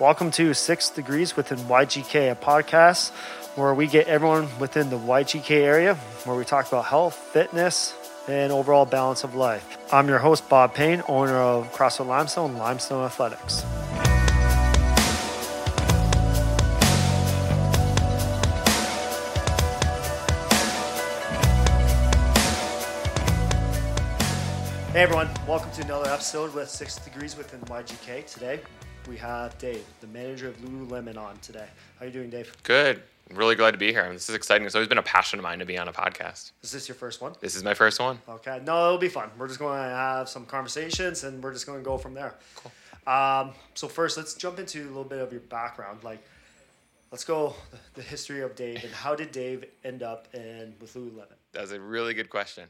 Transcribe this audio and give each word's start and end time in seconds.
Welcome 0.00 0.32
to 0.32 0.54
Six 0.54 0.90
Degrees 0.90 1.36
Within 1.36 1.58
YGK, 1.58 2.32
a 2.32 2.34
podcast 2.34 3.12
where 3.54 3.72
we 3.72 3.86
get 3.86 4.08
everyone 4.08 4.48
within 4.58 4.90
the 4.90 4.98
YGK 4.98 5.52
area, 5.52 5.94
where 6.24 6.36
we 6.36 6.44
talk 6.44 6.66
about 6.66 6.86
health, 6.86 7.14
fitness, 7.14 7.94
and 8.26 8.50
overall 8.50 8.86
balance 8.86 9.22
of 9.22 9.36
life. 9.36 9.78
I'm 9.92 10.08
your 10.08 10.18
host, 10.18 10.48
Bob 10.48 10.74
Payne, 10.74 11.04
owner 11.06 11.36
of 11.36 11.72
CrossFit 11.72 12.08
Limestone, 12.08 12.56
Limestone 12.56 13.04
Athletics. 13.04 13.62
Hey 24.90 25.02
everyone, 25.02 25.28
welcome 25.46 25.70
to 25.70 25.82
another 25.82 26.10
episode 26.10 26.52
with 26.52 26.68
Six 26.68 26.96
Degrees 26.96 27.36
Within 27.36 27.60
YGK. 27.60 28.26
Today 28.26 28.60
we 29.08 29.16
have 29.18 29.56
Dave, 29.58 29.84
the 30.00 30.06
manager 30.06 30.48
of 30.48 30.56
Lululemon, 30.58 31.18
on 31.18 31.38
today. 31.40 31.66
How 31.98 32.04
are 32.04 32.08
you 32.08 32.12
doing, 32.12 32.30
Dave? 32.30 32.54
Good. 32.62 33.02
I'm 33.30 33.36
really 33.36 33.54
glad 33.54 33.72
to 33.72 33.78
be 33.78 33.92
here. 33.92 34.10
This 34.12 34.28
is 34.28 34.34
exciting. 34.34 34.66
It's 34.66 34.74
always 34.74 34.88
been 34.88 34.98
a 34.98 35.02
passion 35.02 35.38
of 35.38 35.42
mine 35.42 35.58
to 35.58 35.64
be 35.64 35.78
on 35.78 35.88
a 35.88 35.92
podcast. 35.92 36.52
Is 36.62 36.72
this 36.72 36.88
your 36.88 36.94
first 36.94 37.20
one? 37.20 37.34
This 37.40 37.54
is 37.54 37.64
my 37.64 37.74
first 37.74 38.00
one. 38.00 38.18
Okay. 38.28 38.60
No, 38.64 38.86
it'll 38.86 38.98
be 38.98 39.08
fun. 39.08 39.30
We're 39.38 39.48
just 39.48 39.58
going 39.58 39.76
to 39.78 39.88
have 39.88 40.28
some 40.28 40.44
conversations 40.46 41.24
and 41.24 41.42
we're 41.42 41.52
just 41.52 41.66
going 41.66 41.78
to 41.78 41.84
go 41.84 41.96
from 41.96 42.14
there. 42.14 42.34
Cool. 42.56 42.72
Um, 43.12 43.52
so 43.74 43.88
first, 43.88 44.16
let's 44.16 44.34
jump 44.34 44.58
into 44.58 44.82
a 44.82 44.88
little 44.88 45.04
bit 45.04 45.20
of 45.20 45.32
your 45.32 45.42
background. 45.42 46.04
Like, 46.04 46.22
let's 47.10 47.24
go 47.24 47.54
the 47.94 48.02
history 48.02 48.42
of 48.42 48.54
Dave 48.56 48.84
and 48.84 48.92
how 48.92 49.14
did 49.14 49.32
Dave 49.32 49.64
end 49.84 50.02
up 50.02 50.28
in 50.34 50.74
with 50.80 50.94
Lululemon? 50.94 51.26
That's 51.52 51.72
a 51.72 51.80
really 51.80 52.14
good 52.14 52.30
question. 52.30 52.64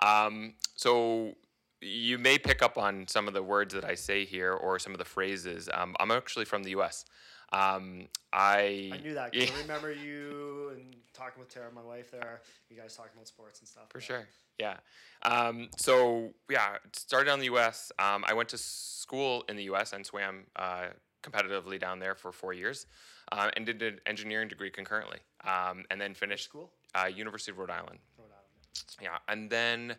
Um, 0.00 0.54
so 0.76 1.34
you 1.80 2.18
may 2.18 2.38
pick 2.38 2.62
up 2.62 2.78
on 2.78 3.06
some 3.08 3.28
of 3.28 3.34
the 3.34 3.42
words 3.42 3.74
that 3.74 3.84
I 3.84 3.94
say 3.94 4.24
here 4.24 4.52
or 4.52 4.78
some 4.78 4.92
of 4.92 4.98
the 4.98 5.04
phrases. 5.04 5.68
Um, 5.72 5.94
I'm 6.00 6.10
actually 6.10 6.44
from 6.44 6.62
the 6.62 6.70
U.S. 6.70 7.04
Um, 7.52 8.08
I 8.32 8.90
I 8.92 8.98
knew 9.02 9.14
that. 9.14 9.34
Yeah. 9.34 9.46
I 9.56 9.60
remember 9.62 9.92
you 9.92 10.72
and 10.74 10.96
talking 11.12 11.40
with 11.40 11.48
Tara, 11.48 11.70
my 11.72 11.82
wife. 11.82 12.10
There, 12.10 12.40
you 12.70 12.76
guys 12.76 12.96
talking 12.96 13.12
about 13.14 13.28
sports 13.28 13.60
and 13.60 13.68
stuff. 13.68 13.84
For 13.90 13.98
yeah. 13.98 14.04
sure. 14.04 14.28
Yeah. 14.58 14.76
Um, 15.22 15.68
so 15.76 16.34
yeah, 16.50 16.76
started 16.92 17.30
on 17.30 17.38
the 17.38 17.46
U.S. 17.46 17.92
Um, 17.98 18.24
I 18.26 18.34
went 18.34 18.48
to 18.50 18.58
school 18.58 19.44
in 19.48 19.56
the 19.56 19.64
U.S. 19.64 19.92
and 19.92 20.04
swam 20.04 20.44
uh, 20.56 20.86
competitively 21.22 21.78
down 21.78 21.98
there 21.98 22.14
for 22.14 22.32
four 22.32 22.52
years, 22.52 22.86
uh, 23.32 23.50
and 23.56 23.66
did 23.66 23.82
an 23.82 24.00
engineering 24.06 24.48
degree 24.48 24.70
concurrently, 24.70 25.18
um, 25.44 25.84
and 25.90 26.00
then 26.00 26.14
finished 26.14 26.44
school. 26.44 26.70
Uh, 26.94 27.06
University 27.06 27.52
of 27.52 27.58
Rhode 27.58 27.70
Island. 27.70 27.98
Rhode 28.18 28.30
Island. 28.30 28.84
Yeah, 29.00 29.18
and 29.28 29.50
then 29.50 29.96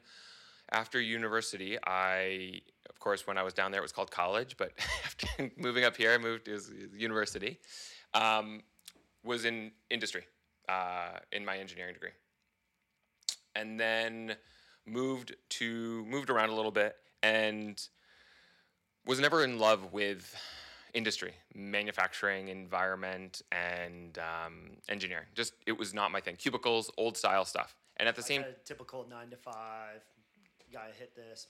after 0.71 0.99
university, 0.99 1.77
I, 1.85 2.61
of 2.89 2.99
course, 2.99 3.25
when 3.25 3.37
I 3.37 3.43
was 3.43 3.53
down 3.53 3.71
there, 3.71 3.79
it 3.79 3.83
was 3.83 3.91
called 3.91 4.11
college, 4.11 4.55
but 4.57 4.73
after 5.05 5.27
moving 5.57 5.83
up 5.83 5.95
here, 5.95 6.13
I 6.13 6.17
moved 6.17 6.45
to 6.45 6.59
university, 6.93 7.59
um, 8.13 8.61
was 9.23 9.45
in 9.45 9.71
industry 9.89 10.23
uh, 10.69 11.19
in 11.31 11.45
my 11.45 11.57
engineering 11.57 11.93
degree. 11.93 12.11
And 13.55 13.79
then 13.79 14.35
moved 14.85 15.35
to, 15.49 16.05
moved 16.05 16.29
around 16.29 16.49
a 16.49 16.55
little 16.55 16.71
bit 16.71 16.95
and 17.23 17.81
was 19.05 19.19
never 19.19 19.43
in 19.43 19.57
love 19.57 19.91
with 19.93 20.35
industry, 20.93 21.33
manufacturing, 21.55 22.49
environment, 22.49 23.41
and 23.51 24.17
um, 24.19 24.77
engineering. 24.89 25.25
Just, 25.33 25.53
it 25.65 25.77
was 25.77 25.93
not 25.93 26.11
my 26.11 26.19
thing. 26.19 26.35
Cubicles, 26.35 26.91
old 26.97 27.17
style 27.17 27.45
stuff. 27.45 27.75
And 27.97 28.07
at 28.07 28.15
the 28.15 28.21
like 28.21 28.27
same 28.27 28.45
typical 28.65 29.05
nine 29.09 29.29
to 29.31 29.37
five, 29.37 30.01
gotta 30.73 30.93
hit 30.93 31.15
this 31.15 31.47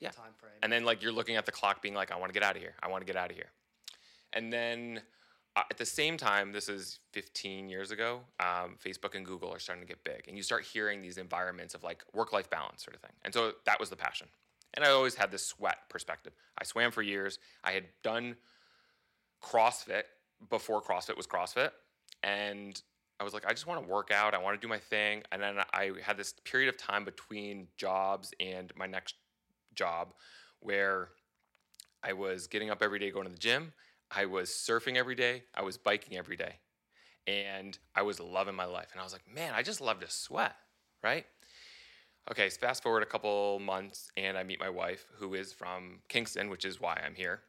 yeah. 0.00 0.10
time 0.10 0.32
frame. 0.36 0.52
And 0.62 0.72
then 0.72 0.84
like 0.84 1.02
you're 1.02 1.12
looking 1.12 1.36
at 1.36 1.46
the 1.46 1.52
clock, 1.52 1.82
being 1.82 1.94
like, 1.94 2.10
I 2.10 2.16
want 2.16 2.32
to 2.32 2.34
get 2.34 2.42
out 2.42 2.56
of 2.56 2.62
here. 2.62 2.74
I 2.82 2.88
want 2.88 3.06
to 3.06 3.12
get 3.12 3.20
out 3.20 3.30
of 3.30 3.36
here. 3.36 3.50
And 4.32 4.52
then 4.52 5.00
uh, 5.56 5.62
at 5.70 5.78
the 5.78 5.86
same 5.86 6.16
time, 6.16 6.52
this 6.52 6.68
is 6.68 7.00
15 7.12 7.68
years 7.68 7.90
ago. 7.90 8.20
Um, 8.40 8.76
Facebook 8.84 9.14
and 9.14 9.24
Google 9.24 9.52
are 9.52 9.58
starting 9.58 9.82
to 9.82 9.88
get 9.88 10.04
big, 10.04 10.24
and 10.28 10.36
you 10.36 10.42
start 10.42 10.64
hearing 10.64 11.00
these 11.00 11.16
environments 11.16 11.74
of 11.74 11.82
like 11.82 12.04
work-life 12.12 12.50
balance 12.50 12.84
sort 12.84 12.94
of 12.94 13.00
thing. 13.00 13.12
And 13.24 13.32
so 13.32 13.52
that 13.64 13.80
was 13.80 13.88
the 13.88 13.96
passion. 13.96 14.28
And 14.74 14.84
I 14.84 14.90
always 14.90 15.14
had 15.14 15.30
this 15.30 15.46
sweat 15.46 15.78
perspective. 15.88 16.34
I 16.58 16.64
swam 16.64 16.90
for 16.90 17.00
years. 17.00 17.38
I 17.64 17.72
had 17.72 17.84
done 18.02 18.36
CrossFit 19.42 20.02
before 20.50 20.82
CrossFit 20.82 21.16
was 21.16 21.26
CrossFit, 21.26 21.70
and 22.22 22.80
I 23.18 23.24
was 23.24 23.32
like, 23.32 23.46
I 23.46 23.50
just 23.50 23.66
want 23.66 23.82
to 23.82 23.88
work 23.88 24.10
out. 24.12 24.34
I 24.34 24.38
want 24.38 24.60
to 24.60 24.64
do 24.64 24.68
my 24.68 24.78
thing. 24.78 25.22
And 25.32 25.40
then 25.40 25.56
I 25.72 25.92
had 26.02 26.16
this 26.16 26.34
period 26.44 26.68
of 26.68 26.76
time 26.76 27.04
between 27.04 27.68
jobs 27.76 28.32
and 28.40 28.72
my 28.76 28.86
next 28.86 29.14
job 29.74 30.12
where 30.60 31.08
I 32.02 32.12
was 32.12 32.46
getting 32.46 32.70
up 32.70 32.82
every 32.82 32.98
day, 32.98 33.10
going 33.10 33.26
to 33.26 33.32
the 33.32 33.38
gym. 33.38 33.72
I 34.10 34.26
was 34.26 34.50
surfing 34.50 34.96
every 34.96 35.14
day. 35.14 35.44
I 35.54 35.62
was 35.62 35.78
biking 35.78 36.16
every 36.16 36.36
day. 36.36 36.56
And 37.26 37.76
I 37.94 38.02
was 38.02 38.20
loving 38.20 38.54
my 38.54 38.66
life. 38.66 38.88
And 38.92 39.00
I 39.00 39.04
was 39.04 39.12
like, 39.12 39.24
man, 39.32 39.52
I 39.54 39.62
just 39.62 39.80
love 39.80 40.00
to 40.00 40.10
sweat, 40.10 40.54
right? 41.02 41.26
Okay, 42.30 42.50
so 42.50 42.58
fast 42.58 42.82
forward 42.82 43.04
a 43.04 43.06
couple 43.06 43.60
months, 43.60 44.10
and 44.16 44.36
I 44.36 44.42
meet 44.42 44.58
my 44.58 44.68
wife, 44.68 45.06
who 45.14 45.34
is 45.34 45.52
from 45.52 46.00
Kingston, 46.08 46.50
which 46.50 46.64
is 46.64 46.80
why 46.80 47.00
I'm 47.04 47.14
here. 47.14 47.42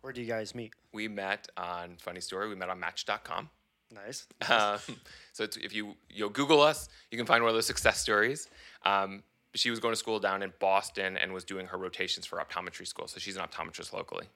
Where 0.00 0.12
do 0.12 0.20
you 0.20 0.26
guys 0.26 0.56
meet? 0.56 0.72
We 0.92 1.06
met 1.06 1.46
on, 1.56 1.98
funny 2.00 2.20
story, 2.20 2.48
we 2.48 2.56
met 2.56 2.68
on 2.68 2.80
Match.com. 2.80 3.48
Nice. 3.94 4.26
Um, 4.48 4.78
so 5.32 5.44
if 5.44 5.74
you 5.74 5.94
you 6.08 6.28
Google 6.30 6.60
us, 6.60 6.88
you 7.10 7.18
can 7.18 7.26
find 7.26 7.42
one 7.42 7.50
of 7.50 7.54
those 7.54 7.66
success 7.66 7.98
stories. 8.00 8.48
Um, 8.84 9.22
she 9.54 9.70
was 9.70 9.80
going 9.80 9.92
to 9.92 9.96
school 9.96 10.20
down 10.20 10.42
in 10.42 10.52
Boston 10.60 11.16
and 11.16 11.32
was 11.32 11.44
doing 11.44 11.66
her 11.66 11.78
rotations 11.78 12.26
for 12.26 12.38
optometry 12.38 12.86
school. 12.86 13.08
So 13.08 13.18
she's 13.18 13.36
an 13.36 13.42
optometrist 13.42 13.92
locally. 13.92 14.26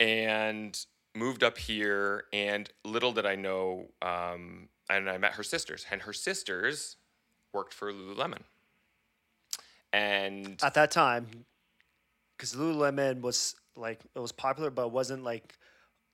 And 0.00 0.78
moved 1.14 1.42
up 1.42 1.58
here, 1.58 2.24
and 2.32 2.70
little 2.84 3.12
did 3.12 3.26
I 3.26 3.34
know, 3.34 3.86
um, 4.02 4.68
and 4.88 5.08
I 5.10 5.18
met 5.18 5.32
her 5.32 5.42
sisters, 5.42 5.86
and 5.90 6.02
her 6.02 6.12
sisters 6.12 6.96
worked 7.52 7.74
for 7.74 7.92
Lululemon. 7.92 8.42
And 9.92 10.58
at 10.62 10.74
that 10.74 10.90
time, 10.90 11.26
because 12.36 12.54
Lululemon 12.54 13.20
was 13.20 13.56
like 13.76 14.00
it 14.14 14.18
was 14.18 14.32
popular, 14.32 14.70
but 14.70 14.86
it 14.86 14.92
wasn't 14.92 15.24
like 15.24 15.58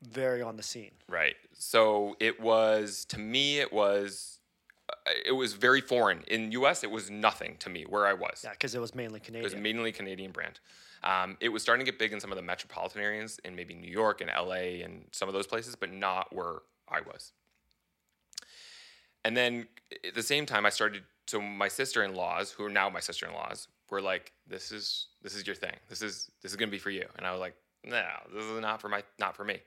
very 0.02 0.42
on 0.42 0.56
the 0.56 0.62
scene. 0.62 0.92
Right. 1.08 1.36
So 1.52 2.16
it 2.20 2.40
was 2.40 3.04
to 3.06 3.18
me 3.18 3.58
it 3.58 3.72
was 3.72 4.40
uh, 4.88 5.10
it 5.24 5.32
was 5.32 5.52
very 5.52 5.80
foreign. 5.80 6.22
In 6.28 6.52
US 6.52 6.84
it 6.84 6.90
was 6.90 7.10
nothing 7.10 7.56
to 7.60 7.70
me 7.70 7.84
where 7.88 8.06
I 8.06 8.12
was. 8.12 8.42
Yeah, 8.44 8.54
cuz 8.54 8.74
it 8.74 8.80
was 8.80 8.94
mainly 8.94 9.20
Canadian. 9.20 9.44
It 9.44 9.54
was 9.54 9.60
mainly 9.60 9.92
Canadian 9.92 10.32
brand. 10.32 10.60
Um, 11.02 11.36
it 11.40 11.50
was 11.50 11.62
starting 11.62 11.84
to 11.84 11.90
get 11.90 11.98
big 11.98 12.12
in 12.12 12.20
some 12.20 12.32
of 12.32 12.36
the 12.36 12.42
metropolitan 12.42 13.00
areas 13.00 13.38
in 13.44 13.54
maybe 13.54 13.74
New 13.74 13.90
York 13.90 14.20
and 14.20 14.30
LA 14.30 14.82
and 14.84 15.06
some 15.12 15.28
of 15.28 15.34
those 15.34 15.46
places, 15.46 15.76
but 15.76 15.92
not 15.92 16.34
where 16.34 16.62
I 16.88 17.00
was. 17.00 17.32
And 19.24 19.36
then 19.36 19.66
at 20.04 20.14
the 20.14 20.22
same 20.22 20.46
time 20.46 20.66
I 20.66 20.70
started 20.70 21.02
so 21.26 21.40
my 21.40 21.68
sister-in-laws, 21.68 22.52
who 22.52 22.64
are 22.64 22.70
now 22.70 22.88
my 22.88 23.00
sister-in-laws, 23.00 23.68
were 23.90 24.00
like, 24.00 24.32
This 24.46 24.72
is 24.72 25.08
this 25.22 25.34
is 25.34 25.46
your 25.46 25.56
thing. 25.56 25.74
This 25.88 26.02
is 26.02 26.30
this 26.42 26.52
is 26.52 26.56
gonna 26.56 26.70
be 26.70 26.78
for 26.78 26.90
you. 26.90 27.06
And 27.16 27.26
I 27.26 27.32
was 27.32 27.40
like, 27.40 27.54
No, 27.84 28.02
this 28.32 28.44
is 28.44 28.60
not 28.60 28.80
for 28.80 28.88
my 28.88 29.02
not 29.18 29.36
for 29.36 29.44
me. 29.44 29.58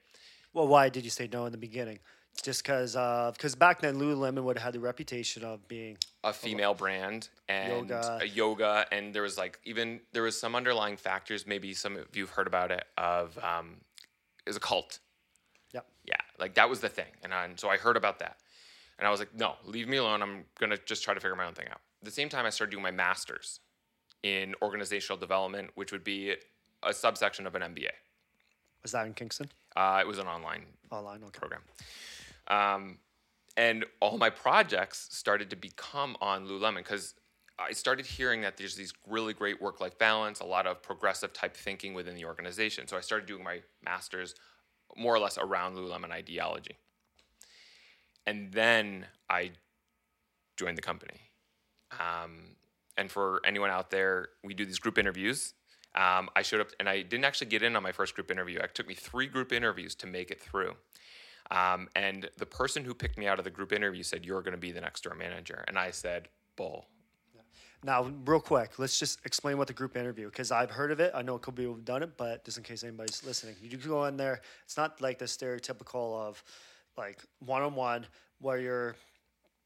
Well, 0.54 0.68
why 0.68 0.90
did 0.90 1.04
you 1.04 1.10
say 1.10 1.30
no 1.32 1.46
in 1.46 1.52
the 1.52 1.58
beginning? 1.58 2.00
Just 2.42 2.64
because, 2.64 2.94
because 3.34 3.56
back 3.56 3.82
then 3.82 3.96
Lululemon 3.96 4.44
would 4.44 4.58
have 4.58 4.66
had 4.66 4.74
the 4.74 4.80
reputation 4.80 5.44
of 5.44 5.68
being 5.68 5.98
a 6.24 6.32
female 6.32 6.74
brand 6.74 7.30
and 7.50 7.90
yoga. 7.90 8.20
a 8.22 8.26
yoga, 8.26 8.86
and 8.92 9.14
there 9.14 9.24
was 9.24 9.38
like 9.38 9.60
even 9.66 10.00
there 10.14 10.24
was 10.24 10.40
some 10.40 10.56
underlying 10.56 10.96
factors. 10.96 11.46
Maybe 11.46 11.74
some 11.74 11.98
of 11.98 12.08
you've 12.16 12.30
heard 12.30 12.48
about 12.48 12.72
it. 12.72 12.86
Of 12.98 13.38
um, 13.44 13.78
is 14.46 14.56
a 14.56 14.60
cult. 14.60 15.00
Yeah. 15.74 15.82
Yeah, 16.06 16.16
like 16.40 16.54
that 16.56 16.70
was 16.70 16.80
the 16.80 16.90
thing, 16.90 17.12
and, 17.24 17.34
I, 17.34 17.46
and 17.46 17.60
so 17.60 17.70
I 17.70 17.78
heard 17.78 17.98
about 17.98 18.20
that, 18.20 18.38
and 18.98 19.08
I 19.08 19.12
was 19.12 19.20
like, 19.20 19.36
no, 19.36 19.56
leave 19.66 19.88
me 19.88 19.98
alone. 19.98 20.22
I'm 20.22 20.46
gonna 20.60 20.78
just 20.86 21.04
try 21.04 21.14
to 21.14 21.20
figure 21.20 21.36
my 21.36 21.46
own 21.46 21.54
thing 21.54 21.68
out. 21.68 21.82
At 22.02 22.06
the 22.06 22.12
same 22.12 22.30
time, 22.30 22.46
I 22.46 22.52
started 22.52 22.72
doing 22.72 22.84
my 22.84 22.92
master's 22.92 23.60
in 24.24 24.56
organizational 24.62 25.18
development, 25.18 25.72
which 25.76 25.92
would 25.92 26.04
be 26.04 26.36
a 26.84 26.94
subsection 26.94 27.46
of 27.48 27.56
an 27.56 27.62
MBA. 27.62 27.92
Was 28.84 28.92
that 28.94 29.06
in 29.06 29.14
Kingston? 29.14 29.50
Uh, 29.76 30.00
it 30.02 30.08
was 30.08 30.18
an 30.18 30.28
online 30.28 30.66
online 30.92 31.24
okay. 31.24 31.40
program. 31.40 31.62
Um, 32.48 32.98
and 33.58 33.86
all 34.00 34.18
my 34.18 34.30
projects 34.30 35.08
started 35.12 35.50
to 35.50 35.56
become 35.56 36.16
on 36.22 36.48
Lululemon 36.48 36.78
because 36.78 37.14
I 37.60 37.74
started 37.74 38.06
hearing 38.06 38.42
that 38.42 38.58
there's 38.58 38.76
these 38.76 38.94
really 39.08 39.34
great 39.34 39.62
work 39.62 39.82
life 39.82 39.98
balance, 39.98 40.40
a 40.40 40.46
lot 40.46 40.66
of 40.66 40.82
progressive 40.82 41.34
type 41.34 41.56
thinking 41.56 41.94
within 41.94 42.16
the 42.16 42.26
organization. 42.26 42.88
So 42.88 42.96
I 42.96 43.02
started 43.02 43.28
doing 43.28 43.44
my 43.44 43.60
master's 43.84 44.34
more 44.96 45.14
or 45.14 45.20
less 45.20 45.38
around 45.38 45.76
Lululemon 45.76 46.12
ideology. 46.12 46.78
And 48.26 48.52
then 48.52 49.06
I 49.30 49.52
joined 50.58 50.78
the 50.78 50.82
company. 50.82 51.20
Um, 51.92 52.56
and 52.98 53.12
for 53.12 53.42
anyone 53.46 53.70
out 53.70 53.92
there, 53.92 54.30
we 54.44 54.54
do 54.54 54.66
these 54.66 54.80
group 54.80 54.98
interviews 54.98 55.54
um, 55.96 56.30
I 56.36 56.42
showed 56.42 56.62
up 56.62 56.70
and 56.80 56.88
I 56.88 57.02
didn't 57.02 57.26
actually 57.26 57.48
get 57.48 57.64
in 57.64 57.76
on 57.76 57.84
my 57.84 57.92
first 57.92 58.16
group 58.16 58.30
interview. 58.30 58.60
It 58.60 58.76
took 58.76 58.88
me 58.88 58.94
three 58.94 59.28
group 59.28 59.52
interviews 59.52 59.96
to 59.96 60.08
make 60.08 60.32
it 60.32 60.40
through. 60.42 60.76
Um, 61.52 61.90
and 61.96 62.30
the 62.38 62.46
person 62.46 62.84
who 62.84 62.94
picked 62.94 63.18
me 63.18 63.28
out 63.28 63.40
of 63.40 63.46
the 63.46 63.52
group 63.52 63.74
interview 63.74 64.04
said, 64.04 64.26
You're 64.26 64.42
going 64.42 64.54
to 64.54 64.60
be 64.60 64.72
the 64.72 64.82
next 64.82 65.04
door 65.04 65.16
manager. 65.16 65.64
And 65.68 65.80
I 65.80 65.92
said, 65.92 66.30
Bull. 66.56 66.86
Now, 67.84 68.12
real 68.26 68.42
quick, 68.42 68.78
let's 68.78 69.00
just 69.00 69.26
explain 69.26 69.58
what 69.58 69.68
the 69.68 69.74
group 69.74 69.96
interview 69.96 70.26
because 70.26 70.52
I've 70.52 70.70
heard 70.70 70.92
of 70.92 71.00
it. 71.00 71.14
I 71.16 71.22
know 71.22 71.36
a 71.36 71.40
couple 71.40 71.64
people 71.64 71.76
have 71.76 71.86
done 71.86 72.04
it, 72.04 72.18
but 72.18 72.44
just 72.44 72.58
in 72.58 72.64
case 72.64 72.84
anybody's 72.84 73.24
listening, 73.24 73.56
you 73.62 73.70
do 73.70 73.78
go 73.78 74.04
in 74.06 74.18
there. 74.18 74.42
It's 74.66 74.76
not 74.76 75.00
like 75.00 75.18
the 75.18 75.26
stereotypical 75.26 76.20
of 76.20 76.44
like 76.98 77.20
one 77.40 77.62
on 77.62 77.76
one 77.76 78.06
where 78.40 78.60
you're 78.60 78.96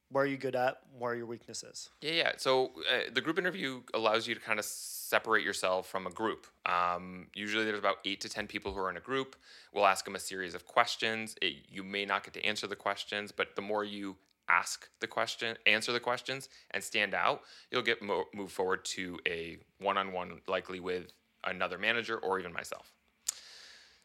where 0.10 0.26
are 0.26 0.28
you 0.28 0.38
good 0.38 0.56
at, 0.56 0.78
where 1.00 1.14
are 1.14 1.16
your 1.16 1.26
weaknesses. 1.26 1.90
Yeah, 2.02 2.12
yeah. 2.12 2.32
So 2.38 2.72
uh, 2.88 3.10
the 3.12 3.22
group 3.22 3.40
interview 3.40 3.82
allows 3.96 4.28
you 4.28 4.36
to 4.36 4.42
kind 4.42 4.60
of 4.60 4.66
separate 5.14 5.44
yourself 5.44 5.88
from 5.88 6.08
a 6.08 6.10
group. 6.10 6.48
Um, 6.66 7.28
usually, 7.36 7.66
there's 7.66 7.78
about 7.88 7.98
eight 8.04 8.20
to 8.22 8.30
ten 8.30 8.48
people 8.48 8.74
who 8.74 8.80
are 8.80 8.90
in 8.90 8.98
a 8.98 9.06
group. 9.12 9.36
We'll 9.72 9.86
ask 9.86 10.06
them 10.06 10.16
a 10.16 10.20
series 10.32 10.56
of 10.56 10.66
questions. 10.66 11.36
It, 11.40 11.54
you 11.70 11.84
may 11.84 12.04
not 12.04 12.24
get 12.24 12.34
to 12.34 12.44
answer 12.44 12.66
the 12.66 12.76
questions, 12.76 13.32
but 13.32 13.56
the 13.56 13.62
more 13.62 13.84
you 13.84 14.16
ask 14.50 14.90
the 15.02 15.08
question, 15.18 15.56
answer 15.68 15.92
the 15.92 16.00
questions, 16.00 16.50
and 16.72 16.84
stand 16.84 17.14
out, 17.14 17.42
you'll 17.70 17.84
get 17.92 18.02
mo- 18.02 18.26
moved 18.34 18.54
forward 18.54 18.84
to 18.86 19.20
a 19.28 19.58
one-on-one, 19.80 20.42
likely 20.48 20.80
with 20.80 21.14
another 21.44 21.78
manager 21.78 22.18
or 22.18 22.40
even 22.40 22.52
myself. 22.52 22.92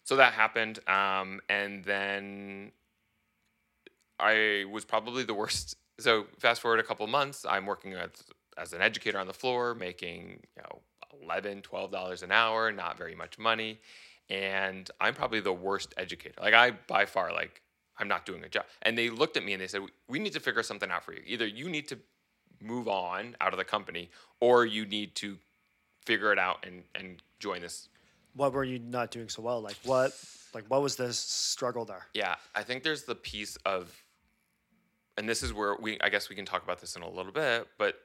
So 0.05 0.16
that 0.16 0.34
happened, 0.34 0.78
um, 0.88 1.40
and 1.49 1.84
then 1.84 2.72
I 4.20 4.66
was 4.70 4.84
probably 4.84 5.25
the 5.25 5.34
worst. 5.43 5.75
So 5.99 6.26
fast 6.38 6.60
forward 6.60 6.81
a 6.81 6.88
couple 6.90 7.06
months, 7.06 7.46
I'm 7.49 7.64
working 7.64 7.94
as 8.58 8.72
an 8.72 8.82
educator 8.82 9.19
on 9.19 9.26
the 9.26 9.38
floor, 9.43 9.75
making 9.75 10.40
you 10.56 10.62
know 10.62 10.82
11 11.22 11.62
12 11.62 11.90
dollars 11.90 12.22
an 12.22 12.32
hour 12.32 12.72
not 12.72 12.96
very 12.99 13.14
much 13.14 13.38
money 13.38 13.81
and 14.31 14.90
i'm 15.00 15.14
probably 15.14 15.40
the 15.40 15.52
worst 15.52 15.94
educator 15.96 16.40
like 16.40 16.55
i 16.55 16.70
by 16.87 17.05
far 17.05 17.32
like 17.32 17.62
i'm 17.99 18.08
not 18.08 18.26
doing 18.26 18.44
a 18.44 18.49
job 18.49 18.64
and 18.82 18.96
they 18.96 19.10
looked 19.10 19.37
at 19.37 19.44
me 19.44 19.52
and 19.52 19.62
they 19.62 19.66
said 19.66 19.81
we 20.08 20.19
need 20.19 20.32
to 20.32 20.40
figure 20.40 20.62
something 20.62 20.90
out 20.90 21.05
for 21.05 21.12
you 21.12 21.22
either 21.26 21.46
you 21.46 21.69
need 21.69 21.88
to 21.88 21.99
move 22.60 22.88
on 22.88 23.37
out 23.40 23.52
of 23.52 23.58
the 23.58 23.64
company 23.64 24.10
or 24.40 24.66
you 24.66 24.84
need 24.84 25.14
to 25.14 25.38
figure 26.05 26.32
it 26.32 26.38
out 26.38 26.64
and 26.66 26.82
and 26.94 27.22
join 27.38 27.60
this 27.60 27.88
What 28.34 28.52
were 28.52 28.64
you 28.64 28.78
not 28.78 29.10
doing 29.10 29.28
so 29.28 29.43
well? 29.43 29.60
Like 29.60 29.76
what? 29.84 30.12
Like 30.55 30.64
what 30.69 30.81
was 30.82 30.96
the 30.96 31.12
struggle 31.12 31.84
there? 31.84 32.06
Yeah, 32.14 32.37
I 32.55 32.62
think 32.62 32.82
there's 32.82 33.02
the 33.05 33.14
piece 33.14 33.56
of, 33.64 33.93
and 35.16 35.28
this 35.28 35.43
is 35.43 35.52
where 35.52 35.76
we, 35.81 35.99
I 36.00 36.08
guess 36.08 36.28
we 36.28 36.37
can 36.37 36.44
talk 36.44 36.62
about 36.62 36.81
this 36.81 36.94
in 36.96 37.02
a 37.02 37.08
little 37.10 37.32
bit, 37.32 37.66
but 37.78 37.96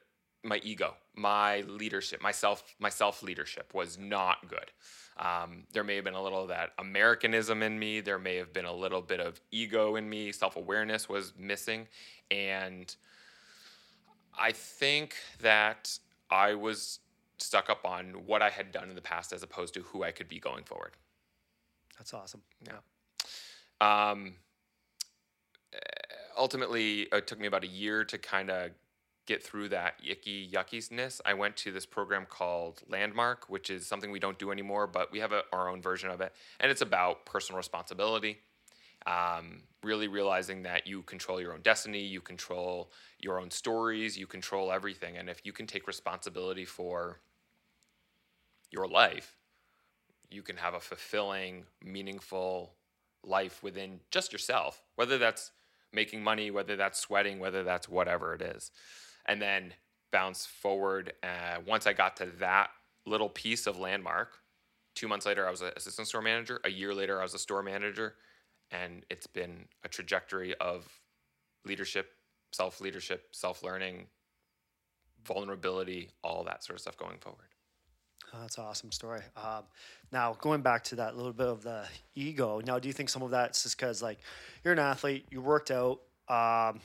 my 0.43 0.59
ego, 0.63 0.95
my 1.15 1.61
leadership, 1.61 2.21
my 2.21 2.31
self, 2.31 2.63
my 2.79 2.89
self 2.89 3.23
leadership 3.23 3.73
was 3.73 3.97
not 3.97 4.47
good. 4.47 4.71
Um, 5.17 5.63
there 5.73 5.83
may 5.83 5.95
have 5.95 6.03
been 6.03 6.15
a 6.15 6.21
little 6.21 6.41
of 6.41 6.47
that 6.49 6.71
Americanism 6.79 7.63
in 7.63 7.77
me. 7.77 8.01
There 8.01 8.19
may 8.19 8.35
have 8.37 8.51
been 8.51 8.65
a 8.65 8.73
little 8.73 9.01
bit 9.01 9.19
of 9.19 9.39
ego 9.51 9.95
in 9.95 10.09
me. 10.09 10.31
Self 10.31 10.55
awareness 10.55 11.07
was 11.07 11.33
missing, 11.37 11.87
and 12.31 12.95
I 14.37 14.51
think 14.51 15.15
that 15.41 15.97
I 16.29 16.55
was 16.55 16.99
stuck 17.37 17.69
up 17.69 17.85
on 17.85 18.25
what 18.25 18.41
I 18.41 18.49
had 18.49 18.71
done 18.71 18.89
in 18.89 18.95
the 18.95 19.01
past 19.01 19.33
as 19.33 19.43
opposed 19.43 19.73
to 19.75 19.81
who 19.81 20.03
I 20.03 20.11
could 20.11 20.27
be 20.27 20.39
going 20.39 20.63
forward. 20.63 20.91
That's 21.97 22.13
awesome. 22.13 22.41
Yeah. 22.65 22.79
Um, 23.81 24.35
ultimately, 26.37 27.01
it 27.11 27.27
took 27.27 27.39
me 27.39 27.47
about 27.47 27.63
a 27.63 27.67
year 27.67 28.03
to 28.05 28.17
kind 28.17 28.49
of 28.49 28.71
get 29.25 29.43
through 29.43 29.69
that 29.69 29.95
icky 30.05 30.49
yuckiness. 30.51 31.21
I 31.25 31.33
went 31.33 31.55
to 31.57 31.71
this 31.71 31.85
program 31.85 32.25
called 32.29 32.81
Landmark, 32.87 33.49
which 33.49 33.69
is 33.69 33.85
something 33.85 34.11
we 34.11 34.19
don't 34.19 34.37
do 34.39 34.51
anymore, 34.51 34.87
but 34.87 35.11
we 35.11 35.19
have 35.19 35.31
a, 35.31 35.43
our 35.51 35.69
own 35.69 35.81
version 35.81 36.09
of 36.09 36.21
it, 36.21 36.33
and 36.59 36.69
it's 36.71 36.81
about 36.81 37.25
personal 37.25 37.57
responsibility. 37.57 38.39
Um, 39.05 39.63
really 39.83 40.07
realizing 40.07 40.63
that 40.63 40.87
you 40.87 41.01
control 41.01 41.41
your 41.41 41.53
own 41.53 41.61
destiny, 41.61 41.99
you 41.99 42.21
control 42.21 42.89
your 43.19 43.37
own 43.37 43.51
stories, 43.51 44.17
you 44.17 44.27
control 44.27 44.71
everything, 44.71 45.17
and 45.17 45.29
if 45.29 45.41
you 45.45 45.51
can 45.51 45.67
take 45.67 45.87
responsibility 45.87 46.63
for 46.63 47.19
your 48.71 48.87
life, 48.87 49.35
you 50.29 50.41
can 50.41 50.57
have 50.57 50.73
a 50.73 50.79
fulfilling, 50.79 51.65
meaningful 51.83 52.73
life 53.25 53.61
within 53.61 53.99
just 54.09 54.31
yourself, 54.31 54.83
whether 54.95 55.17
that's 55.17 55.51
making 55.93 56.23
money, 56.23 56.49
whether 56.49 56.75
that's 56.75 56.99
sweating, 56.99 57.39
whether 57.39 57.63
that's 57.63 57.87
whatever 57.87 58.33
it 58.33 58.41
is. 58.41 58.71
And 59.25 59.41
then 59.41 59.73
bounce 60.11 60.45
forward. 60.45 61.13
Uh, 61.23 61.59
once 61.65 61.87
I 61.87 61.93
got 61.93 62.17
to 62.17 62.27
that 62.39 62.69
little 63.05 63.29
piece 63.29 63.67
of 63.67 63.79
landmark, 63.79 64.37
two 64.95 65.07
months 65.07 65.25
later, 65.25 65.47
I 65.47 65.51
was 65.51 65.61
an 65.61 65.71
assistant 65.75 66.07
store 66.07 66.21
manager. 66.21 66.59
A 66.63 66.69
year 66.69 66.93
later, 66.93 67.19
I 67.19 67.23
was 67.23 67.33
a 67.33 67.39
store 67.39 67.63
manager. 67.63 68.15
And 68.71 69.05
it's 69.09 69.27
been 69.27 69.65
a 69.83 69.87
trajectory 69.87 70.55
of 70.55 70.87
leadership, 71.65 72.11
self 72.51 72.81
leadership, 72.81 73.27
self 73.31 73.63
learning, 73.63 74.07
vulnerability, 75.25 76.09
all 76.23 76.43
that 76.45 76.63
sort 76.63 76.77
of 76.77 76.81
stuff 76.81 76.97
going 76.97 77.17
forward. 77.19 77.47
Oh, 78.33 78.41
that's 78.41 78.57
an 78.57 78.63
awesome 78.63 78.91
story. 78.91 79.21
Um, 79.37 79.63
now, 80.11 80.35
going 80.39 80.61
back 80.61 80.83
to 80.85 80.95
that 80.95 81.15
little 81.15 81.33
bit 81.33 81.47
of 81.47 81.61
the 81.61 81.85
ego. 82.15 82.61
Now, 82.65 82.79
do 82.79 82.87
you 82.87 82.93
think 82.93 83.09
some 83.09 83.21
of 83.21 83.31
that's 83.31 83.61
just 83.61 83.77
because, 83.77 84.01
like, 84.01 84.19
you're 84.63 84.73
an 84.73 84.79
athlete, 84.79 85.25
you 85.29 85.39
worked 85.39 85.69
out, 85.69 85.99
um, 86.29 86.79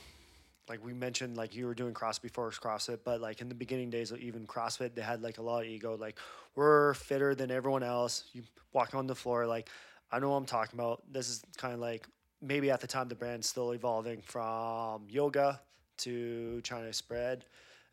like 0.68 0.84
we 0.84 0.92
mentioned, 0.92 1.36
like 1.36 1.54
you 1.54 1.66
were 1.66 1.74
doing 1.74 1.94
CrossFit 1.94 2.22
before 2.22 2.50
CrossFit, 2.50 2.98
but 3.04 3.20
like 3.20 3.40
in 3.40 3.48
the 3.48 3.54
beginning 3.54 3.90
days 3.90 4.10
of 4.10 4.18
even 4.18 4.46
CrossFit, 4.46 4.94
they 4.94 5.02
had 5.02 5.22
like 5.22 5.38
a 5.38 5.42
lot 5.42 5.62
of 5.62 5.66
ego. 5.66 5.96
Like, 5.96 6.18
we're 6.54 6.94
fitter 6.94 7.34
than 7.34 7.50
everyone 7.50 7.82
else. 7.82 8.24
You 8.32 8.42
walk 8.72 8.94
on 8.94 9.06
the 9.06 9.14
floor, 9.14 9.46
like, 9.46 9.68
I 10.10 10.18
know 10.18 10.30
what 10.30 10.36
I'm 10.36 10.46
talking 10.46 10.78
about. 10.78 11.02
This 11.12 11.28
is 11.28 11.42
kind 11.56 11.74
of 11.74 11.80
like 11.80 12.06
maybe 12.40 12.70
at 12.70 12.80
the 12.80 12.86
time 12.86 13.08
the 13.08 13.14
brand's 13.14 13.48
still 13.48 13.72
evolving 13.72 14.22
from 14.22 15.06
yoga 15.08 15.60
to 15.98 16.60
trying 16.62 16.84
to 16.84 16.92
spread 16.92 17.44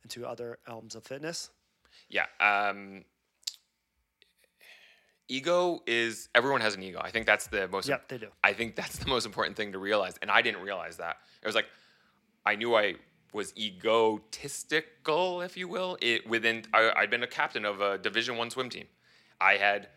into 0.04 0.26
other 0.26 0.60
realms 0.68 0.96
of 0.96 1.04
fitness. 1.04 1.50
Yeah. 2.10 2.26
Um, 2.40 3.04
ego 5.28 5.82
is 5.88 6.30
everyone 6.36 6.62
has 6.62 6.76
an 6.76 6.84
ego. 6.84 7.00
I 7.02 7.10
think 7.10 7.26
that's 7.26 7.48
the 7.48 7.68
most. 7.68 7.88
Yep, 7.88 8.08
they 8.08 8.18
do. 8.18 8.28
I 8.44 8.54
think 8.54 8.76
that's 8.76 8.98
the 8.98 9.08
most 9.08 9.26
important 9.26 9.58
thing 9.58 9.72
to 9.72 9.80
realize, 9.80 10.16
and 10.22 10.30
I 10.30 10.42
didn't 10.42 10.62
realize 10.62 10.98
that. 10.98 11.18
It 11.42 11.48
was 11.48 11.56
like 11.56 11.66
I 12.46 12.56
knew 12.56 12.76
I 12.76 12.96
was 13.34 13.54
egotistical, 13.58 15.42
if 15.42 15.58
you 15.58 15.68
will. 15.68 15.98
It 16.02 16.28
within 16.28 16.64
I, 16.74 16.92
I'd 16.96 17.10
been 17.10 17.24
a 17.24 17.28
captain 17.28 17.66
of 17.66 17.82
a 17.82 17.98
Division 17.98 18.38
One 18.38 18.50
swim 18.50 18.70
team. 18.70 18.88
I 19.42 19.58
had 19.58 19.90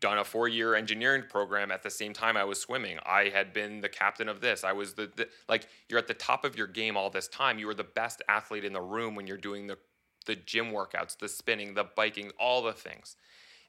done 0.00 0.18
a 0.18 0.24
four-year 0.24 0.74
engineering 0.74 1.22
program 1.30 1.70
at 1.70 1.84
the 1.84 1.90
same 1.90 2.12
time 2.12 2.36
I 2.36 2.42
was 2.42 2.60
swimming. 2.60 2.98
I 3.06 3.28
had 3.28 3.52
been 3.52 3.80
the 3.80 3.88
captain 3.88 4.28
of 4.28 4.40
this. 4.40 4.64
I 4.64 4.72
was 4.72 4.94
the, 4.94 5.08
the 5.14 5.28
like 5.48 5.68
you're 5.88 5.98
at 5.98 6.08
the 6.08 6.14
top 6.14 6.44
of 6.44 6.56
your 6.56 6.66
game 6.66 6.96
all 6.96 7.08
this 7.08 7.28
time. 7.28 7.58
You 7.58 7.68
were 7.68 7.74
the 7.74 7.84
best 7.84 8.20
athlete 8.28 8.64
in 8.64 8.72
the 8.72 8.80
room 8.80 9.14
when 9.14 9.26
you're 9.26 9.36
doing 9.36 9.68
the 9.68 9.78
the 10.26 10.36
gym 10.36 10.72
workouts, 10.72 11.18
the 11.18 11.28
spinning, 11.28 11.74
the 11.74 11.84
biking, 11.84 12.30
all 12.38 12.62
the 12.62 12.72
things. 12.72 13.16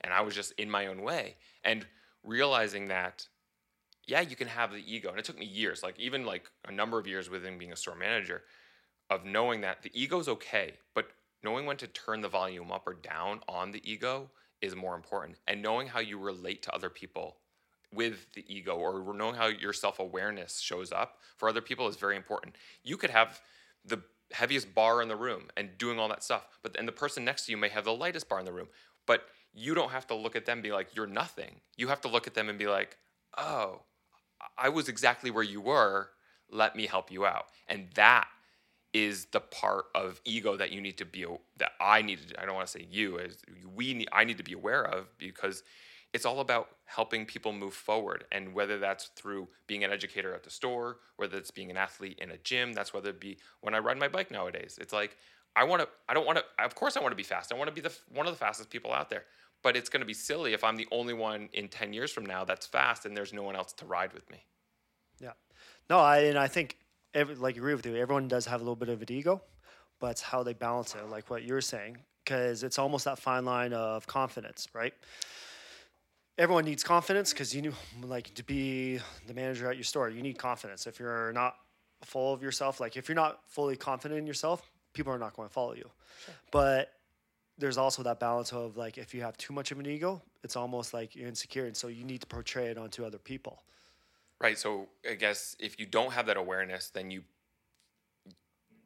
And 0.01 0.13
I 0.13 0.21
was 0.21 0.35
just 0.35 0.53
in 0.53 0.69
my 0.69 0.87
own 0.87 1.01
way 1.01 1.35
and 1.63 1.85
realizing 2.23 2.87
that 2.87 3.27
yeah, 4.07 4.21
you 4.21 4.35
can 4.35 4.47
have 4.47 4.71
the 4.71 4.83
ego. 4.85 5.09
And 5.09 5.19
it 5.19 5.25
took 5.25 5.39
me 5.39 5.45
years, 5.45 5.83
like 5.83 5.99
even 5.99 6.25
like 6.25 6.49
a 6.67 6.71
number 6.71 6.99
of 6.99 7.07
years 7.07 7.29
within 7.29 7.57
being 7.57 7.71
a 7.71 7.75
store 7.75 7.95
manager 7.95 8.43
of 9.09 9.25
knowing 9.25 9.61
that 9.61 9.81
the 9.83 9.91
ego's 9.93 10.27
okay, 10.27 10.73
but 10.95 11.07
knowing 11.43 11.65
when 11.65 11.77
to 11.77 11.87
turn 11.87 12.21
the 12.21 12.29
volume 12.29 12.71
up 12.71 12.87
or 12.87 12.93
down 12.93 13.41
on 13.47 13.71
the 13.71 13.81
ego 13.89 14.29
is 14.61 14.75
more 14.75 14.95
important. 14.95 15.37
And 15.47 15.61
knowing 15.61 15.87
how 15.87 15.99
you 15.99 16.17
relate 16.17 16.63
to 16.63 16.73
other 16.73 16.89
people 16.89 17.37
with 17.93 18.31
the 18.33 18.43
ego 18.47 18.75
or 18.75 19.13
knowing 19.13 19.35
how 19.35 19.47
your 19.47 19.73
self-awareness 19.73 20.59
shows 20.59 20.91
up 20.91 21.17
for 21.37 21.47
other 21.47 21.61
people 21.61 21.87
is 21.87 21.95
very 21.95 22.15
important. 22.15 22.55
You 22.83 22.97
could 22.97 23.11
have 23.11 23.39
the 23.85 24.01
heaviest 24.31 24.73
bar 24.73 25.01
in 25.01 25.09
the 25.09 25.15
room 25.15 25.43
and 25.55 25.77
doing 25.77 25.99
all 25.99 26.07
that 26.09 26.23
stuff, 26.23 26.47
but 26.63 26.75
and 26.77 26.87
the 26.87 26.93
person 26.93 27.23
next 27.23 27.45
to 27.45 27.51
you 27.51 27.57
may 27.57 27.69
have 27.69 27.83
the 27.83 27.93
lightest 27.93 28.27
bar 28.27 28.39
in 28.39 28.45
the 28.45 28.51
room. 28.51 28.67
But 29.05 29.25
you 29.53 29.75
don't 29.75 29.91
have 29.91 30.07
to 30.07 30.15
look 30.15 30.35
at 30.35 30.45
them 30.45 30.57
and 30.57 30.63
be 30.63 30.71
like, 30.71 30.95
you're 30.95 31.05
nothing. 31.05 31.61
You 31.77 31.89
have 31.89 32.01
to 32.01 32.07
look 32.07 32.25
at 32.25 32.33
them 32.33 32.49
and 32.49 32.57
be 32.57 32.67
like, 32.67 32.97
oh, 33.37 33.81
I 34.57 34.69
was 34.69 34.89
exactly 34.89 35.31
where 35.31 35.43
you 35.43 35.61
were. 35.61 36.09
Let 36.51 36.75
me 36.75 36.85
help 36.85 37.11
you 37.11 37.25
out. 37.25 37.45
And 37.67 37.87
that 37.95 38.27
is 38.93 39.25
the 39.25 39.39
part 39.39 39.85
of 39.95 40.21
ego 40.23 40.55
that 40.55 40.71
you 40.71 40.79
need 40.79 40.97
to 40.99 41.05
be 41.05 41.25
that 41.57 41.71
I 41.81 42.01
need 42.01 42.29
to 42.29 42.41
I 42.41 42.45
don't 42.45 42.55
want 42.55 42.67
to 42.67 42.71
say 42.71 42.87
you 42.89 43.19
as 43.19 43.37
we 43.75 43.93
need 43.93 44.07
I 44.11 44.23
need 44.23 44.37
to 44.37 44.43
be 44.43 44.53
aware 44.53 44.85
of 44.85 45.07
because 45.17 45.63
it's 46.13 46.27
all 46.27 46.41
about 46.41 46.69
helping 46.85 47.25
people 47.25 47.51
move 47.53 47.73
forward 47.73 48.25
and 48.31 48.53
whether 48.53 48.77
that's 48.77 49.05
through 49.15 49.47
being 49.65 49.83
an 49.83 49.91
educator 49.91 50.33
at 50.35 50.43
the 50.43 50.51
store 50.51 50.97
whether 51.17 51.37
it's 51.37 51.49
being 51.49 51.71
an 51.71 51.77
athlete 51.77 52.19
in 52.21 52.29
a 52.29 52.37
gym 52.37 52.73
that's 52.73 52.93
whether 52.93 53.09
it 53.09 53.19
be 53.19 53.37
when 53.61 53.73
I 53.73 53.79
ride 53.79 53.97
my 53.97 54.07
bike 54.07 54.29
nowadays 54.29 54.77
it's 54.79 54.93
like 54.93 55.17
I 55.55 55.63
want 55.63 55.81
to 55.81 55.87
I 56.07 56.13
don't 56.13 56.27
want 56.27 56.37
to 56.37 56.63
of 56.63 56.75
course 56.75 56.95
I 56.95 57.01
want 57.01 57.13
to 57.13 57.17
be 57.17 57.23
fast 57.23 57.51
I 57.51 57.57
want 57.57 57.69
to 57.69 57.73
be 57.73 57.81
the 57.81 57.93
one 58.13 58.27
of 58.27 58.33
the 58.33 58.39
fastest 58.39 58.69
people 58.69 58.93
out 58.93 59.09
there 59.09 59.23
but 59.63 59.75
it's 59.75 59.89
going 59.89 60.01
to 60.01 60.05
be 60.05 60.13
silly 60.13 60.53
if 60.53 60.63
I'm 60.63 60.75
the 60.75 60.87
only 60.91 61.13
one 61.13 61.49
in 61.53 61.69
10 61.69 61.93
years 61.93 62.11
from 62.11 62.25
now 62.25 62.43
that's 62.43 62.67
fast 62.67 63.05
and 63.05 63.17
there's 63.17 63.33
no 63.33 63.41
one 63.41 63.55
else 63.55 63.73
to 63.73 63.85
ride 63.85 64.13
with 64.13 64.29
me. 64.29 64.43
Yeah. 65.19 65.31
No, 65.89 65.99
I 65.99 66.19
and 66.19 66.37
I 66.37 66.47
think 66.47 66.77
every, 67.13 67.35
like 67.35 67.57
agree 67.57 67.73
with 67.73 67.85
you. 67.85 67.95
Everyone 67.95 68.27
does 68.27 68.45
have 68.45 68.59
a 68.61 68.63
little 68.63 68.75
bit 68.75 68.89
of 68.89 69.01
an 69.01 69.11
ego, 69.11 69.41
but 69.99 70.11
it's 70.11 70.21
how 70.21 70.43
they 70.43 70.53
balance 70.53 70.93
it, 70.95 71.09
like 71.09 71.29
what 71.29 71.43
you're 71.43 71.61
saying, 71.61 71.97
because 72.23 72.63
it's 72.63 72.77
almost 72.77 73.05
that 73.05 73.17
fine 73.17 73.45
line 73.45 73.73
of 73.73 74.05
confidence, 74.05 74.67
right? 74.73 74.93
Everyone 76.37 76.65
needs 76.65 76.83
confidence 76.83 77.31
because 77.31 77.55
you 77.55 77.61
know, 77.61 77.71
like 78.03 78.33
to 78.35 78.43
be 78.43 78.99
the 79.27 79.33
manager 79.33 79.69
at 79.69 79.77
your 79.77 79.83
store, 79.83 80.09
you 80.09 80.21
need 80.21 80.37
confidence. 80.37 80.87
If 80.87 80.99
you're 80.99 81.31
not 81.31 81.55
full 82.03 82.33
of 82.33 82.43
yourself, 82.43 82.79
like 82.79 82.97
if 82.97 83.07
you're 83.07 83.15
not 83.15 83.39
fully 83.47 83.77
confident 83.77 84.19
in 84.19 84.27
yourself, 84.27 84.69
people 84.93 85.13
are 85.13 85.19
not 85.19 85.35
going 85.35 85.47
to 85.47 85.53
follow 85.53 85.73
you. 85.73 85.89
But 86.51 86.91
there's 87.57 87.77
also 87.77 88.03
that 88.03 88.19
balance 88.19 88.51
of 88.51 88.77
like 88.77 88.97
if 88.97 89.13
you 89.13 89.21
have 89.21 89.37
too 89.37 89.53
much 89.53 89.71
of 89.71 89.79
an 89.79 89.85
ego, 89.85 90.21
it's 90.43 90.55
almost 90.55 90.93
like 90.93 91.15
you're 91.15 91.27
insecure, 91.27 91.65
and 91.65 91.75
so 91.75 91.87
you 91.87 92.03
need 92.03 92.21
to 92.21 92.27
portray 92.27 92.67
it 92.67 92.77
onto 92.77 93.05
other 93.05 93.17
people. 93.17 93.63
Right. 94.39 94.57
So 94.57 94.87
I 95.09 95.13
guess 95.13 95.55
if 95.59 95.79
you 95.79 95.85
don't 95.85 96.11
have 96.11 96.25
that 96.25 96.37
awareness, 96.37 96.89
then 96.89 97.11
you 97.11 97.23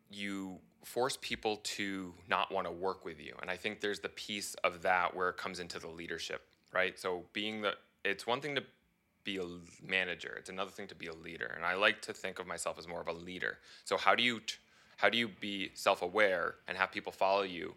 you 0.10 0.60
force 0.84 1.18
people 1.20 1.58
to 1.64 2.14
not 2.30 2.52
want 2.52 2.66
to 2.66 2.72
work 2.72 3.04
with 3.04 3.20
you. 3.20 3.34
And 3.42 3.52
I 3.52 3.58
think 3.58 3.82
there's 3.82 4.00
the 4.00 4.10
piece 4.10 4.54
of 4.64 4.82
that 4.84 5.16
where 5.16 5.30
it 5.30 5.38
comes 5.38 5.60
into 5.60 5.80
the 5.80 5.90
leadership, 5.90 6.44
right? 6.74 6.98
So 6.98 7.24
being 7.34 7.62
the 7.62 7.74
it's 8.06 8.28
one 8.28 8.40
thing 8.42 8.56
to 8.56 8.64
be 9.24 9.38
a 9.38 9.46
manager, 9.86 10.36
it's 10.38 10.50
another 10.50 10.72
thing 10.72 10.88
to 10.88 10.96
be 10.96 11.08
a 11.08 11.14
leader. 11.14 11.52
And 11.56 11.66
I 11.66 11.76
like 11.76 12.02
to 12.04 12.14
think 12.14 12.40
of 12.40 12.48
myself 12.48 12.78
as 12.78 12.88
more 12.88 13.02
of 13.02 13.08
a 13.08 13.14
leader. 13.14 13.58
So 13.84 13.98
how 13.98 14.16
do 14.16 14.24
you 14.24 14.42
how 14.98 15.10
do 15.10 15.18
you 15.18 15.28
be 15.28 15.72
self-aware 15.74 16.56
and 16.68 16.78
have 16.78 16.92
people 16.92 17.12
follow 17.12 17.44
you 17.44 17.76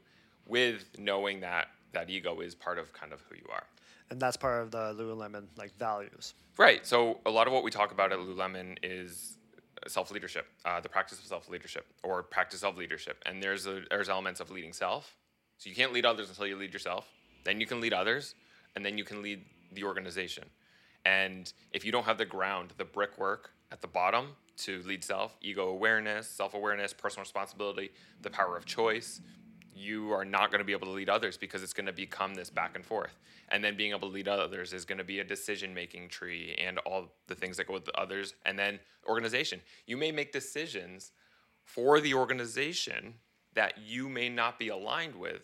with 0.51 0.85
knowing 0.99 1.41
that 1.41 1.69
that 1.93 2.11
ego 2.11 2.41
is 2.41 2.55
part 2.55 2.79
of 2.79 2.93
kind 2.93 3.13
of 3.13 3.23
who 3.29 3.37
you 3.37 3.47
are? 3.51 3.65
And 4.11 4.21
that's 4.21 4.37
part 4.37 4.63
of 4.63 4.71
the 4.71 4.95
Lululemon 4.95 5.47
like 5.57 5.77
values. 5.79 6.35
Right. 6.59 6.85
So 6.85 7.21
a 7.25 7.31
lot 7.31 7.47
of 7.47 7.53
what 7.53 7.63
we 7.63 7.71
talk 7.71 7.93
about 7.93 8.13
at 8.13 8.19
Lululemon 8.19 8.77
is 8.83 9.39
self 9.87 10.11
leadership, 10.11 10.47
uh, 10.65 10.81
the 10.81 10.89
practice 10.89 11.19
of 11.19 11.25
self 11.25 11.49
leadership, 11.49 11.87
or 12.03 12.23
practice 12.23 12.63
of 12.63 12.77
leadership. 12.77 13.23
And 13.25 13.43
there's 13.43 13.67
a, 13.67 13.83
there's 13.89 14.09
elements 14.09 14.41
of 14.41 14.51
leading 14.51 14.73
self. 14.73 15.17
So 15.59 15.71
you 15.71 15.77
can't 15.77 15.93
lead 15.93 16.05
others 16.05 16.29
until 16.29 16.47
you 16.47 16.57
lead 16.57 16.73
yourself. 16.73 17.07
Then 17.45 17.61
you 17.61 17.67
can 17.67 17.81
lead 17.81 17.93
others, 17.93 18.35
and 18.75 18.85
then 18.85 18.99
you 18.99 19.05
can 19.05 19.23
lead 19.23 19.45
the 19.73 19.85
organization. 19.85 20.45
And 21.07 21.53
if 21.73 21.85
you 21.85 21.93
don't 21.93 22.05
have 22.05 22.19
the 22.19 22.27
ground, 22.27 22.75
the 22.77 22.85
brickwork 22.85 23.51
at 23.73 23.81
the 23.81 23.87
bottom 23.87 24.37
to 24.59 24.83
lead 24.83 25.03
self, 25.03 25.37
ego 25.41 25.69
awareness, 25.69 26.29
self 26.29 26.55
awareness, 26.55 26.93
personal 26.93 27.23
responsibility, 27.23 27.91
the 28.23 28.31
power 28.31 28.57
of 28.57 28.67
choice, 28.67 29.21
you 29.81 30.13
are 30.13 30.25
not 30.25 30.51
going 30.51 30.61
to 30.61 30.65
be 30.65 30.73
able 30.73 30.87
to 30.87 30.93
lead 30.93 31.09
others 31.09 31.37
because 31.37 31.63
it's 31.63 31.73
going 31.73 31.87
to 31.87 31.93
become 31.93 32.35
this 32.35 32.51
back 32.51 32.77
and 32.77 32.85
forth. 32.85 33.19
And 33.49 33.65
then 33.65 33.77
being 33.77 33.91
able 33.91 34.09
to 34.09 34.15
lead 34.15 34.29
others 34.29 34.73
is 34.73 34.85
going 34.85 34.99
to 34.99 35.05
be 35.05 35.21
a 35.21 35.25
decision 35.25 35.75
making 35.75 36.09
tree 36.09 36.55
and 36.59 36.79
all 36.79 37.09
the 37.27 37.35
things 37.35 37.57
that 37.57 37.67
go 37.67 37.73
with 37.73 37.85
the 37.85 37.99
others. 37.99 38.35
And 38.47 38.59
then 38.59 38.79
organization. 39.09 39.61
You 39.87 39.97
may 39.97 40.13
make 40.13 40.33
decisions 40.33 41.13
for 41.65 42.01
the 42.01 42.15
organization 42.15 43.15
that 43.55 43.75
you 43.79 44.09
may 44.09 44.29
not 44.29 44.59
be 44.59 44.69
aligned 44.69 45.17
with, 45.17 45.43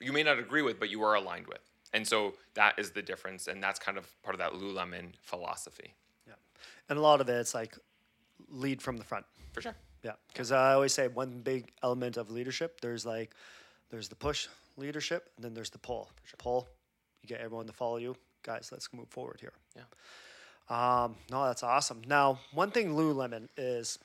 you 0.00 0.12
may 0.12 0.22
not 0.22 0.38
agree 0.38 0.62
with, 0.62 0.78
but 0.78 0.90
you 0.90 1.02
are 1.02 1.14
aligned 1.14 1.46
with. 1.46 1.60
And 1.94 2.06
so 2.06 2.34
that 2.54 2.78
is 2.78 2.90
the 2.90 3.02
difference. 3.02 3.46
And 3.46 3.62
that's 3.62 3.78
kind 3.78 3.96
of 3.96 4.06
part 4.22 4.34
of 4.34 4.40
that 4.40 4.52
Lululemon 4.52 5.12
philosophy. 5.22 5.94
Yeah. 6.26 6.34
And 6.88 6.98
a 6.98 7.02
lot 7.02 7.20
of 7.20 7.28
it, 7.28 7.34
it's 7.34 7.54
like 7.54 7.78
lead 8.50 8.82
from 8.82 8.96
the 8.96 9.04
front. 9.04 9.24
For 9.52 9.62
sure. 9.62 9.76
Yeah, 10.04 10.12
because 10.28 10.52
I 10.52 10.74
always 10.74 10.92
say 10.92 11.08
one 11.08 11.40
big 11.40 11.72
element 11.82 12.18
of 12.18 12.30
leadership. 12.30 12.80
There's 12.82 13.06
like, 13.06 13.34
there's 13.90 14.08
the 14.08 14.14
push 14.14 14.48
leadership, 14.76 15.30
and 15.36 15.44
then 15.44 15.54
there's 15.54 15.70
the 15.70 15.78
pull. 15.78 16.10
Sure. 16.24 16.36
Pull, 16.38 16.68
you 17.22 17.28
get 17.28 17.40
everyone 17.40 17.66
to 17.66 17.72
follow 17.72 17.96
you. 17.96 18.14
Guys, 18.42 18.68
let's 18.70 18.92
move 18.92 19.08
forward 19.08 19.38
here. 19.40 19.54
Yeah. 19.74 19.84
Um, 20.68 21.16
no, 21.30 21.46
that's 21.46 21.62
awesome. 21.62 22.02
Now, 22.06 22.38
one 22.52 22.70
thing 22.70 22.94
Lululemon 22.94 23.48
is, 23.56 23.98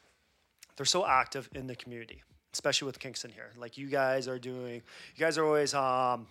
they're 0.77 0.85
so 0.85 1.05
active 1.05 1.49
in 1.53 1.67
the 1.67 1.75
community, 1.75 2.23
especially 2.53 2.85
with 2.85 2.99
Kingston 2.99 3.31
here. 3.31 3.51
Like 3.57 3.77
you 3.77 3.87
guys 3.87 4.29
are 4.29 4.39
doing, 4.39 4.81
you 5.15 5.19
guys 5.19 5.37
are 5.37 5.45
always 5.45 5.73
um, 5.73 6.27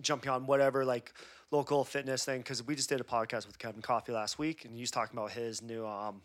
jumping 0.00 0.30
on 0.30 0.46
whatever 0.46 0.84
like 0.84 1.12
local 1.50 1.84
fitness 1.84 2.24
thing 2.24 2.38
because 2.38 2.66
we 2.66 2.74
just 2.74 2.88
did 2.88 3.00
a 3.00 3.04
podcast 3.04 3.46
with 3.46 3.58
Kevin 3.58 3.82
Coffee 3.82 4.12
last 4.12 4.38
week, 4.38 4.64
and 4.64 4.74
he 4.74 4.80
was 4.80 4.90
talking 4.90 5.18
about 5.18 5.32
his 5.32 5.60
new 5.60 5.86
um, 5.86 6.22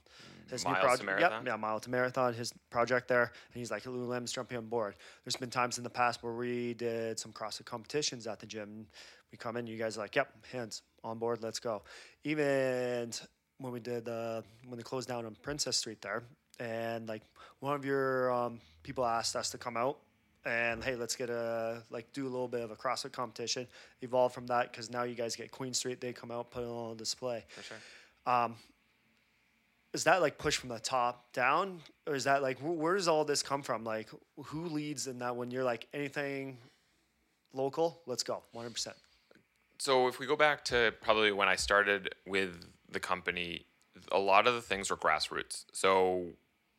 his 0.50 0.64
Miles 0.64 0.78
new 0.78 1.06
project. 1.06 1.22
Yep, 1.22 1.44
yeah, 1.46 1.56
Mile 1.56 1.80
to 1.80 1.90
Marathon, 1.90 2.34
his 2.34 2.54
project 2.70 3.08
there, 3.08 3.24
and 3.24 3.60
he's 3.60 3.72
like 3.72 3.84
Lululemon's 3.84 4.32
jumping 4.32 4.58
on 4.58 4.68
board. 4.68 4.96
There's 5.24 5.36
been 5.36 5.50
times 5.50 5.78
in 5.78 5.84
the 5.84 5.90
past 5.90 6.24
where 6.24 6.34
we 6.34 6.74
did 6.74 7.20
some 7.20 7.32
CrossFit 7.32 7.66
competitions 7.66 8.28
at 8.28 8.40
the 8.40 8.46
gym. 8.46 8.88
We 9.32 9.38
come 9.38 9.58
in, 9.58 9.68
you 9.68 9.78
guys 9.78 9.98
are 9.98 10.02
like, 10.02 10.16
yep, 10.16 10.30
hands 10.52 10.82
on 11.04 11.20
board, 11.20 11.44
let's 11.44 11.60
go. 11.60 11.84
Even 12.24 13.12
when 13.60 13.74
we 13.74 13.80
did 13.80 14.08
uh, 14.08 14.42
when 14.68 14.78
they 14.78 14.84
closed 14.84 15.08
down 15.08 15.26
on 15.26 15.36
Princess 15.42 15.78
Street 15.78 16.02
there, 16.02 16.24
and 16.60 17.08
like 17.08 17.22
one 17.60 17.76
of 17.76 17.86
your 17.86 18.32
um, 18.32 18.60
people 18.84 19.06
asked 19.06 19.36
us 19.36 19.50
to 19.52 19.58
come 19.58 19.78
out 19.78 19.98
and 20.46 20.84
hey, 20.84 20.96
let's 20.96 21.16
get 21.16 21.30
a 21.30 21.84
like 21.90 22.12
do 22.14 22.24
a 22.24 22.30
little 22.30 22.48
bit 22.48 22.62
of 22.62 22.72
a 22.72 22.76
CrossFit 22.76 23.12
competition. 23.12 23.68
Evolve 24.02 24.34
from 24.34 24.48
that 24.48 24.72
because 24.72 24.90
now 24.90 25.04
you 25.04 25.16
guys 25.16 25.36
get 25.36 25.52
Queen 25.52 25.74
Street. 25.74 26.00
They 26.00 26.14
come 26.14 26.32
out, 26.32 26.52
put 26.52 26.64
it 26.64 26.68
on 26.68 26.98
display. 26.98 27.46
For 27.50 27.64
sure. 27.64 27.78
Um, 28.26 28.56
is 29.94 30.04
that 30.04 30.22
like 30.22 30.38
push 30.38 30.58
from 30.58 30.70
the 30.70 30.80
top 30.80 31.32
down, 31.34 31.82
or 32.06 32.16
is 32.16 32.26
that 32.26 32.42
like 32.42 32.60
where 32.60 32.96
does 32.96 33.08
all 33.08 33.26
this 33.26 33.42
come 33.42 33.62
from? 33.62 33.84
Like 33.84 34.10
who 34.38 34.66
leads 34.66 35.08
in 35.08 35.20
that 35.20 35.36
when 35.36 35.52
you're 35.52 35.64
like 35.64 35.88
anything 35.94 36.58
local? 37.54 38.02
Let's 38.06 38.24
go, 38.24 38.44
one 38.52 38.64
hundred 38.64 38.74
percent. 38.76 38.96
so 39.80 40.08
if 40.08 40.20
we 40.20 40.26
go 40.28 40.36
back 40.36 40.64
to 40.66 40.94
probably 41.02 41.32
when 41.32 41.48
I 41.48 41.56
started 41.56 42.14
with 42.28 42.66
the 42.92 43.00
company, 43.00 43.66
a 44.12 44.20
lot 44.20 44.48
of 44.48 44.54
the 44.54 44.62
things 44.62 44.90
were 44.90 44.98
grassroots. 44.98 45.66
So 45.74 46.26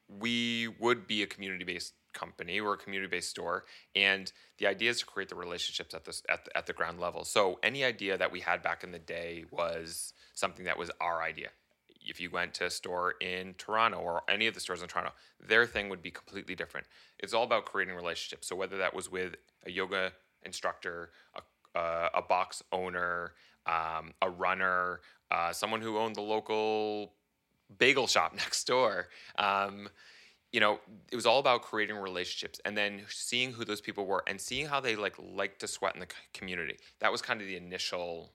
we 0.09 0.69
would 0.79 1.07
be 1.07 1.23
a 1.23 1.27
community-based 1.27 1.95
company 2.13 2.59
or 2.59 2.75
a 2.75 2.77
community-based 2.77 3.31
store, 3.31 3.65
and 3.95 4.33
the 4.59 4.67
idea 4.67 4.91
is 4.91 5.01
to 5.01 5.07
create 5.07 5.29
the 5.29 5.37
relationships 5.37 5.95
at 5.95 6.05
this 6.05 6.23
at 6.29 6.45
the, 6.45 6.57
at 6.57 6.67
the 6.67 6.73
ground 6.73 7.01
level. 7.01 7.25
So 7.25 7.59
any 7.63 7.85
idea 7.85 8.19
that 8.19 8.31
we 8.31 8.41
had 8.41 8.63
back 8.63 8.85
in 8.85 8.93
the 8.93 8.99
day 8.99 9.45
was 9.51 10.13
something 10.35 10.65
that 10.67 10.79
was 10.79 10.91
our 11.01 11.23
idea. 11.23 11.49
If 12.11 12.21
you 12.21 12.29
went 12.29 12.55
to 12.55 12.67
a 12.67 12.71
store 12.71 13.15
in 13.21 13.55
Toronto 13.57 13.99
or 13.99 14.23
any 14.29 14.47
of 14.49 14.55
the 14.55 14.61
stores 14.61 14.83
in 14.83 14.89
Toronto, 14.89 15.13
their 15.39 15.65
thing 15.65 15.89
would 15.89 16.03
be 16.03 16.11
completely 16.11 16.55
different. 16.55 16.87
It's 17.21 17.33
all 17.33 17.45
about 17.45 17.65
creating 17.65 17.95
relationships. 17.95 18.49
So 18.49 18.57
whether 18.57 18.77
that 18.79 18.93
was 18.93 19.11
with 19.11 19.37
a 19.65 19.71
yoga 19.71 20.13
instructor, 20.43 21.11
a, 21.37 21.79
uh, 21.79 22.09
a 22.15 22.23
box 22.23 22.63
owner, 22.73 23.35
um, 23.67 24.13
a 24.21 24.29
runner, 24.29 25.01
uh, 25.31 25.53
someone 25.53 25.81
who 25.81 25.99
owned 25.99 26.17
the 26.17 26.21
local 26.21 27.15
bagel 27.79 28.07
shop 28.07 28.35
next 28.37 28.65
door. 28.67 29.09
Um, 29.39 29.89
you 30.53 30.59
know, 30.59 30.81
it 31.13 31.15
was 31.15 31.27
all 31.27 31.39
about 31.39 31.63
creating 31.63 31.97
relationships 31.97 32.61
and 32.65 32.77
then 32.77 33.03
seeing 33.09 33.53
who 33.53 33.65
those 33.65 33.81
people 33.81 34.05
were 34.05 34.25
and 34.27 34.41
seeing 34.41 34.67
how 34.67 34.81
they 34.81 34.97
like 34.97 35.15
like 35.19 35.59
to 35.61 35.69
sweat 35.69 35.95
in 35.95 36.01
the 36.01 36.09
community. 36.35 36.77
That 36.99 37.13
was 37.13 37.23
kind 37.23 37.41
of 37.41 37.47
the 37.47 37.57
initial 37.57 38.33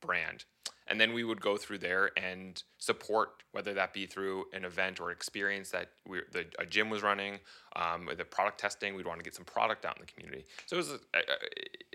brand. 0.00 0.46
And 0.90 1.00
then 1.00 1.12
we 1.12 1.22
would 1.22 1.40
go 1.40 1.56
through 1.56 1.78
there 1.78 2.10
and 2.16 2.60
support, 2.78 3.44
whether 3.52 3.72
that 3.74 3.94
be 3.94 4.06
through 4.06 4.46
an 4.52 4.64
event 4.64 5.00
or 5.00 5.12
experience 5.12 5.70
that 5.70 5.90
we, 6.06 6.18
the, 6.32 6.46
a 6.58 6.66
gym 6.66 6.90
was 6.90 7.00
running, 7.00 7.38
um, 7.76 8.10
the 8.18 8.24
product 8.24 8.58
testing. 8.58 8.96
We'd 8.96 9.06
want 9.06 9.20
to 9.20 9.24
get 9.24 9.36
some 9.36 9.44
product 9.44 9.86
out 9.86 9.96
in 9.96 10.04
the 10.04 10.12
community. 10.12 10.44
So 10.66 10.74
it 10.74 10.78
was 10.78 10.90
a, 10.90 10.94
a, 11.14 11.20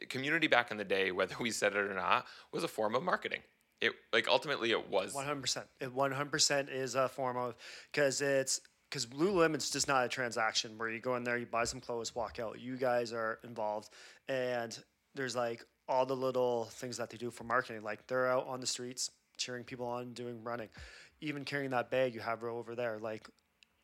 a 0.03 0.05
community 0.05 0.47
back 0.47 0.71
in 0.71 0.77
the 0.77 0.85
day, 0.85 1.11
whether 1.11 1.35
we 1.41 1.51
said 1.51 1.73
it 1.73 1.79
or 1.79 1.93
not, 1.93 2.25
was 2.53 2.63
a 2.63 2.69
form 2.69 2.95
of 2.95 3.03
marketing. 3.03 3.41
It 3.81 3.91
like 4.13 4.29
ultimately 4.29 4.71
it 4.71 4.89
was 4.89 5.13
One 5.13 5.25
hundred 5.25 5.41
percent. 5.41 5.65
It 5.81 5.93
one 5.93 6.13
hundred 6.13 6.31
percent 6.31 6.69
is 6.69 6.95
a 6.95 7.09
form 7.09 7.35
of 7.35 7.55
because 7.91 8.21
it's 8.21 8.61
because 8.89 9.07
Lululemon's 9.07 9.69
just 9.69 9.89
not 9.89 10.05
a 10.05 10.07
transaction 10.07 10.77
where 10.77 10.89
you 10.89 11.01
go 11.01 11.17
in 11.17 11.25
there, 11.25 11.37
you 11.37 11.45
buy 11.45 11.65
some 11.65 11.81
clothes, 11.81 12.15
walk 12.15 12.39
out. 12.39 12.61
You 12.61 12.77
guys 12.77 13.11
are 13.11 13.39
involved, 13.43 13.89
and 14.29 14.77
there's 15.15 15.35
like 15.35 15.65
all 15.87 16.05
the 16.05 16.15
little 16.15 16.65
things 16.65 16.97
that 16.97 17.09
they 17.09 17.17
do 17.17 17.31
for 17.31 17.43
marketing. 17.43 17.83
Like 17.83 18.07
they're 18.07 18.27
out 18.27 18.47
on 18.47 18.59
the 18.59 18.67
streets 18.67 19.11
cheering 19.37 19.63
people 19.63 19.85
on, 19.85 20.13
doing 20.13 20.43
running, 20.43 20.69
even 21.21 21.43
carrying 21.43 21.71
that 21.71 21.89
bag 21.89 22.13
you 22.13 22.21
have 22.21 22.43
over 22.43 22.75
there. 22.75 22.99
Like 22.99 23.27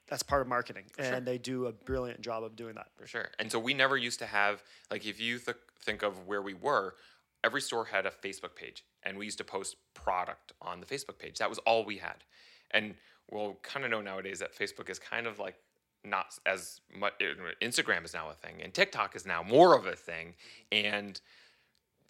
that's 0.08 0.24
part 0.24 0.42
of 0.42 0.48
marketing, 0.48 0.86
and 0.98 1.08
sure. 1.08 1.20
they 1.22 1.38
do 1.38 1.68
a 1.68 1.72
brilliant 1.72 2.22
job 2.22 2.44
of 2.44 2.56
doing 2.56 2.76
that. 2.76 2.88
For 2.98 3.08
sure. 3.08 3.30
And 3.40 3.52
so 3.52 3.60
we 3.60 3.74
never 3.74 3.96
used 3.98 4.20
to 4.20 4.26
have 4.26 4.64
like 4.90 5.06
if 5.06 5.20
you 5.20 5.40
th- 5.40 5.58
think 5.84 6.04
of 6.04 6.28
where 6.28 6.42
we 6.42 6.54
were, 6.54 6.96
every 7.44 7.62
store 7.62 7.86
had 7.86 8.06
a 8.06 8.12
Facebook 8.12 8.56
page, 8.56 8.84
and 9.04 9.18
we 9.18 9.26
used 9.26 9.38
to 9.38 9.44
post 9.44 9.78
product 9.94 10.54
on 10.62 10.80
the 10.80 10.86
Facebook 10.86 11.18
page. 11.18 11.38
That 11.38 11.50
was 11.50 11.60
all 11.60 11.86
we 11.86 11.98
had. 11.98 12.24
And 12.72 12.96
we'll 13.30 13.58
kind 13.64 13.86
of 13.86 13.92
know 13.92 14.02
nowadays 14.02 14.40
that 14.40 14.56
Facebook 14.56 14.90
is 14.90 15.00
kind 15.00 15.28
of 15.28 15.40
like 15.40 15.56
not 16.04 16.38
as 16.46 16.82
much. 16.98 17.14
Uh, 17.22 17.52
Instagram 17.62 18.06
is 18.06 18.14
now 18.14 18.30
a 18.30 18.34
thing, 18.34 18.62
and 18.62 18.74
TikTok 18.74 19.16
is 19.16 19.26
now 19.26 19.44
more 19.44 19.76
of 19.76 19.86
a 19.86 19.96
thing, 19.96 20.36
and 20.72 21.20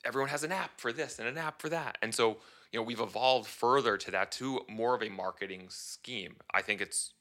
everyone 0.05 0.29
has 0.29 0.43
an 0.43 0.51
app 0.51 0.79
for 0.79 0.91
this 0.91 1.19
and 1.19 1.27
an 1.27 1.37
app 1.37 1.61
for 1.61 1.69
that. 1.69 1.97
And 2.01 2.13
so 2.13 2.37
you 2.71 2.79
know 2.79 2.83
we've 2.83 2.99
evolved 2.99 3.47
further 3.49 3.97
to 3.97 4.11
that 4.11 4.31
to 4.33 4.61
more 4.69 4.95
of 4.95 5.03
a 5.03 5.09
marketing 5.09 5.67
scheme. 5.69 6.35
I 6.53 6.61
think 6.61 6.81
it's 6.81 7.13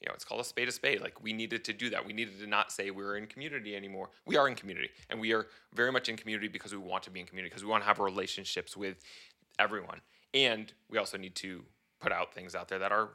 you 0.00 0.06
know, 0.08 0.14
it's 0.14 0.24
called 0.24 0.40
a 0.40 0.44
spade 0.44 0.68
a 0.68 0.72
spade. 0.72 1.00
Like 1.00 1.20
we 1.22 1.32
needed 1.32 1.64
to 1.64 1.72
do 1.72 1.90
that. 1.90 2.06
We 2.06 2.12
needed 2.12 2.38
to 2.38 2.46
not 2.46 2.70
say 2.70 2.90
we 2.92 3.02
are 3.02 3.16
in 3.16 3.26
community 3.26 3.74
anymore. 3.74 4.10
We 4.26 4.36
are 4.36 4.46
in 4.46 4.54
community, 4.54 4.90
and 5.10 5.18
we 5.18 5.32
are 5.32 5.48
very 5.74 5.90
much 5.90 6.08
in 6.08 6.16
community 6.16 6.46
because 6.46 6.70
we 6.70 6.78
want 6.78 7.02
to 7.04 7.10
be 7.10 7.18
in 7.18 7.26
community 7.26 7.50
because 7.50 7.64
we 7.64 7.70
want 7.70 7.82
to 7.82 7.88
have 7.88 7.98
relationships 7.98 8.76
with 8.76 8.98
everyone, 9.58 10.00
and 10.34 10.72
we 10.88 10.98
also 10.98 11.18
need 11.18 11.34
to 11.36 11.64
put 12.00 12.12
out 12.12 12.32
things 12.32 12.54
out 12.54 12.68
there 12.68 12.78
that 12.78 12.92
are 12.92 13.08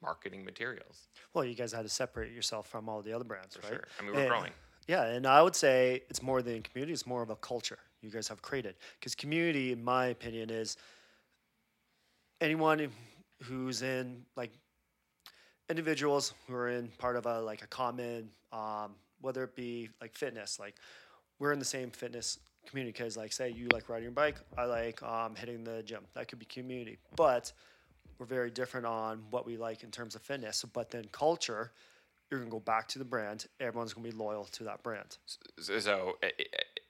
marketing 0.00 0.46
materials. 0.46 1.08
Well, 1.34 1.44
you 1.44 1.54
guys 1.54 1.72
had 1.72 1.82
to 1.82 1.88
separate 1.90 2.32
yourself 2.32 2.68
from 2.68 2.88
all 2.88 3.02
the 3.02 3.12
other 3.12 3.24
brands, 3.24 3.56
For 3.56 3.62
right? 3.62 3.72
sure. 3.74 3.84
I 3.98 4.02
mean, 4.02 4.14
we're 4.14 4.20
And- 4.20 4.28
growing. 4.30 4.52
Yeah, 4.86 5.04
and 5.04 5.26
I 5.26 5.42
would 5.42 5.54
say 5.54 6.04
it's 6.08 6.22
more 6.22 6.40
than 6.40 6.62
community; 6.62 6.94
it's 6.94 7.06
more 7.06 7.20
of 7.20 7.28
a 7.28 7.36
culture 7.36 7.78
you 8.02 8.10
guys 8.10 8.28
have 8.28 8.42
created. 8.42 8.76
Because 8.98 9.14
community, 9.14 9.72
in 9.72 9.82
my 9.82 10.06
opinion, 10.06 10.50
is 10.50 10.76
anyone 12.40 12.90
who's 13.42 13.82
in 13.82 14.24
like 14.36 14.52
individuals 15.68 16.34
who 16.46 16.54
are 16.54 16.68
in 16.68 16.88
part 16.98 17.16
of 17.16 17.26
a 17.26 17.40
like 17.40 17.62
a 17.62 17.66
common, 17.66 18.30
um, 18.52 18.94
whether 19.20 19.44
it 19.44 19.54
be 19.54 19.88
like 20.00 20.14
fitness, 20.14 20.58
like 20.58 20.76
we're 21.38 21.52
in 21.52 21.58
the 21.58 21.64
same 21.64 21.90
fitness 21.90 22.38
community 22.66 22.92
because 22.92 23.16
like 23.16 23.32
say 23.32 23.50
you 23.50 23.68
like 23.72 23.88
riding 23.88 24.04
your 24.04 24.12
bike, 24.12 24.36
I 24.56 24.64
like 24.64 25.02
um, 25.02 25.34
hitting 25.34 25.64
the 25.64 25.82
gym. 25.82 26.04
That 26.14 26.28
could 26.28 26.38
be 26.38 26.46
community, 26.46 26.98
but 27.16 27.52
we're 28.18 28.26
very 28.26 28.50
different 28.50 28.86
on 28.86 29.22
what 29.30 29.46
we 29.46 29.56
like 29.56 29.82
in 29.84 29.90
terms 29.90 30.14
of 30.14 30.22
fitness. 30.22 30.64
But 30.72 30.90
then 30.90 31.04
culture, 31.12 31.72
you're 32.30 32.40
gonna 32.40 32.50
go 32.50 32.60
back 32.60 32.88
to 32.88 32.98
the 32.98 33.04
brand. 33.04 33.46
Everyone's 33.60 33.92
gonna 33.92 34.08
be 34.08 34.14
loyal 34.14 34.44
to 34.44 34.64
that 34.64 34.82
brand. 34.82 35.18
So, 35.26 35.78
so 35.78 36.18
eh, 36.22 36.30
eh, 36.38 36.44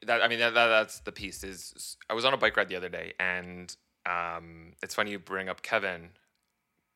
that 0.06 0.22
I 0.22 0.28
mean 0.28 0.38
that, 0.38 0.54
that 0.54 0.68
that's 0.68 1.00
the 1.00 1.12
piece. 1.12 1.44
Is 1.44 1.96
I 2.08 2.14
was 2.14 2.24
on 2.24 2.34
a 2.34 2.36
bike 2.36 2.56
ride 2.56 2.68
the 2.68 2.76
other 2.76 2.88
day, 2.88 3.14
and 3.18 3.74
um, 4.06 4.72
it's 4.82 4.94
funny 4.94 5.10
you 5.10 5.18
bring 5.18 5.48
up 5.48 5.62
Kevin. 5.62 6.10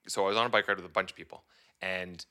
So 0.07 0.25
I 0.25 0.29
was 0.29 0.37
on 0.37 0.47
a 0.47 0.49
bike 0.49 0.69
ride 0.69 0.77
with 0.77 0.87
a 0.87 0.91
bunch 0.91 1.11
of 1.11 1.17
people, 1.17 1.45
and 1.81 2.25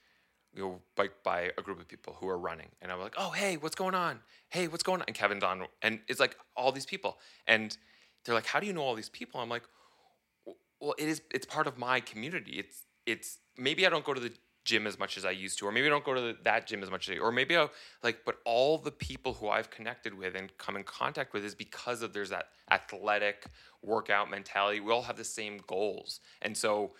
we 0.53 0.61
were 0.61 0.75
bike 0.95 1.13
by 1.23 1.51
a 1.57 1.61
group 1.61 1.79
of 1.79 1.87
people 1.87 2.17
who 2.19 2.27
are 2.27 2.37
running, 2.37 2.67
and 2.81 2.91
I 2.91 2.95
was 2.95 3.03
like, 3.03 3.15
"Oh, 3.17 3.31
hey, 3.31 3.57
what's 3.57 3.75
going 3.75 3.95
on? 3.95 4.19
Hey, 4.49 4.67
what's 4.67 4.83
going 4.83 5.01
on?" 5.01 5.05
And 5.07 5.15
Kevin's 5.15 5.43
on, 5.43 5.65
and 5.81 5.99
it's 6.07 6.19
like 6.19 6.37
all 6.55 6.71
these 6.71 6.85
people, 6.85 7.19
and 7.47 7.77
they're 8.23 8.35
like, 8.35 8.47
"How 8.47 8.59
do 8.59 8.67
you 8.67 8.73
know 8.73 8.81
all 8.81 8.95
these 8.95 9.09
people?" 9.09 9.39
I'm 9.39 9.49
like, 9.49 9.63
"Well, 10.79 10.95
it 10.97 11.07
is. 11.07 11.21
It's 11.33 11.45
part 11.45 11.67
of 11.67 11.77
my 11.77 11.99
community. 11.99 12.53
It's 12.53 12.85
it's 13.05 13.39
maybe 13.57 13.85
I 13.85 13.89
don't 13.89 14.05
go 14.05 14.13
to 14.13 14.21
the 14.21 14.31
gym 14.63 14.85
as 14.85 14.99
much 14.99 15.17
as 15.17 15.25
I 15.25 15.31
used 15.31 15.59
to, 15.59 15.67
or 15.67 15.71
maybe 15.71 15.87
I 15.87 15.89
don't 15.89 16.03
go 16.03 16.13
to 16.13 16.21
the, 16.21 16.37
that 16.43 16.67
gym 16.67 16.83
as 16.83 16.91
much 16.91 17.09
as 17.09 17.17
I, 17.17 17.19
or 17.19 17.31
maybe 17.31 17.57
I 17.57 17.67
like, 18.03 18.19
but 18.25 18.37
all 18.45 18.77
the 18.77 18.91
people 18.91 19.33
who 19.33 19.49
I've 19.49 19.69
connected 19.69 20.13
with 20.13 20.35
and 20.35 20.55
come 20.57 20.75
in 20.75 20.83
contact 20.83 21.33
with 21.33 21.43
is 21.43 21.55
because 21.55 22.01
of 22.01 22.13
there's 22.13 22.29
that 22.29 22.49
athletic 22.69 23.45
workout 23.81 24.29
mentality. 24.29 24.79
We 24.79 24.91
all 24.91 25.01
have 25.03 25.17
the 25.17 25.23
same 25.23 25.59
goals, 25.67 26.19
and 26.41 26.55
so 26.55 26.91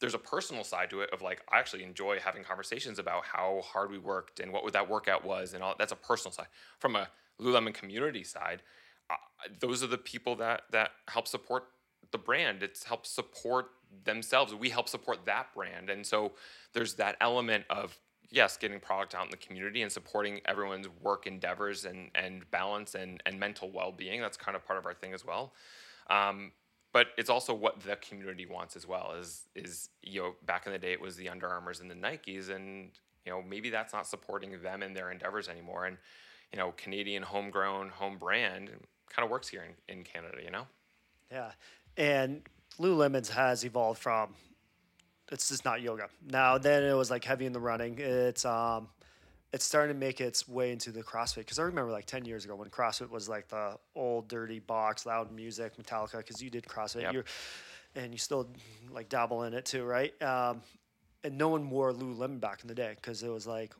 there's 0.00 0.14
a 0.14 0.18
personal 0.18 0.64
side 0.64 0.90
to 0.90 1.00
it 1.00 1.10
of 1.12 1.22
like 1.22 1.42
I 1.50 1.58
actually 1.58 1.84
enjoy 1.84 2.18
having 2.18 2.42
conversations 2.42 2.98
about 2.98 3.24
how 3.24 3.62
hard 3.64 3.90
we 3.90 3.98
worked 3.98 4.40
and 4.40 4.52
what 4.52 4.72
that 4.72 4.88
workout 4.88 5.24
was 5.24 5.54
and 5.54 5.62
all. 5.62 5.74
That's 5.78 5.92
a 5.92 5.96
personal 5.96 6.32
side. 6.32 6.48
From 6.78 6.96
a 6.96 7.08
Lululemon 7.40 7.72
community 7.72 8.24
side, 8.24 8.62
uh, 9.10 9.14
those 9.60 9.82
are 9.82 9.86
the 9.86 9.98
people 9.98 10.36
that 10.36 10.62
that 10.70 10.90
help 11.08 11.28
support 11.28 11.64
the 12.10 12.18
brand. 12.18 12.62
It's 12.62 12.84
helps 12.84 13.10
support 13.10 13.70
themselves. 14.04 14.54
We 14.54 14.70
help 14.70 14.88
support 14.88 15.26
that 15.26 15.54
brand, 15.54 15.90
and 15.90 16.06
so 16.06 16.32
there's 16.72 16.94
that 16.94 17.16
element 17.20 17.64
of 17.70 17.96
yes, 18.32 18.56
getting 18.56 18.80
product 18.80 19.14
out 19.14 19.26
in 19.26 19.30
the 19.30 19.36
community 19.36 19.82
and 19.82 19.92
supporting 19.92 20.40
everyone's 20.46 20.88
work 21.02 21.26
endeavors 21.26 21.84
and 21.84 22.10
and 22.14 22.50
balance 22.50 22.94
and 22.94 23.22
and 23.26 23.38
mental 23.38 23.70
well 23.70 23.92
being. 23.92 24.20
That's 24.20 24.36
kind 24.36 24.56
of 24.56 24.64
part 24.66 24.78
of 24.78 24.86
our 24.86 24.94
thing 24.94 25.14
as 25.14 25.24
well. 25.24 25.52
Um, 26.10 26.52
but 26.92 27.08
it's 27.16 27.30
also 27.30 27.54
what 27.54 27.80
the 27.80 27.96
community 27.96 28.46
wants 28.46 28.74
as 28.74 28.88
well. 28.88 29.14
Is 29.18 29.46
is 29.54 29.90
you 30.02 30.22
know 30.22 30.34
back 30.46 30.66
in 30.66 30.72
the 30.72 30.78
day 30.78 30.92
it 30.92 31.00
was 31.00 31.16
the 31.16 31.28
Under 31.28 31.48
Armours 31.48 31.80
and 31.80 31.90
the 31.90 31.94
Nikes, 31.94 32.50
and 32.50 32.90
you 33.24 33.32
know 33.32 33.42
maybe 33.42 33.70
that's 33.70 33.92
not 33.92 34.06
supporting 34.06 34.60
them 34.62 34.82
in 34.82 34.94
their 34.94 35.10
endeavors 35.10 35.48
anymore. 35.48 35.84
And 35.86 35.98
you 36.52 36.58
know 36.58 36.72
Canadian 36.76 37.22
homegrown 37.22 37.90
home 37.90 38.18
brand 38.18 38.70
kind 39.10 39.24
of 39.24 39.30
works 39.30 39.48
here 39.48 39.64
in, 39.88 39.98
in 39.98 40.04
Canada. 40.04 40.38
You 40.42 40.50
know. 40.50 40.66
Yeah, 41.30 41.52
and 41.96 42.42
Lululemon's 42.78 43.30
has 43.30 43.64
evolved 43.64 44.00
from 44.00 44.34
it's 45.32 45.48
just 45.48 45.64
not 45.64 45.80
yoga 45.80 46.08
now. 46.30 46.58
Then 46.58 46.84
it 46.84 46.92
was 46.92 47.10
like 47.10 47.24
heavy 47.24 47.46
in 47.46 47.52
the 47.52 47.60
running. 47.60 47.98
It's 47.98 48.44
um 48.44 48.88
it's 49.52 49.64
starting 49.64 49.94
to 49.94 49.98
make 49.98 50.20
its 50.20 50.48
way 50.48 50.72
into 50.72 50.90
the 50.90 51.02
CrossFit 51.02 51.38
because 51.38 51.58
I 51.58 51.62
remember 51.62 51.90
like 51.90 52.06
ten 52.06 52.24
years 52.24 52.44
ago 52.44 52.54
when 52.54 52.68
CrossFit 52.68 53.10
was 53.10 53.28
like 53.28 53.48
the 53.48 53.78
old 53.94 54.28
dirty 54.28 54.60
box, 54.60 55.06
loud 55.06 55.32
music, 55.32 55.76
Metallica. 55.76 56.18
Because 56.18 56.42
you 56.42 56.50
did 56.50 56.64
CrossFit, 56.64 57.02
yep. 57.02 57.14
you 57.14 57.24
and 57.96 58.12
you 58.12 58.18
still 58.18 58.48
like 58.90 59.08
dabble 59.08 59.44
in 59.44 59.54
it 59.54 59.64
too, 59.64 59.84
right? 59.84 60.20
Um, 60.22 60.62
and 61.24 61.38
no 61.38 61.48
one 61.48 61.70
wore 61.70 61.92
Lululemon 61.92 62.40
back 62.40 62.62
in 62.62 62.68
the 62.68 62.74
day 62.74 62.92
because 62.96 63.22
it 63.22 63.28
was 63.28 63.46
like, 63.46 63.74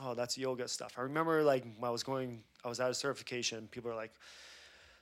oh, 0.00 0.14
that's 0.14 0.36
yoga 0.36 0.68
stuff. 0.68 0.94
I 0.96 1.02
remember 1.02 1.42
like 1.42 1.64
when 1.78 1.88
I 1.88 1.92
was 1.92 2.02
going, 2.02 2.42
I 2.64 2.68
was 2.68 2.80
out 2.80 2.90
of 2.90 2.96
certification. 2.96 3.68
People 3.70 3.90
are 3.90 3.96
like, 3.96 4.12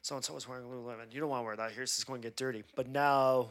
so 0.03 0.17
and 0.17 0.25
so 0.25 0.35
was 0.35 0.49
wearing 0.49 0.65
Lululemon. 0.65 1.13
You 1.13 1.21
don't 1.21 1.31
want 1.31 1.43
to 1.43 1.45
wear 1.47 1.57
that. 1.57 1.73
Here's 1.73 1.95
just 1.95 2.07
going 2.07 2.21
to 2.23 2.27
get 2.27 2.37
dirty. 2.37 2.65
But 2.75 2.89
now 2.89 3.49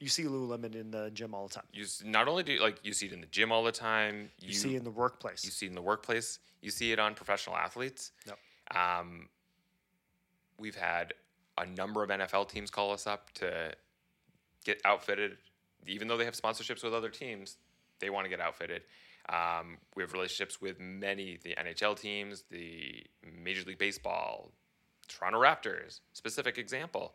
you 0.00 0.08
see 0.08 0.24
Lululemon 0.24 0.74
in 0.74 0.90
the 0.90 1.10
gym 1.14 1.34
all 1.34 1.48
the 1.48 1.54
time. 1.54 1.64
You 1.72 1.86
not 2.04 2.28
only 2.28 2.42
do 2.42 2.58
like 2.60 2.78
you 2.82 2.92
see 2.92 3.06
it 3.06 3.12
in 3.12 3.20
the 3.20 3.26
gym 3.26 3.52
all 3.52 3.62
the 3.62 3.72
time. 3.72 4.30
You, 4.40 4.48
you 4.48 4.54
see 4.54 4.74
it 4.74 4.78
in 4.78 4.84
the 4.84 4.90
workplace. 4.90 5.44
You 5.44 5.50
see 5.50 5.66
it 5.66 5.70
in 5.70 5.74
the 5.74 5.82
workplace. 5.82 6.38
You 6.62 6.70
see 6.70 6.92
it 6.92 6.98
on 6.98 7.14
professional 7.14 7.56
athletes. 7.56 8.12
Yep. 8.26 8.38
Um, 8.76 9.28
we've 10.58 10.76
had 10.76 11.14
a 11.58 11.66
number 11.66 12.02
of 12.02 12.10
NFL 12.10 12.48
teams 12.48 12.70
call 12.70 12.92
us 12.92 13.06
up 13.06 13.32
to 13.34 13.72
get 14.64 14.80
outfitted, 14.84 15.36
even 15.86 16.08
though 16.08 16.16
they 16.16 16.24
have 16.24 16.34
sponsorships 16.34 16.82
with 16.82 16.94
other 16.94 17.10
teams. 17.10 17.56
They 18.00 18.10
want 18.10 18.24
to 18.24 18.28
get 18.28 18.40
outfitted. 18.40 18.82
Um, 19.28 19.78
we 19.94 20.02
have 20.02 20.12
relationships 20.12 20.60
with 20.60 20.80
many 20.80 21.38
the 21.42 21.54
NHL 21.54 21.98
teams, 21.98 22.44
the 22.50 23.04
Major 23.42 23.64
League 23.66 23.78
Baseball, 23.78 24.50
Toronto 25.08 25.40
Raptors. 25.40 26.00
Specific 26.12 26.58
example 26.58 27.14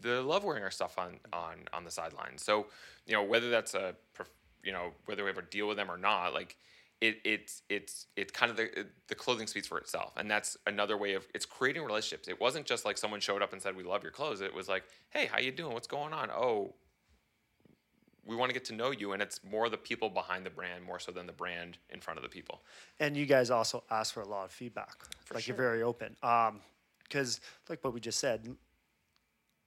They 0.00 0.10
love 0.10 0.44
wearing 0.44 0.62
our 0.62 0.70
stuff 0.70 0.98
on 0.98 1.18
on 1.32 1.64
on 1.72 1.84
the 1.84 1.90
sidelines. 1.90 2.42
So 2.42 2.66
you 3.06 3.14
know 3.14 3.22
whether 3.22 3.50
that's 3.50 3.74
a 3.74 3.94
you 4.62 4.72
know 4.72 4.92
whether 5.06 5.24
we 5.24 5.30
ever 5.30 5.42
deal 5.42 5.68
with 5.68 5.76
them 5.76 5.90
or 5.90 5.96
not, 5.98 6.34
like 6.34 6.56
it, 7.00 7.20
it's 7.24 7.62
it's 7.68 8.06
it's 8.16 8.32
kind 8.32 8.50
of 8.50 8.56
the 8.56 8.86
the 9.08 9.14
clothing 9.14 9.46
speaks 9.46 9.66
for 9.66 9.78
itself, 9.78 10.14
and 10.16 10.30
that's 10.30 10.56
another 10.66 10.96
way 10.96 11.14
of 11.14 11.26
it's 11.34 11.44
creating 11.44 11.82
relationships. 11.82 12.28
It 12.28 12.40
wasn't 12.40 12.66
just 12.66 12.84
like 12.84 12.96
someone 12.96 13.20
showed 13.20 13.42
up 13.42 13.52
and 13.52 13.60
said 13.60 13.76
we 13.76 13.82
love 13.82 14.02
your 14.02 14.12
clothes. 14.12 14.40
It 14.40 14.54
was 14.54 14.68
like, 14.68 14.84
hey, 15.10 15.26
how 15.26 15.38
you 15.38 15.52
doing? 15.52 15.74
What's 15.74 15.86
going 15.86 16.12
on? 16.12 16.30
Oh, 16.30 16.74
we 18.24 18.36
want 18.36 18.48
to 18.48 18.54
get 18.54 18.64
to 18.66 18.74
know 18.74 18.90
you, 18.90 19.12
and 19.12 19.20
it's 19.20 19.40
more 19.48 19.68
the 19.68 19.76
people 19.76 20.08
behind 20.08 20.46
the 20.46 20.50
brand 20.50 20.82
more 20.82 20.98
so 20.98 21.12
than 21.12 21.26
the 21.26 21.32
brand 21.32 21.76
in 21.90 22.00
front 22.00 22.18
of 22.18 22.22
the 22.22 22.28
people. 22.28 22.62
And 23.00 23.16
you 23.16 23.26
guys 23.26 23.50
also 23.50 23.84
ask 23.90 24.14
for 24.14 24.22
a 24.22 24.28
lot 24.28 24.46
of 24.46 24.50
feedback. 24.52 25.04
For 25.26 25.34
like 25.34 25.44
sure. 25.44 25.54
you're 25.54 25.62
very 25.62 25.82
open. 25.82 26.16
Um, 26.22 26.60
because 27.04 27.40
like 27.68 27.82
what 27.84 27.94
we 27.94 28.00
just 28.00 28.18
said, 28.18 28.56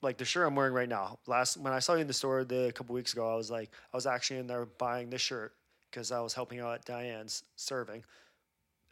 like 0.02 0.18
the 0.18 0.24
shirt 0.24 0.46
I'm 0.46 0.54
wearing 0.54 0.74
right 0.74 0.88
now. 0.88 1.18
Last 1.26 1.56
when 1.56 1.72
I 1.72 1.78
saw 1.78 1.94
you 1.94 2.00
in 2.00 2.06
the 2.06 2.12
store 2.12 2.44
the 2.44 2.68
a 2.68 2.72
couple 2.72 2.94
weeks 2.94 3.12
ago, 3.12 3.32
I 3.32 3.36
was 3.36 3.50
like, 3.50 3.70
I 3.92 3.96
was 3.96 4.06
actually 4.06 4.40
in 4.40 4.46
there 4.46 4.66
buying 4.66 5.10
this 5.10 5.20
shirt 5.20 5.54
because 5.90 6.12
I 6.12 6.20
was 6.20 6.34
helping 6.34 6.60
out 6.60 6.74
at 6.74 6.84
Diane's 6.84 7.44
serving, 7.56 8.04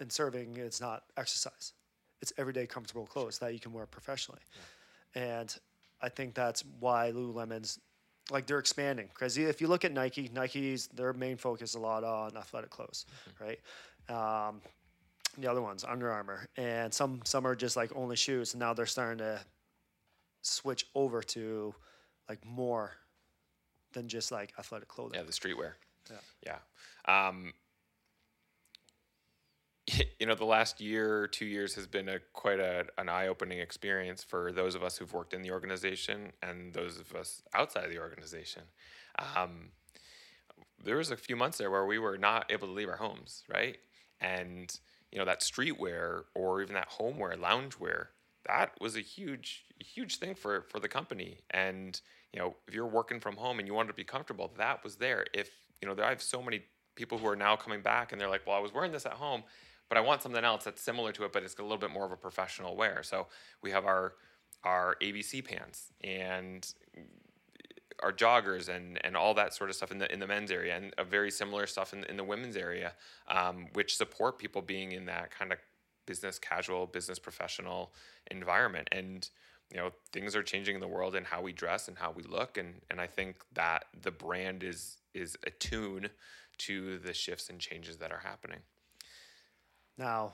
and 0.00 0.10
serving 0.10 0.56
it's 0.56 0.80
not 0.80 1.04
exercise; 1.16 1.72
it's 2.20 2.32
everyday 2.38 2.66
comfortable 2.66 3.06
clothes 3.06 3.38
that 3.38 3.52
you 3.52 3.60
can 3.60 3.72
wear 3.72 3.86
professionally, 3.86 4.40
yeah. 5.14 5.40
and 5.40 5.56
I 6.00 6.08
think 6.08 6.34
that's 6.34 6.64
why 6.80 7.12
Lululemon's 7.12 7.78
like 8.30 8.46
they're 8.46 8.58
expanding 8.58 9.08
because 9.14 9.38
if 9.38 9.60
you 9.60 9.68
look 9.68 9.84
at 9.84 9.92
Nike, 9.92 10.30
Nike's 10.34 10.88
their 10.88 11.12
main 11.12 11.36
focus 11.36 11.74
a 11.74 11.78
lot 11.78 12.02
on 12.02 12.36
athletic 12.36 12.70
clothes, 12.70 13.06
mm-hmm. 13.30 13.44
right? 13.44 14.48
Um, 14.48 14.60
the 15.42 15.50
other 15.50 15.62
ones, 15.62 15.84
Under 15.84 16.10
Armour, 16.10 16.48
and 16.56 16.92
some 16.92 17.20
some 17.24 17.46
are 17.46 17.54
just 17.54 17.76
like 17.76 17.90
only 17.94 18.16
shoes, 18.16 18.54
and 18.54 18.60
now 18.60 18.74
they're 18.74 18.86
starting 18.86 19.18
to 19.18 19.40
switch 20.42 20.86
over 20.94 21.22
to 21.22 21.74
like 22.28 22.44
more 22.44 22.92
than 23.92 24.08
just 24.08 24.32
like 24.32 24.52
athletic 24.58 24.88
clothing. 24.88 25.18
Yeah, 25.18 25.24
the 25.24 25.32
streetwear. 25.32 25.72
Yeah. 26.10 26.58
Yeah. 27.08 27.28
Um, 27.28 27.52
you 30.20 30.26
know, 30.26 30.34
the 30.34 30.44
last 30.44 30.80
year, 30.80 31.26
two 31.26 31.46
years 31.46 31.74
has 31.74 31.86
been 31.86 32.08
a 32.08 32.18
quite 32.32 32.60
a, 32.60 32.86
an 32.98 33.08
eye-opening 33.08 33.58
experience 33.58 34.24
for 34.24 34.52
those 34.52 34.74
of 34.74 34.82
us 34.82 34.96
who've 34.96 35.12
worked 35.12 35.32
in 35.32 35.42
the 35.42 35.50
organization 35.50 36.32
and 36.42 36.72
those 36.72 36.98
of 36.98 37.14
us 37.14 37.42
outside 37.54 37.84
of 37.84 37.90
the 37.90 37.98
organization. 37.98 38.62
Um, 39.36 39.70
there 40.84 40.96
was 40.96 41.10
a 41.10 41.16
few 41.16 41.36
months 41.36 41.58
there 41.58 41.70
where 41.70 41.86
we 41.86 41.98
were 41.98 42.18
not 42.18 42.50
able 42.50 42.68
to 42.68 42.74
leave 42.74 42.88
our 42.88 42.96
homes, 42.96 43.44
right? 43.48 43.78
And 44.20 44.78
you 45.16 45.20
know 45.22 45.24
that 45.24 45.40
streetwear 45.40 46.24
or 46.34 46.60
even 46.60 46.74
that 46.74 46.88
homeware, 46.88 47.36
loungewear, 47.36 48.08
that 48.46 48.72
was 48.82 48.96
a 48.96 49.00
huge 49.00 49.64
huge 49.80 50.18
thing 50.18 50.34
for 50.34 50.66
for 50.68 50.78
the 50.78 50.88
company. 50.88 51.38
And 51.50 51.98
you 52.34 52.38
know 52.38 52.54
if 52.68 52.74
you're 52.74 52.86
working 52.86 53.18
from 53.18 53.36
home 53.36 53.58
and 53.58 53.66
you 53.66 53.72
wanted 53.72 53.88
to 53.88 53.94
be 53.94 54.04
comfortable 54.04 54.52
that 54.58 54.84
was 54.84 54.96
there. 54.96 55.24
If 55.32 55.50
you 55.80 55.88
know 55.88 55.94
there, 55.94 56.04
i 56.04 56.10
have 56.10 56.20
so 56.20 56.42
many 56.42 56.64
people 56.96 57.16
who 57.16 57.26
are 57.28 57.36
now 57.36 57.56
coming 57.56 57.80
back 57.80 58.12
and 58.12 58.20
they're 58.20 58.28
like 58.28 58.46
well 58.46 58.56
i 58.56 58.60
was 58.60 58.74
wearing 58.74 58.92
this 58.92 59.06
at 59.06 59.12
home 59.12 59.42
but 59.88 59.96
i 59.96 60.00
want 60.02 60.22
something 60.22 60.44
else 60.44 60.64
that's 60.64 60.82
similar 60.82 61.12
to 61.12 61.24
it 61.24 61.32
but 61.32 61.42
it's 61.42 61.54
a 61.58 61.62
little 61.62 61.78
bit 61.78 61.90
more 61.90 62.04
of 62.04 62.12
a 62.12 62.16
professional 62.16 62.76
wear. 62.76 63.02
So 63.02 63.26
we 63.62 63.70
have 63.70 63.86
our 63.86 64.12
our 64.64 64.96
abc 65.02 65.42
pants 65.46 65.92
and 66.04 66.74
our 68.02 68.12
joggers 68.12 68.68
and 68.68 68.98
and 69.04 69.16
all 69.16 69.34
that 69.34 69.54
sort 69.54 69.70
of 69.70 69.76
stuff 69.76 69.90
in 69.90 69.98
the 69.98 70.12
in 70.12 70.20
the 70.20 70.26
men's 70.26 70.50
area 70.50 70.76
and 70.76 70.92
a 70.98 71.04
very 71.04 71.30
similar 71.30 71.66
stuff 71.66 71.92
in, 71.92 72.04
in 72.04 72.16
the 72.16 72.24
women's 72.24 72.56
area 72.56 72.92
um, 73.28 73.66
which 73.74 73.96
support 73.96 74.38
people 74.38 74.62
being 74.62 74.92
in 74.92 75.06
that 75.06 75.30
kind 75.30 75.52
of 75.52 75.58
business 76.06 76.38
casual 76.38 76.86
business 76.86 77.18
professional 77.18 77.92
environment 78.30 78.88
and 78.92 79.30
you 79.70 79.76
know 79.76 79.90
things 80.12 80.36
are 80.36 80.42
changing 80.42 80.74
in 80.74 80.80
the 80.80 80.88
world 80.88 81.14
and 81.14 81.26
how 81.26 81.42
we 81.42 81.52
dress 81.52 81.88
and 81.88 81.98
how 81.98 82.12
we 82.12 82.22
look 82.22 82.58
and 82.58 82.74
and 82.90 83.00
I 83.00 83.06
think 83.06 83.36
that 83.54 83.86
the 84.02 84.10
brand 84.10 84.62
is 84.62 84.98
is 85.14 85.36
attuned 85.46 86.10
to 86.58 86.98
the 86.98 87.12
shifts 87.12 87.50
and 87.50 87.58
changes 87.58 87.96
that 87.98 88.12
are 88.12 88.20
happening. 88.22 88.60
Now, 89.98 90.32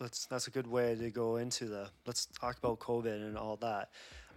let's 0.00 0.26
that's 0.26 0.46
a 0.46 0.50
good 0.50 0.66
way 0.66 0.94
to 0.94 1.10
go 1.10 1.36
into 1.36 1.66
the 1.66 1.88
let's 2.06 2.26
talk 2.26 2.58
about 2.58 2.78
COVID 2.80 3.14
and 3.14 3.36
all 3.36 3.56
that. 3.56 3.90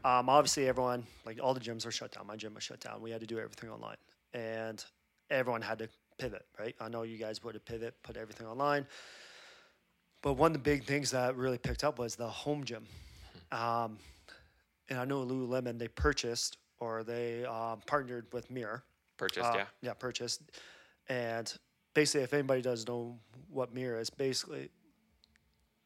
Um, 0.04 0.30
obviously, 0.30 0.68
everyone 0.68 1.06
like 1.26 1.40
all 1.42 1.54
the 1.54 1.60
gyms 1.60 1.86
were 1.86 1.92
shut 1.92 2.12
down. 2.12 2.26
My 2.28 2.36
gym 2.36 2.54
was 2.54 2.64
shut 2.64 2.80
down. 2.80 3.02
We 3.02 3.12
had 3.12 3.22
to 3.22 3.28
do 3.28 3.38
everything 3.40 3.70
online, 3.70 3.98
and 4.34 4.84
everyone 5.30 5.62
had 5.62 5.80
to 5.80 5.90
pivot, 6.18 6.46
right? 6.60 6.76
I 6.80 6.90
know 6.90 7.04
you 7.04 7.18
guys 7.18 7.44
would 7.44 7.56
have 7.56 7.66
pivot, 7.66 7.96
put 8.04 8.18
everything 8.18 8.48
online. 8.48 8.86
But 10.22 10.34
one 10.34 10.52
of 10.52 10.54
the 10.54 10.60
big 10.60 10.84
things 10.84 11.12
that 11.12 11.36
really 11.38 11.58
picked 11.58 11.84
up 11.84 11.98
was 11.98 12.16
the 12.16 12.28
home 12.28 12.64
gym. 12.66 12.86
Um, 13.52 13.98
and 14.90 15.00
I 15.00 15.06
know 15.06 15.26
Lululemon, 15.26 15.80
they 15.80 15.88
purchased 15.88 16.58
or 16.80 17.04
they 17.04 17.46
um, 17.46 17.80
partnered 17.86 18.26
with 18.34 18.52
Mirror. 18.52 18.84
Purchased, 19.18 19.50
Uh, 19.50 19.54
yeah. 19.56 19.66
Yeah, 19.82 19.94
purchased. 19.94 20.42
And 21.08 21.52
basically, 21.94 22.24
if 22.24 22.34
anybody 22.34 22.62
doesn't 22.62 22.88
know 22.88 23.18
what 23.50 23.74
Mirror 23.74 24.00
is, 24.00 24.10
basically, 24.10 24.70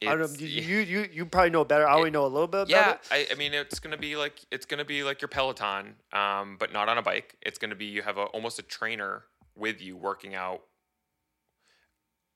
I 0.02 0.16
don't 0.16 0.20
know, 0.20 0.38
you, 0.38 0.46
you, 0.46 0.78
you, 0.78 1.08
you 1.12 1.26
probably 1.26 1.50
know 1.50 1.64
better. 1.64 1.88
I 1.88 1.94
only 1.94 2.10
know 2.10 2.26
a 2.26 2.28
little 2.28 2.46
bit 2.46 2.62
about 2.62 2.70
Yeah, 2.70 2.90
it. 2.92 3.00
I, 3.10 3.26
I 3.32 3.34
mean 3.36 3.54
it's 3.54 3.78
gonna 3.78 3.96
be 3.96 4.16
like 4.16 4.40
it's 4.50 4.66
gonna 4.66 4.84
be 4.84 5.02
like 5.02 5.20
your 5.22 5.28
Peloton, 5.28 5.94
um, 6.12 6.56
but 6.58 6.72
not 6.72 6.88
on 6.88 6.98
a 6.98 7.02
bike. 7.02 7.36
It's 7.42 7.58
gonna 7.58 7.74
be 7.74 7.86
you 7.86 8.02
have 8.02 8.18
a, 8.18 8.24
almost 8.24 8.58
a 8.58 8.62
trainer 8.62 9.24
with 9.56 9.80
you 9.80 9.96
working 9.96 10.34
out 10.34 10.62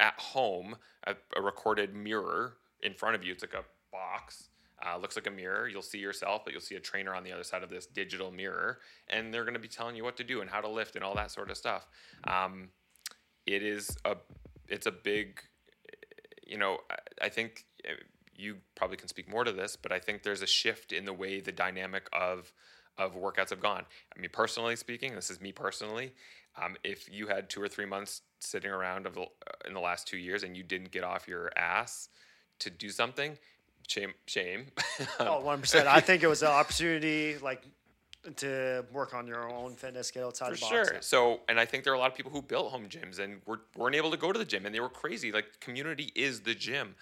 at 0.00 0.18
home, 0.18 0.76
a, 1.06 1.14
a 1.36 1.42
recorded 1.42 1.94
mirror 1.94 2.54
in 2.82 2.94
front 2.94 3.16
of 3.16 3.24
you. 3.24 3.32
It's 3.32 3.42
like 3.42 3.54
a 3.54 3.64
box. 3.92 4.48
Uh, 4.80 4.96
looks 4.96 5.16
like 5.16 5.26
a 5.26 5.30
mirror. 5.30 5.66
You'll 5.66 5.82
see 5.82 5.98
yourself, 5.98 6.42
but 6.44 6.52
you'll 6.52 6.60
see 6.60 6.76
a 6.76 6.80
trainer 6.80 7.12
on 7.12 7.24
the 7.24 7.32
other 7.32 7.42
side 7.42 7.64
of 7.64 7.68
this 7.68 7.86
digital 7.86 8.30
mirror, 8.30 8.78
and 9.08 9.34
they're 9.34 9.42
going 9.42 9.54
to 9.54 9.60
be 9.60 9.66
telling 9.66 9.96
you 9.96 10.04
what 10.04 10.16
to 10.18 10.24
do 10.24 10.40
and 10.40 10.48
how 10.48 10.60
to 10.60 10.68
lift 10.68 10.94
and 10.94 11.04
all 11.04 11.16
that 11.16 11.32
sort 11.32 11.50
of 11.50 11.56
stuff. 11.56 11.88
Um, 12.28 12.68
it 13.44 13.64
is 13.64 13.96
a, 14.04 14.16
it's 14.68 14.86
a 14.86 14.92
big, 14.92 15.40
you 16.48 16.58
know, 16.58 16.78
I, 17.22 17.28
think 17.28 17.66
uh, 17.88 17.92
you 18.34 18.56
probably 18.74 18.96
can 18.96 19.08
speak 19.08 19.28
more 19.28 19.44
to 19.44 19.52
this, 19.52 19.76
but 19.76 19.92
I 19.92 19.98
think 19.98 20.22
there's 20.22 20.42
a 20.42 20.46
shift 20.46 20.92
in 20.92 21.04
the 21.04 21.12
way 21.12 21.40
the 21.40 21.52
dynamic 21.52 22.08
of 22.12 22.52
of 22.96 23.14
workouts 23.14 23.50
have 23.50 23.60
gone. 23.60 23.84
I 24.16 24.20
mean, 24.20 24.30
personally 24.32 24.74
speaking, 24.74 25.14
this 25.14 25.30
is 25.30 25.40
me 25.40 25.52
personally. 25.52 26.12
Um, 26.60 26.76
if 26.82 27.08
you 27.08 27.28
had 27.28 27.48
two 27.48 27.62
or 27.62 27.68
three 27.68 27.86
months 27.86 28.22
sitting 28.40 28.70
around 28.70 29.06
of 29.06 29.16
uh, 29.16 29.24
in 29.66 29.74
the 29.74 29.80
last 29.80 30.08
two 30.08 30.16
years 30.16 30.42
and 30.42 30.56
you 30.56 30.64
didn't 30.64 30.90
get 30.90 31.04
off 31.04 31.28
your 31.28 31.56
ass 31.56 32.08
to 32.58 32.70
do 32.70 32.88
something, 32.88 33.38
shame, 33.86 34.14
shame. 34.26 34.66
Oh, 35.20 35.42
100%. 35.44 35.86
I 35.86 36.00
think 36.00 36.22
it 36.22 36.26
was 36.26 36.42
an 36.42 36.48
opportunity, 36.48 37.36
like, 37.38 37.62
to 38.36 38.84
work 38.92 39.14
on 39.14 39.26
your 39.26 39.50
own 39.50 39.74
fitness, 39.74 40.10
get 40.10 40.24
outside 40.24 40.50
For 40.50 40.54
the 40.54 40.60
box. 40.60 40.90
sure. 40.90 40.98
So, 41.00 41.40
and 41.48 41.58
I 41.58 41.64
think 41.64 41.84
there 41.84 41.92
are 41.92 41.96
a 41.96 41.98
lot 41.98 42.10
of 42.10 42.16
people 42.16 42.32
who 42.32 42.42
built 42.42 42.70
home 42.70 42.88
gyms 42.88 43.18
and 43.18 43.40
were, 43.46 43.60
weren't 43.76 43.94
able 43.96 44.10
to 44.10 44.16
go 44.16 44.32
to 44.32 44.38
the 44.38 44.44
gym 44.44 44.66
and 44.66 44.74
they 44.74 44.80
were 44.80 44.88
crazy. 44.88 45.32
Like, 45.32 45.60
community 45.60 46.12
is 46.14 46.40
the 46.40 46.54
gym. 46.54 46.94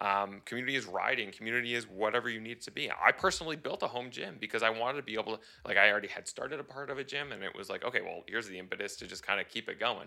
Um, 0.00 0.42
community 0.44 0.76
is 0.76 0.86
riding. 0.86 1.32
Community 1.32 1.74
is 1.74 1.88
whatever 1.88 2.28
you 2.28 2.40
need 2.40 2.58
it 2.58 2.62
to 2.62 2.70
be. 2.70 2.90
I 2.90 3.10
personally 3.12 3.56
built 3.56 3.82
a 3.82 3.88
home 3.88 4.10
gym 4.10 4.36
because 4.38 4.62
I 4.62 4.70
wanted 4.70 4.98
to 4.98 5.02
be 5.02 5.14
able 5.14 5.36
to, 5.36 5.40
like, 5.64 5.76
I 5.76 5.90
already 5.90 6.08
had 6.08 6.28
started 6.28 6.60
a 6.60 6.64
part 6.64 6.90
of 6.90 6.98
a 6.98 7.04
gym 7.04 7.32
and 7.32 7.42
it 7.42 7.56
was 7.56 7.68
like, 7.68 7.84
okay, 7.84 8.00
well, 8.00 8.22
here's 8.26 8.46
the 8.46 8.58
impetus 8.58 8.94
to 8.96 9.06
just 9.06 9.26
kind 9.26 9.40
of 9.40 9.48
keep 9.48 9.68
it 9.68 9.80
going. 9.80 10.06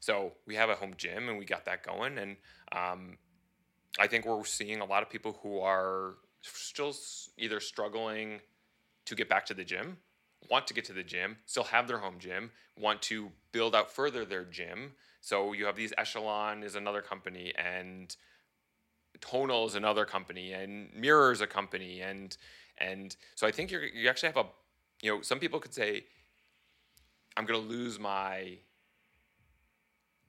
So, 0.00 0.32
we 0.46 0.56
have 0.56 0.68
a 0.68 0.74
home 0.74 0.94
gym 0.96 1.28
and 1.28 1.38
we 1.38 1.44
got 1.44 1.64
that 1.66 1.84
going. 1.86 2.18
And 2.18 2.36
um, 2.72 3.16
I 3.98 4.06
think 4.06 4.26
we're 4.26 4.44
seeing 4.44 4.80
a 4.80 4.84
lot 4.84 5.02
of 5.02 5.08
people 5.08 5.38
who 5.42 5.60
are 5.60 6.14
still 6.42 6.92
either 7.38 7.60
struggling 7.60 8.40
to 9.06 9.14
get 9.14 9.28
back 9.28 9.46
to 9.46 9.54
the 9.54 9.64
gym, 9.64 9.98
want 10.50 10.66
to 10.66 10.74
get 10.74 10.84
to 10.86 10.92
the 10.92 11.02
gym, 11.02 11.36
still 11.46 11.64
have 11.64 11.88
their 11.88 11.98
home 11.98 12.18
gym, 12.18 12.50
want 12.78 13.02
to 13.02 13.30
build 13.52 13.74
out 13.74 13.90
further 13.90 14.24
their 14.24 14.44
gym. 14.44 14.92
So 15.20 15.52
you 15.52 15.66
have 15.66 15.76
these 15.76 15.92
Echelon 15.98 16.62
is 16.62 16.74
another 16.74 17.02
company, 17.02 17.52
and 17.56 18.14
Tonal 19.20 19.66
is 19.66 19.74
another 19.74 20.04
company, 20.04 20.52
and 20.52 20.92
Mirror 20.94 21.32
is 21.32 21.40
a 21.40 21.46
company, 21.46 22.00
and 22.00 22.36
and 22.78 23.14
so 23.34 23.46
I 23.46 23.52
think 23.52 23.70
you're 23.70 23.84
you 23.84 24.08
actually 24.08 24.28
have 24.28 24.36
a 24.38 24.46
you 25.02 25.10
know 25.14 25.22
some 25.22 25.38
people 25.38 25.60
could 25.60 25.74
say 25.74 26.04
I'm 27.36 27.46
going 27.46 27.60
to 27.60 27.66
lose 27.66 27.98
my 27.98 28.58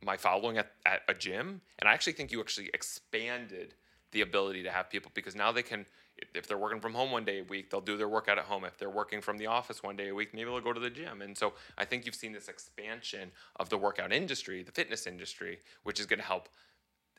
my 0.04 0.18
following 0.18 0.58
at, 0.58 0.72
at 0.86 1.02
a 1.08 1.14
gym 1.14 1.62
and 1.80 1.88
i 1.88 1.94
actually 1.94 2.14
think 2.14 2.32
you 2.32 2.40
actually 2.40 2.70
expanded 2.74 3.74
the 4.12 4.22
ability 4.22 4.64
to 4.64 4.70
have 4.70 4.90
people 4.90 5.12
because 5.14 5.36
now 5.36 5.52
they 5.52 5.64
can 5.64 5.86
if 6.34 6.48
they're 6.48 6.58
working 6.58 6.80
from 6.80 6.94
home 6.94 7.12
one 7.12 7.26
day 7.26 7.40
a 7.40 7.44
week 7.44 7.70
they'll 7.70 7.82
do 7.82 7.98
their 7.98 8.10
workout 8.10 8.38
at 8.38 8.46
home 8.46 8.66
if 8.66 8.78
they're 8.78 8.90
working 8.90 9.22
from 9.22 9.38
the 9.38 9.48
office 9.48 9.84
one 9.84 9.96
day 9.96 10.10
a 10.10 10.16
week 10.16 10.34
maybe 10.34 10.50
they'll 10.50 10.62
go 10.62 10.74
to 10.74 10.80
the 10.80 10.90
gym 10.90 11.22
and 11.22 11.38
so 11.38 11.54
i 11.78 11.86
think 11.86 12.06
you've 12.06 12.16
seen 12.16 12.32
this 12.32 12.48
expansion 12.48 13.32
of 13.58 13.70
the 13.70 13.78
workout 13.78 14.12
industry 14.12 14.64
the 14.64 14.72
fitness 14.72 15.08
industry 15.08 15.60
which 15.84 16.00
is 16.00 16.06
going 16.06 16.20
to 16.20 16.26
help 16.26 16.50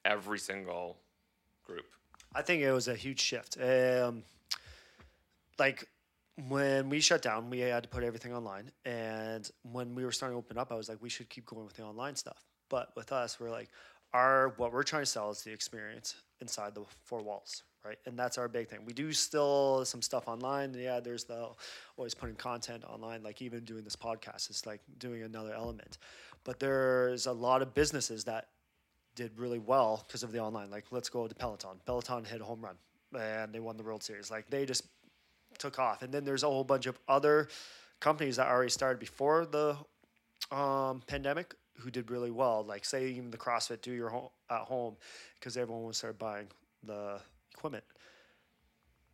every 0.05 0.39
single 0.39 0.99
group 1.65 1.87
I 2.35 2.43
think 2.43 2.63
it 2.63 2.73
was 2.73 2.89
a 2.89 2.95
huge 2.95 3.21
shift. 3.21 3.57
Um, 3.61 4.25
like 5.59 5.89
when 6.49 6.89
we 6.89 7.01
shut 7.01 7.23
down, 7.23 7.49
we 7.49 7.61
had 7.61 7.85
to 7.85 7.89
put 7.89 8.03
everything 8.03 8.35
online. 8.35 8.73
And 8.85 9.49
when 9.63 9.95
we 9.95 10.05
were 10.05 10.11
starting 10.11 10.35
to 10.35 10.39
open 10.39 10.59
up, 10.59 10.73
I 10.73 10.75
was 10.75 10.89
like, 10.89 11.01
we 11.01 11.09
should 11.09 11.29
keep 11.29 11.47
going 11.47 11.65
with 11.65 11.75
the 11.75 11.85
online 11.85 12.17
stuff. 12.17 12.45
But 12.69 12.91
with 12.97 13.13
us, 13.13 13.39
we're 13.39 13.51
like, 13.51 13.69
our 14.13 14.55
what 14.57 14.73
we're 14.73 14.83
trying 14.83 15.03
to 15.03 15.07
sell 15.07 15.31
is 15.31 15.43
the 15.43 15.53
experience 15.53 16.17
inside 16.41 16.75
the 16.75 16.85
four 17.05 17.23
walls, 17.23 17.63
right? 17.85 17.99
And 18.07 18.19
that's 18.19 18.39
our 18.39 18.49
big 18.49 18.69
thing. 18.69 18.81
We 18.87 18.93
do 18.93 19.13
still 19.13 19.85
some 19.85 20.03
stuff 20.03 20.27
online. 20.27 20.75
Yeah, 20.75 21.01
there's 21.01 21.25
the 21.25 21.49
always 21.97 22.15
putting 22.15 22.37
content 22.37 22.85
online, 22.85 23.23
like 23.23 23.43
even 23.43 23.65
doing 23.65 23.85
this 23.85 23.97
podcast 23.97 24.51
is 24.51 24.67
like 24.67 24.81
doing 24.99 25.23
another 25.23 25.53
element. 25.55 25.99
But 26.45 26.61
there's 26.61 27.27
a 27.27 27.33
lot 27.33 27.63
of 27.63 27.75
businesses 27.75 28.25
that 28.25 28.49
did 29.15 29.39
really 29.39 29.59
well 29.59 30.05
because 30.07 30.23
of 30.23 30.33
the 30.33 30.41
online. 30.41 30.71
Like, 30.71 30.87
let's 30.91 31.09
go 31.09 31.27
to 31.27 31.35
Peloton. 31.35 31.81
Peloton 31.87 32.25
hit 32.25 32.41
a 32.41 32.45
home 32.45 32.63
run 32.63 32.77
and 33.19 33.53
they 33.53 33.61
won 33.61 33.77
the 33.77 33.83
World 33.83 34.03
Series. 34.03 34.31
Like, 34.31 34.51
they 34.51 34.67
just 34.67 34.83
took 35.59 35.79
off. 35.79 36.03
And 36.03 36.13
then 36.13 36.25
there's 36.25 36.43
a 36.43 36.47
whole 36.49 36.65
bunch 36.65 36.87
of 36.87 36.99
other 37.09 37.49
companies 38.01 38.37
that 38.37 38.49
already 38.49 38.71
started 38.71 38.99
before 38.99 39.47
the 39.47 39.77
um, 40.55 41.03
pandemic 41.07 41.55
who 41.79 41.91
did 41.91 42.11
really 42.11 42.31
well. 42.31 42.65
Like, 42.65 42.85
say, 42.85 43.09
even 43.11 43.31
the 43.31 43.39
CrossFit 43.39 43.83
Do 43.83 43.93
Your 43.93 44.11
Home 44.11 44.29
at 44.51 44.63
Home 44.63 44.97
because 45.39 45.57
everyone 45.57 45.85
was 45.85 45.97
started 45.97 46.19
buying 46.19 46.49
the 46.83 47.21
equipment. 47.65 47.85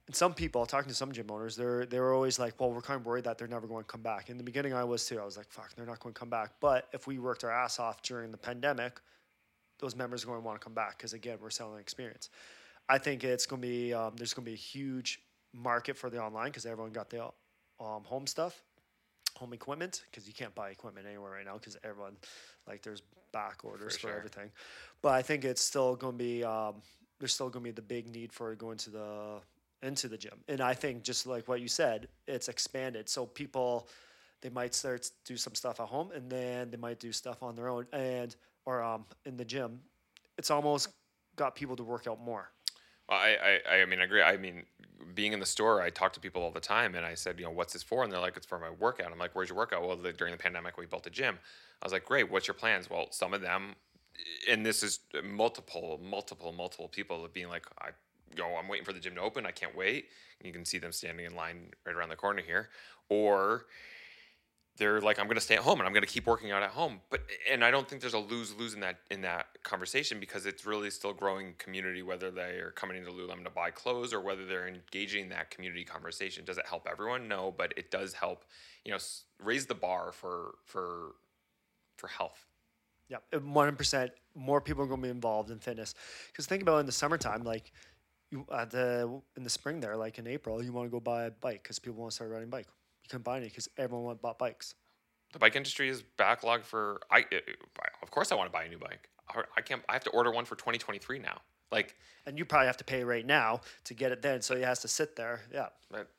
And 0.06 0.16
some 0.16 0.34
people, 0.34 0.66
talking 0.66 0.88
to 0.88 0.94
some 0.94 1.12
gym 1.12 1.30
owners, 1.30 1.54
they're 1.54 1.86
they 1.86 2.00
were 2.00 2.12
always 2.12 2.38
like, 2.38 2.58
"Well, 2.58 2.72
we're 2.72 2.80
kind 2.80 2.98
of 2.98 3.06
worried 3.06 3.24
that 3.24 3.38
they're 3.38 3.46
never 3.46 3.68
going 3.68 3.84
to 3.84 3.88
come 3.88 4.02
back." 4.02 4.28
In 4.28 4.38
the 4.38 4.42
beginning, 4.42 4.74
I 4.74 4.82
was 4.82 5.06
too. 5.06 5.20
I 5.20 5.24
was 5.24 5.36
like, 5.36 5.50
"Fuck, 5.50 5.74
they're 5.76 5.86
not 5.86 6.00
going 6.00 6.12
to 6.12 6.18
come 6.18 6.30
back." 6.30 6.54
But 6.60 6.88
if 6.92 7.06
we 7.06 7.20
worked 7.20 7.44
our 7.44 7.52
ass 7.52 7.78
off 7.78 8.02
during 8.02 8.32
the 8.32 8.36
pandemic, 8.36 9.00
those 9.78 9.94
members 9.94 10.24
are 10.24 10.26
going 10.26 10.40
to 10.40 10.44
want 10.44 10.60
to 10.60 10.64
come 10.64 10.74
back 10.74 10.96
because 10.96 11.12
again, 11.12 11.38
we're 11.40 11.50
selling 11.50 11.78
experience. 11.78 12.28
I 12.88 12.98
think 12.98 13.22
it's 13.22 13.46
going 13.46 13.62
to 13.62 13.68
be 13.68 13.94
um, 13.94 14.14
there's 14.16 14.34
going 14.34 14.44
to 14.44 14.50
be 14.50 14.54
a 14.54 14.58
huge 14.58 15.20
market 15.54 15.96
for 15.96 16.10
the 16.10 16.20
online 16.20 16.46
because 16.46 16.66
everyone 16.66 16.92
got 16.92 17.08
the 17.08 17.22
um, 17.78 18.02
home 18.02 18.26
stuff, 18.26 18.64
home 19.36 19.52
equipment 19.52 20.02
because 20.10 20.26
you 20.26 20.34
can't 20.34 20.54
buy 20.56 20.70
equipment 20.70 21.06
anywhere 21.06 21.30
right 21.30 21.46
now 21.46 21.54
because 21.54 21.76
everyone 21.84 22.16
like 22.66 22.82
there's 22.82 23.02
back 23.32 23.60
orders 23.62 23.94
for, 23.94 24.08
sure. 24.08 24.16
everything. 24.16 24.50
But 25.02 25.12
I 25.14 25.22
think 25.22 25.44
it's 25.44 25.62
still 25.62 25.94
going 25.94 26.14
to 26.14 26.24
be 26.24 26.42
um, 26.42 26.82
there's 27.20 27.32
still 27.32 27.48
going 27.48 27.64
to 27.64 27.70
be 27.70 27.74
the 27.74 27.82
big 27.82 28.12
need 28.12 28.32
for 28.32 28.54
going 28.56 28.78
to 28.78 28.90
the 28.90 29.40
into 29.82 30.08
the 30.08 30.18
gym, 30.18 30.38
and 30.48 30.60
I 30.60 30.74
think 30.74 31.04
just 31.04 31.26
like 31.26 31.46
what 31.46 31.60
you 31.60 31.68
said, 31.68 32.08
it's 32.26 32.48
expanded. 32.48 33.08
So 33.08 33.26
people 33.26 33.88
they 34.42 34.48
might 34.48 34.74
start 34.74 35.02
to 35.02 35.10
do 35.24 35.36
some 35.36 35.54
stuff 35.54 35.80
at 35.80 35.86
home, 35.86 36.10
and 36.14 36.28
then 36.28 36.70
they 36.70 36.76
might 36.76 36.98
do 36.98 37.12
stuff 37.12 37.42
on 37.42 37.54
their 37.54 37.68
own 37.68 37.86
and 37.92 38.34
or 38.66 38.82
um, 38.82 39.04
in 39.24 39.36
the 39.36 39.44
gym. 39.44 39.80
It's 40.38 40.50
almost 40.50 40.88
got 41.36 41.54
people 41.54 41.76
to 41.76 41.84
work 41.84 42.06
out 42.06 42.20
more. 42.20 42.50
Well, 43.08 43.18
I, 43.18 43.60
I, 43.68 43.80
I 43.80 43.84
mean, 43.86 44.00
I 44.00 44.04
agree. 44.04 44.22
I 44.22 44.36
mean, 44.36 44.64
being 45.14 45.32
in 45.32 45.40
the 45.40 45.46
store, 45.46 45.82
I 45.82 45.90
talk 45.90 46.12
to 46.14 46.20
people 46.20 46.42
all 46.42 46.50
the 46.50 46.60
time, 46.60 46.94
and 46.94 47.04
I 47.04 47.14
said, 47.14 47.38
you 47.38 47.44
know, 47.44 47.50
what's 47.50 47.72
this 47.72 47.82
for? 47.82 48.04
And 48.04 48.12
they're 48.12 48.20
like, 48.20 48.36
it's 48.36 48.46
for 48.46 48.58
my 48.58 48.70
workout. 48.70 49.10
I'm 49.10 49.18
like, 49.18 49.34
where's 49.34 49.48
your 49.48 49.58
workout? 49.58 49.82
Well, 49.86 49.96
the, 49.96 50.12
during 50.12 50.32
the 50.32 50.38
pandemic, 50.38 50.78
we 50.78 50.86
built 50.86 51.06
a 51.06 51.10
gym. 51.10 51.38
I 51.82 51.86
was 51.86 51.92
like, 51.92 52.04
great. 52.04 52.30
What's 52.30 52.46
your 52.46 52.54
plans? 52.54 52.88
Well, 52.88 53.08
some 53.10 53.34
of 53.34 53.40
them, 53.40 53.74
and 54.48 54.64
this 54.64 54.82
is 54.82 55.00
multiple, 55.24 56.00
multiple, 56.02 56.52
multiple 56.52 56.88
people 56.88 57.28
being 57.32 57.48
like, 57.48 57.66
I, 57.80 57.90
know, 58.36 58.56
I'm 58.56 58.68
waiting 58.68 58.84
for 58.84 58.92
the 58.92 59.00
gym 59.00 59.14
to 59.16 59.20
open. 59.20 59.46
I 59.46 59.50
can't 59.50 59.76
wait. 59.76 60.06
And 60.38 60.46
you 60.46 60.52
can 60.52 60.64
see 60.64 60.78
them 60.78 60.92
standing 60.92 61.26
in 61.26 61.34
line 61.34 61.70
right 61.86 61.94
around 61.94 62.10
the 62.10 62.16
corner 62.16 62.42
here, 62.42 62.70
or 63.08 63.66
they're 64.76 65.00
like, 65.00 65.18
I'm 65.18 65.26
going 65.26 65.36
to 65.36 65.42
stay 65.42 65.56
at 65.56 65.60
home 65.60 65.78
and 65.78 65.86
I'm 65.86 65.92
going 65.92 66.04
to 66.04 66.08
keep 66.08 66.26
working 66.26 66.52
out 66.52 66.62
at 66.62 66.70
home. 66.70 67.00
But 67.10 67.20
and 67.50 67.62
I 67.62 67.70
don't 67.70 67.86
think 67.86 68.00
there's 68.00 68.14
a 68.14 68.18
lose 68.18 68.54
lose 68.56 68.72
in 68.72 68.80
that 68.80 69.00
in 69.10 69.20
that 69.22 69.46
conversation 69.62 70.18
because 70.18 70.46
it's 70.46 70.64
really 70.64 70.90
still 70.90 71.12
growing 71.12 71.54
community. 71.58 72.02
Whether 72.02 72.30
they 72.30 72.60
are 72.60 72.72
coming 72.74 72.96
into 72.96 73.10
Lululemon 73.10 73.44
to 73.44 73.50
buy 73.50 73.70
clothes 73.70 74.14
or 74.14 74.20
whether 74.20 74.46
they're 74.46 74.68
engaging 74.68 75.28
that 75.28 75.50
community 75.50 75.84
conversation. 75.84 76.44
Does 76.44 76.56
it 76.56 76.66
help 76.66 76.88
everyone? 76.90 77.28
No, 77.28 77.54
but 77.56 77.74
it 77.76 77.90
does 77.90 78.14
help. 78.14 78.44
You 78.84 78.92
know, 78.92 78.98
raise 79.42 79.66
the 79.66 79.74
bar 79.74 80.12
for 80.12 80.54
for 80.64 81.16
for 81.98 82.08
health. 82.08 82.46
Yeah, 83.10 83.18
one 83.32 83.66
hundred 83.66 83.76
percent. 83.78 84.12
More 84.34 84.60
people 84.60 84.84
are 84.84 84.86
going 84.86 85.00
to 85.00 85.06
be 85.06 85.10
involved 85.10 85.50
in 85.50 85.58
fitness. 85.58 85.94
Because 86.28 86.46
think 86.46 86.62
about 86.62 86.76
it 86.76 86.80
in 86.80 86.86
the 86.86 86.92
summertime, 86.92 87.42
like 87.42 87.72
you 88.30 88.46
at 88.52 88.70
the 88.70 89.20
in 89.36 89.42
the 89.42 89.50
spring 89.50 89.80
there, 89.80 89.96
like 89.96 90.18
in 90.18 90.26
April, 90.26 90.62
you 90.62 90.72
want 90.72 90.86
to 90.86 90.90
go 90.90 91.00
buy 91.00 91.24
a 91.24 91.30
bike 91.30 91.62
because 91.62 91.78
people 91.78 92.00
want 92.00 92.12
to 92.12 92.14
start 92.14 92.30
riding 92.30 92.48
bike. 92.48 92.66
You 93.02 93.08
can't 93.08 93.24
buy 93.24 93.38
any 93.38 93.48
because 93.48 93.68
everyone 93.76 94.16
bought 94.22 94.38
bikes. 94.38 94.74
The 95.32 95.40
bike 95.40 95.56
industry 95.56 95.88
is 95.88 96.04
backlogged 96.16 96.64
for. 96.64 97.00
I 97.10 97.20
uh, 97.20 97.38
of 98.02 98.10
course 98.10 98.30
I 98.30 98.36
want 98.36 98.48
to 98.48 98.52
buy 98.52 98.64
a 98.64 98.68
new 98.68 98.78
bike. 98.78 99.08
I- 99.56 99.60
can't. 99.60 99.82
I 99.88 99.92
have 99.92 100.04
to 100.04 100.10
order 100.10 100.30
one 100.30 100.44
for 100.44 100.56
2023 100.56 101.18
now. 101.18 101.40
Like 101.70 101.96
And 102.26 102.36
you 102.38 102.44
probably 102.44 102.66
have 102.66 102.76
to 102.78 102.84
pay 102.84 103.04
right 103.04 103.24
now 103.24 103.60
to 103.84 103.94
get 103.94 104.10
it 104.12 104.22
then, 104.22 104.42
so 104.42 104.54
it 104.54 104.64
has 104.64 104.80
to 104.80 104.88
sit 104.88 105.14
there. 105.16 105.42
Yeah, 105.52 105.68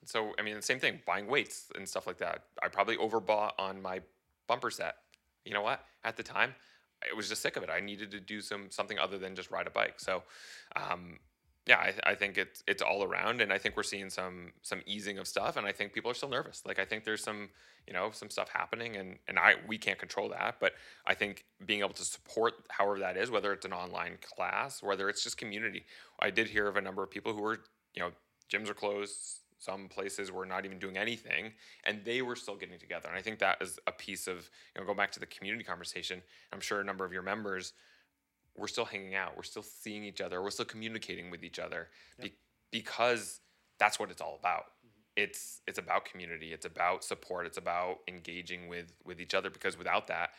so 0.05 0.33
I 0.39 0.43
mean, 0.43 0.55
the 0.55 0.61
same 0.61 0.79
thing, 0.79 1.01
buying 1.05 1.27
weights 1.27 1.69
and 1.75 1.87
stuff 1.87 2.07
like 2.07 2.17
that. 2.19 2.43
I 2.61 2.67
probably 2.69 2.97
overbought 2.97 3.51
on 3.59 3.81
my 3.81 4.01
bumper 4.47 4.71
set. 4.71 4.95
You 5.45 5.53
know 5.53 5.61
what? 5.61 5.83
At 6.03 6.15
the 6.15 6.23
time, 6.23 6.55
I 7.01 7.15
was 7.15 7.29
just 7.29 7.41
sick 7.41 7.57
of 7.57 7.63
it. 7.63 7.69
I 7.69 7.79
needed 7.79 8.11
to 8.11 8.19
do 8.19 8.41
some 8.41 8.69
something 8.69 8.99
other 8.99 9.17
than 9.17 9.35
just 9.35 9.51
ride 9.51 9.67
a 9.67 9.71
bike. 9.71 9.99
So, 9.99 10.23
um, 10.75 11.19
yeah, 11.67 11.77
I, 11.77 12.11
I 12.11 12.15
think 12.15 12.37
it's 12.37 12.63
it's 12.67 12.81
all 12.81 13.03
around, 13.03 13.41
and 13.41 13.53
I 13.53 13.57
think 13.57 13.77
we're 13.77 13.83
seeing 13.83 14.09
some 14.09 14.51
some 14.61 14.81
easing 14.85 15.19
of 15.19 15.27
stuff, 15.27 15.57
and 15.57 15.67
I 15.67 15.71
think 15.71 15.93
people 15.93 16.09
are 16.09 16.15
still 16.15 16.29
nervous. 16.29 16.63
Like 16.65 16.79
I 16.79 16.85
think 16.85 17.03
there's 17.03 17.23
some 17.23 17.49
you 17.87 17.93
know 17.93 18.09
some 18.11 18.29
stuff 18.29 18.49
happening, 18.49 18.95
and 18.95 19.17
and 19.27 19.37
I 19.37 19.55
we 19.67 19.77
can't 19.77 19.99
control 19.99 20.29
that, 20.29 20.55
but 20.59 20.73
I 21.05 21.13
think 21.13 21.45
being 21.65 21.81
able 21.81 21.93
to 21.93 22.03
support 22.03 22.53
however 22.69 22.99
that 22.99 23.15
is, 23.15 23.29
whether 23.29 23.53
it's 23.53 23.65
an 23.65 23.73
online 23.73 24.17
class, 24.21 24.81
whether 24.81 25.07
it's 25.07 25.23
just 25.23 25.37
community. 25.37 25.85
I 26.19 26.31
did 26.31 26.47
hear 26.47 26.67
of 26.67 26.77
a 26.77 26.81
number 26.81 27.03
of 27.03 27.11
people 27.11 27.33
who 27.33 27.41
were 27.41 27.59
you 27.93 28.01
know 28.01 28.11
gyms 28.51 28.69
are 28.69 28.73
closed, 28.73 29.41
some 29.61 29.87
places 29.87 30.31
were 30.31 30.45
not 30.45 30.65
even 30.65 30.79
doing 30.79 30.97
anything 30.97 31.51
and 31.85 32.03
they 32.03 32.23
were 32.23 32.35
still 32.35 32.55
getting 32.55 32.79
together 32.79 33.07
and 33.07 33.17
i 33.17 33.21
think 33.21 33.37
that 33.39 33.61
is 33.61 33.79
a 33.87 33.91
piece 33.91 34.27
of 34.27 34.49
you 34.75 34.81
know 34.81 34.87
go 34.87 34.93
back 34.93 35.11
to 35.11 35.19
the 35.19 35.25
community 35.27 35.63
conversation 35.63 36.21
i'm 36.51 36.59
sure 36.59 36.81
a 36.81 36.83
number 36.83 37.05
of 37.05 37.13
your 37.13 37.21
members 37.21 37.73
we're 38.57 38.67
still 38.67 38.85
hanging 38.85 39.15
out 39.15 39.37
we're 39.37 39.43
still 39.43 39.63
seeing 39.63 40.03
each 40.03 40.19
other 40.19 40.41
we're 40.41 40.49
still 40.49 40.65
communicating 40.65 41.29
with 41.29 41.43
each 41.43 41.59
other 41.59 41.89
yep. 42.17 42.29
be- 42.29 42.35
because 42.71 43.39
that's 43.77 43.99
what 43.99 44.09
it's 44.09 44.21
all 44.21 44.35
about 44.39 44.63
mm-hmm. 44.85 45.23
it's 45.23 45.61
it's 45.67 45.77
about 45.77 46.05
community 46.05 46.53
it's 46.53 46.65
about 46.65 47.03
support 47.03 47.45
it's 47.45 47.57
about 47.57 47.99
engaging 48.07 48.67
with 48.67 48.91
with 49.05 49.21
each 49.21 49.35
other 49.35 49.51
because 49.51 49.77
without 49.77 50.07
that 50.07 50.31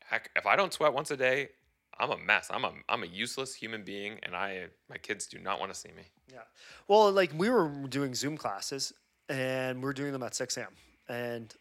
heck 0.00 0.28
if 0.34 0.44
i 0.44 0.56
don't 0.56 0.72
sweat 0.72 0.92
once 0.92 1.10
a 1.12 1.16
day 1.16 1.48
I'm 1.98 2.10
a 2.10 2.18
mess. 2.18 2.48
I'm 2.50 2.64
a 2.64 2.72
I'm 2.88 3.02
a 3.02 3.06
useless 3.06 3.54
human 3.54 3.82
being, 3.84 4.18
and 4.22 4.34
I 4.34 4.66
my 4.88 4.96
kids 4.96 5.26
do 5.26 5.38
not 5.38 5.60
want 5.60 5.72
to 5.72 5.78
see 5.78 5.90
me. 5.90 6.02
Yeah, 6.32 6.40
well, 6.88 7.10
like 7.12 7.32
we 7.36 7.50
were 7.50 7.68
doing 7.88 8.14
Zoom 8.14 8.36
classes, 8.36 8.92
and 9.28 9.82
we 9.82 9.88
are 9.88 9.92
doing 9.92 10.12
them 10.12 10.22
at 10.22 10.34
six 10.34 10.56
a.m. 10.56 10.68
and 11.08 11.54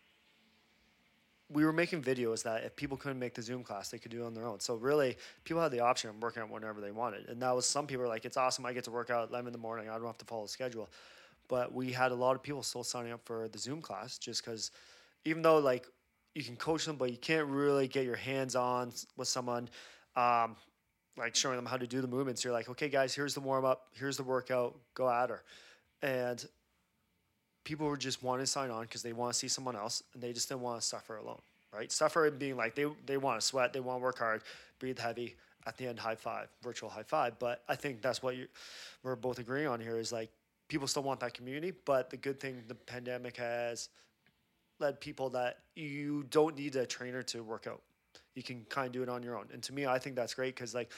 we 1.49 1.65
were 1.65 1.73
making 1.73 2.01
videos 2.01 2.43
that 2.43 2.63
if 2.63 2.75
people 2.75 2.97
couldn't 2.97 3.19
make 3.19 3.35
the 3.35 3.41
Zoom 3.41 3.63
class, 3.63 3.89
they 3.89 3.99
could 3.99 4.11
do 4.11 4.23
it 4.23 4.25
on 4.25 4.33
their 4.33 4.47
own. 4.47 4.59
So 4.59 4.75
really, 4.75 5.17
people 5.43 5.61
had 5.61 5.71
the 5.71 5.81
option 5.81 6.09
of 6.09 6.21
working 6.21 6.41
out 6.41 6.49
whenever 6.49 6.81
they 6.81 6.91
wanted, 6.91 7.29
and 7.29 7.41
that 7.41 7.55
was 7.55 7.65
some 7.65 7.85
people 7.85 8.03
were 8.03 8.09
like, 8.09 8.25
"It's 8.25 8.37
awesome! 8.37 8.65
I 8.65 8.73
get 8.73 8.85
to 8.85 8.91
work 8.91 9.09
out 9.09 9.23
at 9.23 9.29
eleven 9.29 9.47
in 9.47 9.53
the 9.53 9.59
morning. 9.59 9.89
I 9.89 9.93
don't 9.93 10.05
have 10.05 10.17
to 10.19 10.25
follow 10.25 10.43
the 10.43 10.49
schedule." 10.49 10.89
But 11.49 11.73
we 11.73 11.91
had 11.91 12.11
a 12.11 12.15
lot 12.15 12.35
of 12.35 12.41
people 12.41 12.63
still 12.63 12.83
signing 12.83 13.11
up 13.11 13.21
for 13.25 13.49
the 13.49 13.59
Zoom 13.59 13.81
class 13.81 14.17
just 14.17 14.43
because, 14.43 14.71
even 15.25 15.41
though 15.41 15.59
like 15.59 15.85
you 16.33 16.43
can 16.43 16.55
coach 16.55 16.85
them, 16.85 16.95
but 16.95 17.11
you 17.11 17.17
can't 17.17 17.47
really 17.47 17.87
get 17.87 18.05
your 18.05 18.15
hands 18.15 18.55
on 18.55 18.91
with 19.17 19.27
someone 19.27 19.69
um, 20.15 20.55
like 21.17 21.35
showing 21.35 21.55
them 21.55 21.65
how 21.65 21.77
to 21.77 21.87
do 21.87 22.01
the 22.01 22.07
movements. 22.07 22.43
You're 22.43 22.53
like, 22.53 22.69
okay, 22.69 22.89
guys, 22.89 23.13
here's 23.13 23.33
the 23.33 23.39
warm 23.39 23.65
up, 23.65 23.87
here's 23.93 24.17
the 24.17 24.23
workout, 24.23 24.75
go 24.93 25.09
at 25.09 25.29
her. 25.29 25.43
And 26.01 26.43
people 27.63 27.95
just 27.95 28.23
wanting 28.23 28.45
to 28.45 28.51
sign 28.51 28.71
on 28.71 28.83
because 28.83 29.03
they 29.03 29.13
want 29.13 29.33
to 29.33 29.39
see 29.39 29.47
someone 29.47 29.75
else 29.75 30.03
and 30.13 30.21
they 30.21 30.33
just 30.33 30.49
didn't 30.49 30.61
want 30.61 30.81
to 30.81 30.85
suffer 30.85 31.17
alone, 31.17 31.41
right? 31.73 31.91
Suffer 31.91 32.27
and 32.27 32.37
being 32.37 32.57
like, 32.57 32.75
they, 32.75 32.85
they 33.05 33.17
want 33.17 33.39
to 33.39 33.45
sweat, 33.45 33.73
they 33.73 33.79
want 33.79 33.99
to 33.99 34.03
work 34.03 34.19
hard, 34.19 34.41
breathe 34.79 34.99
heavy, 34.99 35.35
at 35.65 35.77
the 35.77 35.87
end, 35.87 35.99
high 35.99 36.15
five, 36.15 36.47
virtual 36.61 36.89
high 36.89 37.03
five. 37.03 37.37
But 37.39 37.63
I 37.67 37.75
think 37.75 38.01
that's 38.01 38.21
what 38.21 38.35
you, 38.35 38.47
we're 39.01 39.15
both 39.15 39.39
agreeing 39.39 39.67
on 39.67 39.79
here 39.79 39.97
is 39.97 40.11
like 40.11 40.29
people 40.67 40.87
still 40.87 41.03
want 41.03 41.19
that 41.21 41.33
community. 41.33 41.73
But 41.85 42.09
the 42.09 42.17
good 42.17 42.39
thing 42.39 42.61
the 42.67 42.75
pandemic 42.75 43.37
has 43.37 43.89
led 44.79 44.99
people 44.99 45.29
that 45.31 45.59
you 45.75 46.25
don't 46.29 46.57
need 46.57 46.75
a 46.75 46.85
trainer 46.85 47.23
to 47.23 47.43
work 47.43 47.67
out 47.67 47.81
you 48.35 48.43
can 48.43 48.65
kind 48.69 48.87
of 48.87 48.93
do 48.93 49.03
it 49.03 49.09
on 49.09 49.23
your 49.23 49.37
own. 49.37 49.45
And 49.53 49.61
to 49.63 49.73
me, 49.73 49.85
I 49.85 49.99
think 49.99 50.15
that's 50.15 50.33
great 50.33 50.55
because 50.55 50.73
like 50.73 50.91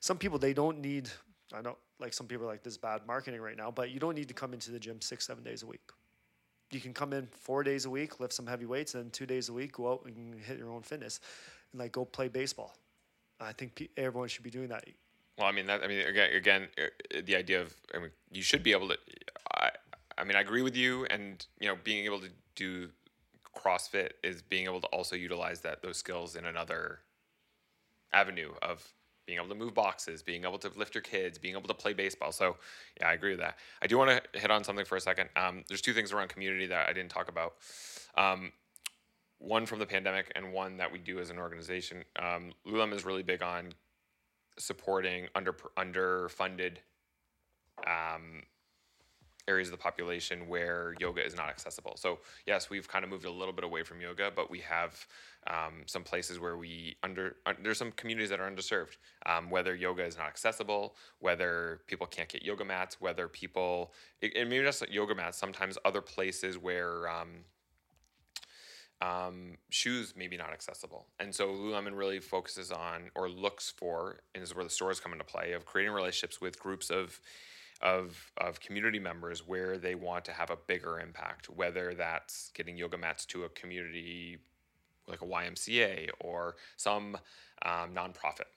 some 0.00 0.18
people 0.18 0.38
they 0.38 0.52
don't 0.52 0.80
need. 0.80 1.10
I 1.52 1.62
know 1.62 1.76
like 1.98 2.12
some 2.12 2.26
people 2.26 2.46
are 2.46 2.48
like 2.48 2.62
this 2.62 2.76
bad 2.76 3.06
marketing 3.06 3.40
right 3.40 3.56
now, 3.56 3.70
but 3.70 3.90
you 3.90 4.00
don't 4.00 4.14
need 4.14 4.28
to 4.28 4.34
come 4.34 4.52
into 4.52 4.70
the 4.70 4.78
gym 4.78 5.00
six 5.00 5.26
seven 5.26 5.44
days 5.44 5.62
a 5.62 5.66
week. 5.66 5.80
You 6.70 6.80
can 6.80 6.94
come 6.94 7.12
in 7.12 7.26
four 7.26 7.64
days 7.64 7.84
a 7.84 7.90
week, 7.90 8.20
lift 8.20 8.32
some 8.32 8.46
heavy 8.46 8.66
weights, 8.66 8.94
and 8.94 9.12
two 9.12 9.26
days 9.26 9.48
a 9.48 9.52
week 9.52 9.72
go 9.72 9.92
out 9.92 10.04
and 10.06 10.40
hit 10.40 10.58
your 10.58 10.70
own 10.70 10.82
fitness, 10.82 11.20
and 11.72 11.80
like 11.80 11.92
go 11.92 12.04
play 12.04 12.28
baseball. 12.28 12.76
I 13.40 13.52
think 13.52 13.88
everyone 13.96 14.28
should 14.28 14.44
be 14.44 14.50
doing 14.50 14.68
that. 14.68 14.84
Well, 15.38 15.48
I 15.48 15.52
mean 15.52 15.66
that. 15.66 15.82
I 15.82 15.86
mean 15.86 16.00
again, 16.00 16.30
again, 16.34 16.68
uh, 16.78 17.20
the 17.24 17.36
idea 17.36 17.60
of 17.60 17.74
I 17.94 17.98
mean 17.98 18.10
you 18.30 18.42
should 18.42 18.62
be 18.62 18.72
able 18.72 18.88
to. 18.88 18.98
I, 19.54 19.70
I 20.18 20.24
mean 20.24 20.36
I 20.36 20.40
agree 20.40 20.62
with 20.62 20.76
you, 20.76 21.06
and 21.06 21.44
you 21.58 21.68
know 21.68 21.76
being 21.82 22.04
able 22.04 22.20
to 22.20 22.28
do 22.54 22.90
CrossFit 23.60 24.10
is 24.22 24.42
being 24.42 24.64
able 24.64 24.80
to 24.80 24.86
also 24.88 25.16
utilize 25.16 25.60
that 25.60 25.82
those 25.82 25.96
skills 25.96 26.36
in 26.36 26.46
another 26.46 27.00
avenue 28.12 28.52
of 28.62 28.86
being 29.26 29.38
able 29.38 29.48
to 29.48 29.54
move 29.54 29.74
boxes, 29.74 30.22
being 30.22 30.44
able 30.44 30.58
to 30.58 30.70
lift 30.76 30.94
your 30.94 31.02
kids, 31.02 31.38
being 31.38 31.54
able 31.54 31.68
to 31.68 31.74
play 31.74 31.92
baseball. 31.92 32.32
So, 32.32 32.56
yeah, 32.98 33.08
I 33.08 33.12
agree 33.12 33.30
with 33.30 33.40
that. 33.40 33.58
I 33.80 33.86
do 33.86 33.96
want 33.96 34.10
to 34.10 34.40
hit 34.40 34.50
on 34.50 34.64
something 34.64 34.84
for 34.84 34.96
a 34.96 35.00
second. 35.00 35.28
Um, 35.36 35.62
there's 35.68 35.82
two 35.82 35.92
things 35.92 36.12
around 36.12 36.28
community 36.28 36.66
that 36.66 36.88
I 36.88 36.92
didn't 36.92 37.10
talk 37.10 37.28
about. 37.28 37.54
Um, 38.16 38.52
one 39.38 39.66
from 39.66 39.78
the 39.78 39.86
pandemic 39.86 40.32
and 40.34 40.52
one 40.52 40.76
that 40.78 40.90
we 40.90 40.98
do 40.98 41.18
as 41.18 41.30
an 41.30 41.38
organization. 41.38 42.04
Um, 42.18 42.52
is 42.92 43.04
really 43.04 43.22
big 43.22 43.42
on 43.42 43.72
supporting 44.58 45.28
under 45.34 45.54
underfunded 45.78 46.78
um, 47.86 48.42
areas 49.50 49.68
of 49.68 49.72
the 49.72 49.82
population 49.88 50.48
where 50.48 50.94
yoga 51.00 51.22
is 51.24 51.36
not 51.36 51.48
accessible. 51.48 51.94
So 51.96 52.20
yes, 52.46 52.70
we've 52.70 52.88
kind 52.88 53.04
of 53.04 53.10
moved 53.10 53.24
a 53.24 53.30
little 53.40 53.52
bit 53.52 53.64
away 53.64 53.82
from 53.82 54.00
yoga, 54.00 54.30
but 54.34 54.50
we 54.50 54.60
have 54.60 54.92
um, 55.46 55.74
some 55.86 56.04
places 56.04 56.38
where 56.38 56.56
we 56.56 56.96
under 57.02 57.36
uh, 57.46 57.54
there's 57.62 57.78
some 57.78 57.92
communities 57.92 58.30
that 58.30 58.40
are 58.40 58.50
underserved. 58.50 58.96
Um, 59.26 59.50
whether 59.50 59.74
yoga 59.74 60.04
is 60.04 60.16
not 60.16 60.28
accessible, 60.28 60.94
whether 61.18 61.80
people 61.86 62.06
can't 62.06 62.28
get 62.28 62.42
yoga 62.42 62.64
mats, 62.64 63.00
whether 63.00 63.26
people 63.28 63.92
and 64.22 64.48
maybe 64.48 64.64
just 64.64 64.88
yoga 64.88 65.14
mats. 65.14 65.36
Sometimes 65.38 65.76
other 65.84 66.00
places 66.00 66.56
where 66.56 67.08
um, 67.08 67.44
um, 69.02 69.56
shoes 69.70 70.14
maybe 70.16 70.36
not 70.36 70.52
accessible. 70.52 71.06
And 71.18 71.34
so 71.34 71.48
Lululemon 71.48 71.96
really 71.96 72.20
focuses 72.20 72.70
on 72.70 73.10
or 73.14 73.28
looks 73.28 73.72
for, 73.76 74.20
and 74.34 74.42
is 74.42 74.54
where 74.54 74.64
the 74.64 74.70
stores 74.70 75.00
come 75.00 75.12
into 75.12 75.24
play, 75.24 75.52
of 75.52 75.64
creating 75.64 75.94
relationships 75.94 76.40
with 76.40 76.58
groups 76.58 76.90
of 76.90 77.18
of 77.82 78.32
of 78.38 78.60
community 78.60 78.98
members 78.98 79.46
where 79.46 79.78
they 79.78 79.94
want 79.94 80.24
to 80.26 80.32
have 80.32 80.50
a 80.50 80.56
bigger 80.66 81.00
impact, 81.00 81.48
whether 81.48 81.94
that's 81.94 82.50
getting 82.54 82.76
yoga 82.76 82.98
mats 82.98 83.24
to 83.26 83.44
a 83.44 83.48
community 83.50 84.38
like 85.06 85.22
a 85.22 85.26
YMCA 85.26 86.08
or 86.20 86.56
some 86.76 87.16
um, 87.64 87.90
nonprofit. 87.94 88.48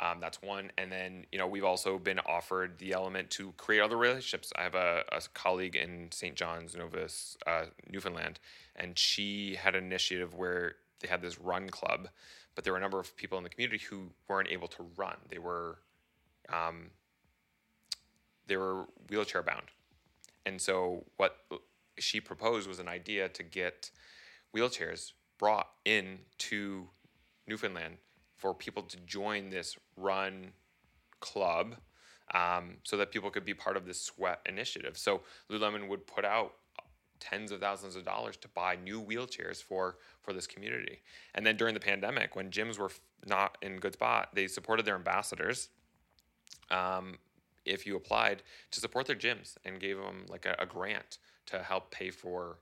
Um, 0.00 0.20
that's 0.20 0.40
one. 0.42 0.70
And 0.78 0.92
then, 0.92 1.26
you 1.32 1.38
know, 1.38 1.46
we've 1.46 1.64
also 1.64 1.98
been 1.98 2.20
offered 2.20 2.78
the 2.78 2.92
element 2.92 3.30
to 3.30 3.52
create 3.56 3.80
other 3.80 3.96
relationships. 3.96 4.52
I 4.56 4.62
have 4.62 4.76
a, 4.76 5.02
a 5.10 5.20
colleague 5.34 5.74
in 5.74 6.10
St. 6.12 6.36
John's, 6.36 6.76
Novus, 6.76 7.36
uh, 7.46 7.64
Newfoundland, 7.90 8.38
and 8.76 8.96
she 8.96 9.56
had 9.56 9.74
an 9.74 9.84
initiative 9.84 10.34
where 10.34 10.76
they 11.00 11.08
had 11.08 11.20
this 11.20 11.40
run 11.40 11.68
club, 11.68 12.08
but 12.54 12.64
there 12.64 12.72
were 12.72 12.78
a 12.78 12.82
number 12.82 13.00
of 13.00 13.16
people 13.16 13.38
in 13.38 13.44
the 13.44 13.50
community 13.50 13.82
who 13.90 14.10
weren't 14.28 14.48
able 14.48 14.68
to 14.68 14.84
run. 14.96 15.16
They 15.28 15.38
were 15.38 15.78
um, 16.48 16.90
they 18.48 18.56
were 18.56 18.86
wheelchair 19.08 19.42
bound. 19.42 19.66
And 20.44 20.60
so 20.60 21.04
what 21.16 21.36
she 21.98 22.20
proposed 22.20 22.68
was 22.68 22.78
an 22.78 22.88
idea 22.88 23.28
to 23.28 23.42
get 23.42 23.90
wheelchairs 24.56 25.12
brought 25.38 25.68
in 25.84 26.18
to 26.38 26.88
Newfoundland 27.46 27.98
for 28.36 28.54
people 28.54 28.82
to 28.84 28.96
join 28.98 29.50
this 29.50 29.76
run 29.96 30.52
club 31.20 31.76
um, 32.34 32.76
so 32.84 32.96
that 32.96 33.10
people 33.10 33.30
could 33.30 33.44
be 33.44 33.54
part 33.54 33.76
of 33.76 33.86
this 33.86 34.00
sweat 34.00 34.40
initiative. 34.46 34.96
So 34.96 35.22
Lululemon 35.50 35.88
would 35.88 36.06
put 36.06 36.24
out 36.24 36.54
tens 37.20 37.50
of 37.50 37.60
thousands 37.60 37.96
of 37.96 38.04
dollars 38.04 38.36
to 38.36 38.48
buy 38.48 38.76
new 38.76 39.02
wheelchairs 39.02 39.62
for 39.62 39.96
for 40.22 40.32
this 40.32 40.46
community. 40.46 41.02
And 41.34 41.44
then 41.44 41.56
during 41.56 41.74
the 41.74 41.80
pandemic, 41.80 42.36
when 42.36 42.50
gyms 42.50 42.78
were 42.78 42.90
not 43.26 43.58
in 43.60 43.78
good 43.78 43.94
spot, 43.94 44.28
they 44.34 44.46
supported 44.46 44.86
their 44.86 44.94
ambassadors 44.94 45.68
um, 46.70 47.16
if 47.68 47.86
you 47.86 47.96
applied 47.96 48.42
to 48.70 48.80
support 48.80 49.06
their 49.06 49.16
gyms 49.16 49.56
and 49.64 49.80
gave 49.80 49.96
them 49.96 50.26
like 50.28 50.46
a, 50.46 50.56
a 50.58 50.66
grant 50.66 51.18
to 51.46 51.62
help 51.62 51.90
pay 51.90 52.10
for 52.10 52.58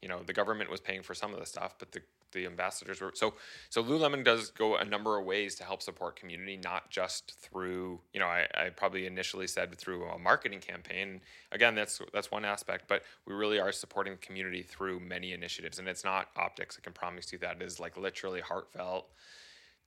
you 0.00 0.08
know 0.08 0.22
the 0.22 0.32
government 0.32 0.70
was 0.70 0.80
paying 0.80 1.02
for 1.02 1.14
some 1.14 1.32
of 1.32 1.40
the 1.40 1.46
stuff 1.46 1.74
but 1.78 1.92
the 1.92 2.02
the 2.32 2.46
ambassadors 2.46 3.00
were 3.00 3.12
so 3.14 3.34
so 3.70 3.82
Lululemon 3.82 4.24
does 4.24 4.50
go 4.50 4.76
a 4.76 4.84
number 4.84 5.18
of 5.18 5.24
ways 5.24 5.54
to 5.56 5.64
help 5.64 5.82
support 5.82 6.16
community, 6.16 6.56
not 6.56 6.90
just 6.90 7.34
through 7.40 8.00
you 8.12 8.20
know 8.20 8.26
I, 8.26 8.46
I 8.54 8.70
probably 8.70 9.06
initially 9.06 9.46
said 9.46 9.74
through 9.76 10.04
a 10.06 10.18
marketing 10.18 10.60
campaign. 10.60 11.20
Again, 11.52 11.74
that's 11.74 12.00
that's 12.12 12.30
one 12.30 12.44
aspect, 12.44 12.84
but 12.88 13.02
we 13.26 13.34
really 13.34 13.60
are 13.60 13.72
supporting 13.72 14.14
the 14.14 14.18
community 14.18 14.62
through 14.62 15.00
many 15.00 15.32
initiatives, 15.32 15.78
and 15.78 15.86
it's 15.88 16.04
not 16.04 16.28
optics. 16.36 16.78
I 16.80 16.82
can 16.82 16.92
promise 16.92 17.32
you 17.32 17.38
that 17.38 17.56
it 17.56 17.62
is 17.62 17.78
like 17.78 17.96
literally 17.96 18.40
heartfelt. 18.40 19.08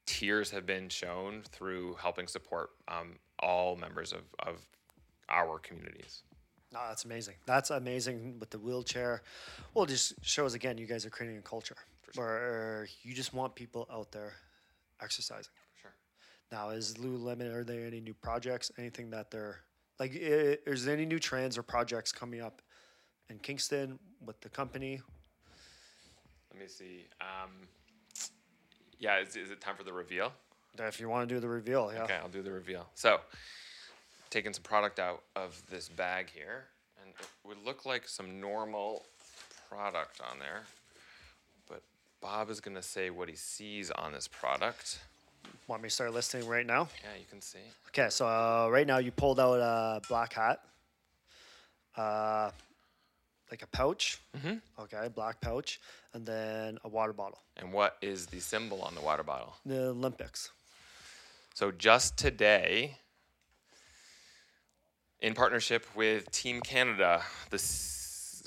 Tears 0.06 0.52
have 0.52 0.68
been 0.68 0.88
shown 0.88 1.42
through 1.50 1.96
helping 1.96 2.28
support 2.28 2.70
um, 2.88 3.18
all 3.40 3.76
members 3.76 4.14
of, 4.14 4.22
of 4.40 4.66
our 5.30 5.60
communities. 5.60 6.24
No, 6.74 6.80
that's 6.88 7.06
amazing. 7.06 7.36
That's 7.46 7.70
amazing 7.70 8.38
with 8.40 8.50
the 8.50 8.60
wheelchair. 8.60 9.22
Well, 9.74 9.86
it 9.86 9.90
just 9.90 10.14
shows 10.22 10.54
again 10.54 10.78
you 10.78 10.88
guys 10.88 11.06
are 11.06 11.10
creating 11.10 11.38
a 11.38 11.42
culture 11.42 11.78
sure. 12.14 12.24
where 12.24 12.88
you 13.04 13.14
just 13.14 13.34
want 13.34 13.56
people 13.56 13.88
out 13.92 14.12
there 14.12 14.34
exercising. 15.02 15.54
sure. 15.82 15.94
Now, 16.52 16.70
is 16.70 16.96
Lululemon? 16.96 17.54
Are 17.54 17.64
there 17.64 17.86
any 17.86 18.02
new 18.02 18.14
projects? 18.14 18.72
Anything 18.78 19.10
that 19.12 19.32
they're 19.32 19.60
like? 20.00 20.12
Is 20.14 20.86
there 20.86 20.94
any 20.94 21.06
new 21.06 21.20
trends 21.20 21.58
or 21.58 21.64
projects 21.64 22.12
coming 22.12 22.42
up 22.42 22.62
in 23.30 23.40
Kingston 23.40 23.98
with 24.26 24.40
the 24.42 24.50
company? 24.50 25.02
Let 26.52 26.62
me 26.62 26.68
see. 26.68 27.06
Um, 27.22 27.52
Yeah, 29.00 29.20
is, 29.20 29.36
is 29.36 29.52
it 29.52 29.62
time 29.62 29.76
for 29.78 29.84
the 29.84 29.94
reveal? 29.94 30.32
If 30.80 31.00
you 31.00 31.10
want 31.10 31.28
to 31.28 31.36
do 31.36 31.40
the 31.40 31.48
reveal, 31.48 31.92
yeah. 31.94 32.04
Okay, 32.04 32.18
I'll 32.22 32.30
do 32.30 32.42
the 32.42 32.52
reveal. 32.52 32.88
So, 32.96 33.20
taking 34.30 34.54
some 34.54 34.64
product 34.64 35.00
out 35.00 35.24
of 35.36 35.62
this 35.70 35.90
bag 35.90 36.30
here, 36.34 36.66
and 37.02 37.14
it 37.20 37.28
would 37.48 37.64
look 37.66 37.86
like 37.86 38.08
some 38.08 38.40
normal 38.40 39.06
product 39.70 40.22
on 40.32 40.40
there, 40.40 40.64
but 41.68 41.82
Bob 42.22 42.50
is 42.50 42.60
gonna 42.60 42.82
say 42.82 43.10
what 43.10 43.30
he 43.30 43.36
sees 43.36 43.92
on 43.92 44.12
this 44.14 44.28
product. 44.28 45.00
Want 45.68 45.82
me 45.82 45.90
to 45.90 45.96
start 45.96 46.14
listing 46.14 46.48
right 46.48 46.66
now? 46.66 46.90
Yeah, 47.04 47.20
you 47.20 47.26
can 47.30 47.42
see. 47.42 47.60
Okay, 47.90 48.10
so 48.10 48.28
uh, 48.28 48.68
right 48.70 48.86
now 48.86 48.98
you 48.98 49.12
pulled 49.12 49.40
out 49.40 49.60
a 49.60 50.02
black 50.08 50.34
hat, 50.34 50.62
uh, 51.98 52.52
like 53.50 53.62
a 53.62 53.68
pouch. 53.68 54.20
Mm-hmm. 54.38 54.84
Okay, 54.84 55.10
black 55.14 55.40
pouch, 55.42 55.80
and 56.14 56.26
then 56.26 56.78
a 56.84 56.88
water 56.88 57.14
bottle. 57.14 57.40
And 57.58 57.72
what 57.72 57.98
is 58.02 58.26
the 58.26 58.40
symbol 58.40 58.82
on 58.82 58.96
the 58.96 59.02
water 59.02 59.24
bottle? 59.24 59.56
The 59.66 59.90
Olympics. 59.90 60.52
So 61.56 61.72
just 61.72 62.18
today, 62.18 62.98
in 65.22 65.34
partnership 65.34 65.86
with 65.96 66.30
Team 66.32 66.60
Canada, 66.60 67.22
the 67.50 67.64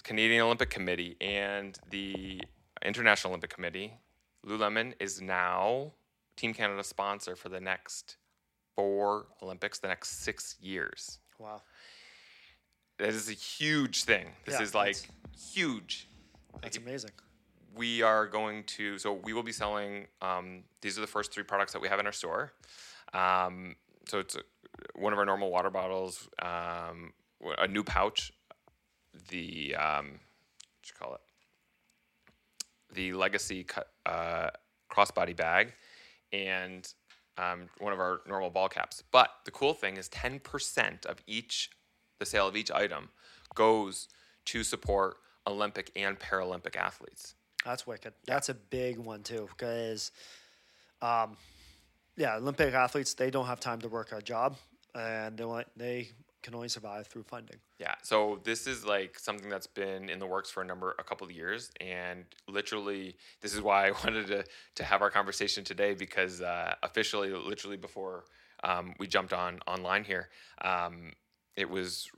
Canadian 0.05 0.43
Olympic 0.43 0.69
Committee, 0.69 1.17
and 1.19 1.79
the 1.89 2.43
International 2.85 3.31
Olympic 3.31 3.49
Committee, 3.49 3.95
Lululemon 4.47 4.93
is 5.01 5.23
now 5.23 5.93
Team 6.37 6.53
Canada 6.53 6.85
sponsor 6.85 7.35
for 7.35 7.49
the 7.49 7.59
next 7.61 8.19
four 8.77 9.29
Olympics, 9.43 9.79
the 9.79 9.89
next 9.89 10.21
six 10.23 10.57
years. 10.61 11.19
Wow. 11.39 11.63
This 12.99 13.15
is 13.15 13.31
a 13.31 13.33
huge 13.33 14.05
thing. 14.05 14.27
This 14.45 14.57
Yeah, 14.57 14.63
is 14.65 14.75
like 14.75 14.97
that's- 14.97 15.55
huge. 15.55 16.09
That's 16.61 16.77
Like, 16.77 16.87
amazing. 16.87 17.13
we 17.75 18.03
are 18.03 18.27
going 18.27 18.65
to 18.65 18.99
so 18.99 19.15
we 19.15 19.33
will 19.33 19.43
be 19.43 19.53
selling 19.53 20.09
um, 20.21 20.65
these 20.83 20.99
are 20.99 21.01
the 21.01 21.07
first 21.07 21.33
three 21.33 21.45
products 21.45 21.73
that 21.73 21.81
we 21.81 21.89
have 21.89 22.01
in 22.01 22.05
our 22.07 22.13
store 22.13 22.53
um, 23.13 23.77
so 24.09 24.19
it's 24.19 24.37
one 24.95 25.13
of 25.13 25.19
our 25.19 25.27
normal 25.27 25.51
water 25.51 25.71
bottles 25.71 26.29
um, 26.41 27.13
a 27.59 27.69
new 27.69 27.83
pouch 27.83 28.33
the 29.29 29.75
um, 29.77 30.07
what 30.07 30.87
you 30.87 30.95
call 30.99 31.15
it? 31.15 31.21
The 32.95 33.13
legacy 33.13 33.67
uh, 34.07 34.51
crossbody 34.91 35.37
bag 35.37 35.75
and 36.33 36.91
um, 37.37 37.69
one 37.79 37.93
of 37.93 38.01
our 38.01 38.21
normal 38.27 38.51
ball 38.51 38.69
caps. 38.69 39.03
But 39.13 39.31
the 39.45 39.51
cool 39.51 39.75
thing 39.75 39.97
is 39.97 40.09
10% 40.09 41.07
of 41.07 41.19
each 41.27 41.71
the 42.19 42.27
sale 42.27 42.49
of 42.49 42.57
each 42.57 42.71
item 42.73 43.11
goes 43.55 44.09
to 44.47 44.65
support 44.65 45.19
olympic 45.47 45.93
and 45.95 46.19
paralympic 46.19 46.75
athletes. 46.75 47.35
That's 47.65 47.87
wicked. 47.87 48.13
That's 48.27 48.49
a 48.49 48.55
big 48.55 48.99
one 48.99 49.23
too, 49.23 49.49
because, 49.57 50.11
um, 51.01 51.37
yeah, 52.19 52.37
Olympic 52.37 52.75
athletes 52.75 53.15
they 53.15 53.31
don't 53.31 53.47
have 53.47 53.61
time 53.61 53.81
to 53.81 53.89
work 53.89 54.13
a 54.13 54.21
job, 54.21 54.57
and 54.95 55.39
they 55.39 55.45
want, 55.45 55.67
they 55.77 56.11
can 56.43 56.55
only 56.55 56.69
survive 56.69 57.07
through 57.07 57.23
funding. 57.23 57.57
Yeah. 57.79 57.95
So 58.03 58.41
this 58.45 58.67
is 58.67 58.85
like 58.85 59.19
something 59.19 59.49
that's 59.49 59.67
been 59.67 60.09
in 60.09 60.19
the 60.19 60.27
works 60.27 60.51
for 60.51 60.63
a 60.63 60.67
number, 60.67 60.95
a 60.99 61.05
couple 61.05 61.27
of 61.27 61.33
years, 61.33 61.71
and 61.81 62.25
literally, 62.49 63.17
this 63.41 63.55
is 63.55 63.63
why 63.63 63.89
I 63.89 63.91
wanted 64.05 64.27
to 64.27 64.45
to 64.75 64.85
have 64.85 65.01
our 65.01 65.11
conversation 65.11 65.65
today 65.65 65.95
because 65.95 66.43
uh, 66.43 66.75
officially, 66.83 67.31
literally 67.31 67.77
before 67.77 68.25
um, 68.65 68.95
we 68.99 69.07
jumped 69.07 69.33
on 69.33 69.61
online 69.67 70.05
here, 70.05 70.29
um, 70.63 71.13
it 71.57 71.71
was 71.71 72.09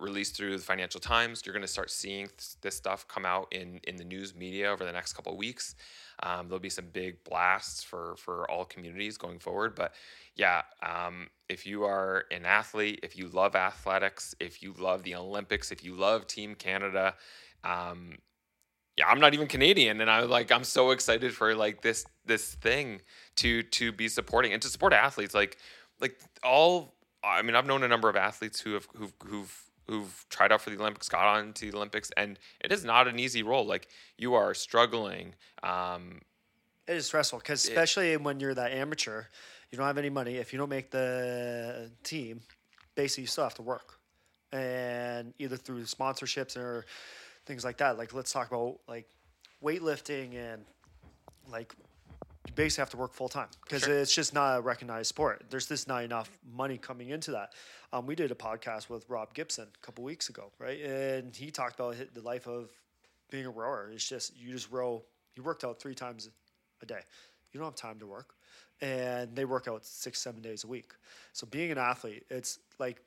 released 0.00 0.36
through 0.36 0.56
the 0.56 0.62
Financial 0.62 1.00
Times. 1.00 1.42
You're 1.44 1.52
going 1.52 1.62
to 1.62 1.68
start 1.68 1.90
seeing 1.90 2.26
th- 2.26 2.60
this 2.60 2.76
stuff 2.76 3.06
come 3.08 3.24
out 3.24 3.48
in 3.52 3.80
in 3.86 3.96
the 3.96 4.04
news 4.04 4.34
media 4.34 4.70
over 4.70 4.84
the 4.84 4.92
next 4.92 5.12
couple 5.12 5.32
of 5.32 5.38
weeks. 5.38 5.74
Um, 6.22 6.48
there'll 6.48 6.60
be 6.60 6.70
some 6.70 6.88
big 6.92 7.22
blasts 7.24 7.82
for 7.82 8.14
for 8.16 8.50
all 8.50 8.64
communities 8.64 9.16
going 9.16 9.38
forward, 9.38 9.74
but 9.74 9.94
yeah, 10.36 10.62
um, 10.82 11.28
if 11.48 11.66
you 11.66 11.84
are 11.84 12.24
an 12.30 12.46
athlete, 12.46 13.00
if 13.02 13.16
you 13.16 13.28
love 13.28 13.54
athletics, 13.56 14.34
if 14.40 14.62
you 14.62 14.74
love 14.78 15.02
the 15.02 15.14
Olympics, 15.14 15.70
if 15.70 15.84
you 15.84 15.94
love 15.94 16.26
Team 16.26 16.54
Canada, 16.54 17.14
um, 17.64 18.18
yeah, 18.96 19.06
I'm 19.06 19.20
not 19.20 19.34
even 19.34 19.46
Canadian, 19.46 20.00
and 20.00 20.10
I'm 20.10 20.28
like 20.28 20.52
I'm 20.52 20.64
so 20.64 20.90
excited 20.90 21.34
for 21.34 21.54
like 21.54 21.82
this 21.82 22.04
this 22.26 22.54
thing 22.54 23.00
to 23.36 23.62
to 23.62 23.92
be 23.92 24.08
supporting 24.08 24.52
and 24.52 24.60
to 24.62 24.68
support 24.68 24.92
athletes. 24.92 25.34
Like 25.34 25.56
like 26.00 26.20
all, 26.42 26.94
I 27.24 27.42
mean, 27.42 27.54
I've 27.54 27.66
known 27.66 27.82
a 27.82 27.88
number 27.88 28.08
of 28.08 28.16
athletes 28.16 28.60
who 28.60 28.74
have 28.74 28.88
who've 28.94 29.14
who've 29.24 29.69
who've 29.90 30.26
tried 30.30 30.52
out 30.52 30.60
for 30.60 30.70
the 30.70 30.78
Olympics, 30.78 31.08
got 31.08 31.26
on 31.26 31.52
to 31.54 31.70
the 31.70 31.76
Olympics, 31.76 32.10
and 32.16 32.38
it 32.60 32.70
is 32.70 32.84
not 32.84 33.08
an 33.08 33.18
easy 33.18 33.42
role. 33.42 33.66
Like 33.66 33.88
you 34.16 34.34
are 34.34 34.54
struggling. 34.54 35.34
Um, 35.64 36.20
It 36.86 36.96
is 36.96 37.06
stressful 37.06 37.40
because 37.40 37.68
especially 37.68 38.16
when 38.16 38.38
you're 38.38 38.54
that 38.54 38.72
amateur, 38.72 39.24
you 39.70 39.78
don't 39.78 39.86
have 39.86 39.98
any 39.98 40.10
money. 40.10 40.36
If 40.36 40.52
you 40.52 40.58
don't 40.60 40.68
make 40.68 40.90
the 40.90 41.90
team, 42.04 42.40
basically 42.94 43.22
you 43.22 43.26
still 43.26 43.44
have 43.44 43.54
to 43.54 43.62
work, 43.62 43.98
and 44.52 45.34
either 45.38 45.56
through 45.56 45.82
sponsorships 45.82 46.56
or 46.56 46.86
things 47.44 47.64
like 47.64 47.78
that. 47.78 47.98
Like 47.98 48.14
let's 48.14 48.32
talk 48.32 48.48
about 48.48 48.78
like 48.86 49.08
weightlifting 49.62 50.36
and 50.36 50.64
like 51.50 51.74
you 52.50 52.56
basically 52.56 52.82
have 52.82 52.90
to 52.90 52.96
work 52.96 53.14
full 53.14 53.28
time 53.28 53.48
because 53.62 53.84
Sure. 53.84 53.98
it's 53.98 54.14
just 54.14 54.34
not 54.34 54.58
a 54.58 54.60
recognized 54.60 55.08
sport. 55.08 55.44
There's 55.50 55.66
just 55.68 55.86
not 55.88 56.02
enough 56.04 56.30
money 56.52 56.78
coming 56.78 57.10
into 57.10 57.30
that. 57.32 57.52
Um, 57.92 58.06
we 58.06 58.14
did 58.14 58.30
a 58.30 58.34
podcast 58.34 58.88
with 58.88 59.08
Rob 59.08 59.32
Gibson 59.34 59.68
a 59.74 59.86
couple 59.86 60.04
weeks 60.04 60.28
ago, 60.28 60.52
right? 60.58 60.80
And 60.80 61.34
he 61.34 61.50
talked 61.50 61.78
about 61.78 61.96
the 62.12 62.20
life 62.22 62.46
of 62.46 62.70
being 63.30 63.46
a 63.46 63.50
rower. 63.50 63.90
It's 63.92 64.08
just 64.08 64.36
you 64.36 64.52
just 64.52 64.70
row. 64.70 65.04
You 65.36 65.42
worked 65.42 65.64
out 65.64 65.80
three 65.80 65.94
times 65.94 66.28
a 66.82 66.86
day. 66.86 67.00
You 67.52 67.58
don't 67.60 67.66
have 67.66 67.76
time 67.76 67.98
to 68.00 68.06
work, 68.06 68.34
and 68.80 69.34
they 69.34 69.44
work 69.44 69.66
out 69.68 69.84
six, 69.84 70.20
seven 70.20 70.40
days 70.42 70.64
a 70.64 70.66
week. 70.66 70.92
So 71.32 71.46
being 71.46 71.70
an 71.70 71.78
athlete, 71.78 72.24
it's 72.30 72.58
like 72.78 73.00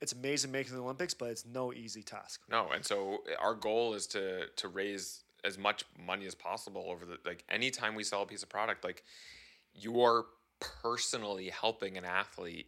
it's 0.00 0.12
amazing 0.12 0.50
making 0.52 0.74
the 0.74 0.82
Olympics, 0.82 1.14
but 1.14 1.30
it's 1.30 1.44
no 1.46 1.72
easy 1.72 2.02
task. 2.02 2.40
No, 2.48 2.68
and 2.70 2.84
so 2.84 3.18
our 3.40 3.54
goal 3.54 3.94
is 3.94 4.06
to 4.08 4.46
to 4.48 4.68
raise 4.68 5.22
as 5.44 5.58
much 5.58 5.84
money 6.06 6.26
as 6.26 6.34
possible 6.34 6.84
over 6.88 7.04
the 7.04 7.18
like 7.24 7.44
anytime 7.50 7.94
we 7.94 8.04
sell 8.04 8.22
a 8.22 8.26
piece 8.26 8.42
of 8.42 8.48
product, 8.48 8.84
like 8.84 9.04
you're 9.74 10.26
personally 10.82 11.50
helping 11.50 11.96
an 11.96 12.04
athlete. 12.04 12.66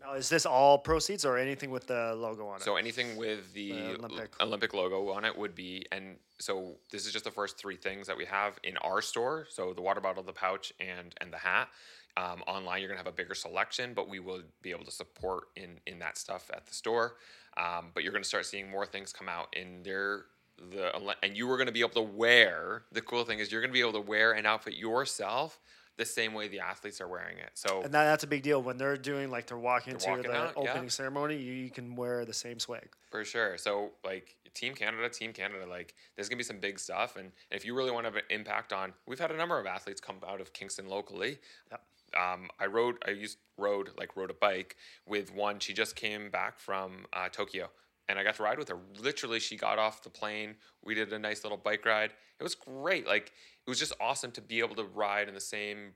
Now, 0.00 0.14
is 0.14 0.28
this 0.28 0.44
all 0.44 0.78
proceeds 0.78 1.24
or 1.24 1.38
anything 1.38 1.70
with 1.70 1.86
the 1.86 2.14
logo 2.14 2.46
on 2.48 2.56
it? 2.56 2.62
So 2.62 2.76
anything 2.76 3.16
with 3.16 3.54
the 3.54 3.72
The 3.72 3.94
Olympic. 3.94 4.42
Olympic. 4.42 4.74
Logo 4.74 5.10
on 5.10 5.24
it 5.24 5.36
would 5.36 5.54
be, 5.54 5.86
and 5.92 6.16
so 6.38 6.74
this 6.90 7.06
is 7.06 7.12
just 7.12 7.24
the 7.24 7.30
first 7.30 7.56
three 7.56 7.76
things 7.76 8.06
that 8.08 8.16
we 8.16 8.24
have 8.26 8.58
in 8.64 8.76
our 8.78 9.00
store. 9.00 9.46
So 9.48 9.72
the 9.72 9.80
water 9.80 10.00
bottle, 10.00 10.22
the 10.22 10.32
pouch, 10.32 10.72
and 10.80 11.14
and 11.20 11.32
the 11.32 11.38
hat. 11.38 11.68
Um, 12.16 12.42
online, 12.46 12.80
you're 12.80 12.88
gonna 12.88 12.98
have 12.98 13.06
a 13.06 13.12
bigger 13.12 13.34
selection, 13.34 13.92
but 13.94 14.08
we 14.08 14.20
will 14.20 14.42
be 14.62 14.70
able 14.70 14.84
to 14.84 14.90
support 14.90 15.44
in 15.56 15.80
in 15.86 15.98
that 16.00 16.18
stuff 16.18 16.50
at 16.52 16.66
the 16.66 16.74
store. 16.74 17.16
Um, 17.56 17.90
but 17.94 18.02
you're 18.02 18.12
gonna 18.12 18.24
start 18.24 18.46
seeing 18.46 18.70
more 18.70 18.84
things 18.84 19.12
come 19.12 19.28
out 19.28 19.54
in 19.54 19.82
their 19.84 20.26
the 20.58 20.92
and 21.22 21.36
you 21.36 21.50
are 21.50 21.58
gonna 21.58 21.72
be 21.72 21.80
able 21.80 21.90
to 21.90 22.02
wear. 22.02 22.84
The 22.92 23.00
cool 23.00 23.24
thing 23.24 23.38
is 23.38 23.50
you're 23.50 23.60
gonna 23.60 23.72
be 23.72 23.80
able 23.80 23.92
to 23.92 24.00
wear 24.00 24.32
an 24.32 24.46
outfit 24.46 24.74
yourself 24.74 25.60
the 25.96 26.04
same 26.04 26.34
way 26.34 26.48
the 26.48 26.60
athletes 26.60 27.00
are 27.00 27.08
wearing 27.08 27.38
it. 27.38 27.50
So 27.54 27.82
and 27.82 27.92
that, 27.94 28.04
that's 28.04 28.24
a 28.24 28.26
big 28.26 28.42
deal 28.42 28.62
when 28.62 28.76
they're 28.76 28.96
doing 28.96 29.30
like 29.30 29.46
they're 29.46 29.58
walking 29.58 29.92
into 29.92 30.08
walking 30.08 30.30
the 30.30 30.36
out, 30.36 30.54
yeah. 30.56 30.70
opening 30.70 30.90
ceremony. 30.90 31.36
You, 31.36 31.52
you 31.52 31.70
can 31.70 31.94
wear 31.94 32.24
the 32.24 32.32
same 32.32 32.58
swag. 32.58 32.88
For 33.10 33.24
sure. 33.24 33.56
So 33.58 33.92
like 34.04 34.36
Team 34.54 34.74
Canada, 34.74 35.08
Team 35.08 35.32
Canada, 35.32 35.66
like 35.68 35.94
there's 36.16 36.28
gonna 36.28 36.38
be 36.38 36.44
some 36.44 36.58
big 36.58 36.78
stuff, 36.78 37.16
and 37.16 37.32
if 37.50 37.64
you 37.64 37.74
really 37.74 37.90
want 37.90 38.04
to 38.04 38.12
have 38.12 38.16
an 38.16 38.24
impact 38.30 38.72
on, 38.72 38.92
we've 39.06 39.18
had 39.18 39.30
a 39.30 39.36
number 39.36 39.58
of 39.58 39.66
athletes 39.66 40.00
come 40.00 40.16
out 40.26 40.40
of 40.40 40.52
Kingston 40.52 40.88
locally. 40.88 41.38
Yep. 41.70 41.82
Um, 42.16 42.48
I 42.60 42.66
rode, 42.66 42.96
I 43.06 43.10
used 43.10 43.38
rode 43.58 43.90
like 43.98 44.16
rode 44.16 44.30
a 44.30 44.34
bike 44.34 44.76
with 45.06 45.34
one. 45.34 45.58
She 45.58 45.72
just 45.72 45.96
came 45.96 46.30
back 46.30 46.60
from 46.60 47.06
uh, 47.12 47.28
Tokyo, 47.28 47.70
and 48.08 48.18
I 48.18 48.22
got 48.22 48.34
to 48.36 48.42
ride 48.42 48.58
with 48.58 48.68
her. 48.68 48.78
Literally, 49.00 49.40
she 49.40 49.56
got 49.56 49.78
off 49.78 50.02
the 50.02 50.10
plane. 50.10 50.56
We 50.82 50.94
did 50.94 51.12
a 51.12 51.18
nice 51.18 51.44
little 51.44 51.58
bike 51.58 51.84
ride. 51.86 52.10
It 52.38 52.42
was 52.42 52.54
great. 52.54 53.06
Like 53.06 53.32
it 53.66 53.70
was 53.70 53.78
just 53.78 53.92
awesome 54.00 54.30
to 54.32 54.40
be 54.40 54.60
able 54.60 54.76
to 54.76 54.84
ride 54.84 55.28
in 55.28 55.34
the 55.34 55.40
same 55.40 55.92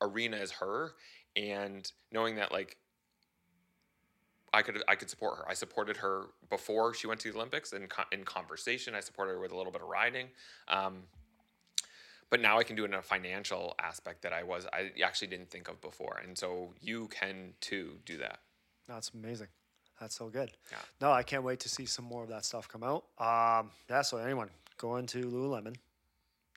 arena 0.00 0.36
as 0.36 0.52
her, 0.52 0.92
and 1.36 1.90
knowing 2.12 2.36
that 2.36 2.52
like 2.52 2.76
I 4.52 4.62
could 4.62 4.82
I 4.88 4.94
could 4.94 5.10
support 5.10 5.38
her. 5.38 5.48
I 5.48 5.54
supported 5.54 5.96
her 5.98 6.26
before 6.48 6.94
she 6.94 7.06
went 7.06 7.20
to 7.20 7.30
the 7.30 7.36
Olympics 7.36 7.72
in 7.72 7.88
in 8.12 8.24
conversation. 8.24 8.94
I 8.94 9.00
supported 9.00 9.32
her 9.32 9.40
with 9.40 9.52
a 9.52 9.56
little 9.56 9.72
bit 9.72 9.82
of 9.82 9.88
riding, 9.88 10.28
um, 10.68 11.02
but 12.30 12.40
now 12.40 12.58
I 12.58 12.64
can 12.64 12.76
do 12.76 12.84
it 12.84 12.88
in 12.88 12.94
a 12.94 13.02
financial 13.02 13.74
aspect 13.80 14.22
that 14.22 14.32
I 14.32 14.42
was 14.42 14.66
I 14.72 14.92
actually 15.04 15.28
didn't 15.28 15.50
think 15.50 15.68
of 15.68 15.80
before. 15.80 16.20
And 16.24 16.38
so 16.38 16.72
you 16.80 17.08
can 17.08 17.54
too 17.60 17.98
do 18.06 18.16
that. 18.18 18.38
That's 18.86 19.10
amazing. 19.12 19.48
That's 20.00 20.16
so 20.16 20.28
good. 20.28 20.50
Yeah. 20.70 20.78
No, 21.00 21.12
I 21.12 21.22
can't 21.22 21.44
wait 21.44 21.60
to 21.60 21.68
see 21.68 21.86
some 21.86 22.04
more 22.04 22.22
of 22.22 22.28
that 22.30 22.44
stuff 22.44 22.68
come 22.68 22.82
out. 22.82 23.04
Um, 23.18 23.70
yeah, 23.88 24.02
so 24.02 24.18
anyone 24.18 24.50
go 24.76 24.96
into 24.96 25.22
Lululemon, 25.22 25.76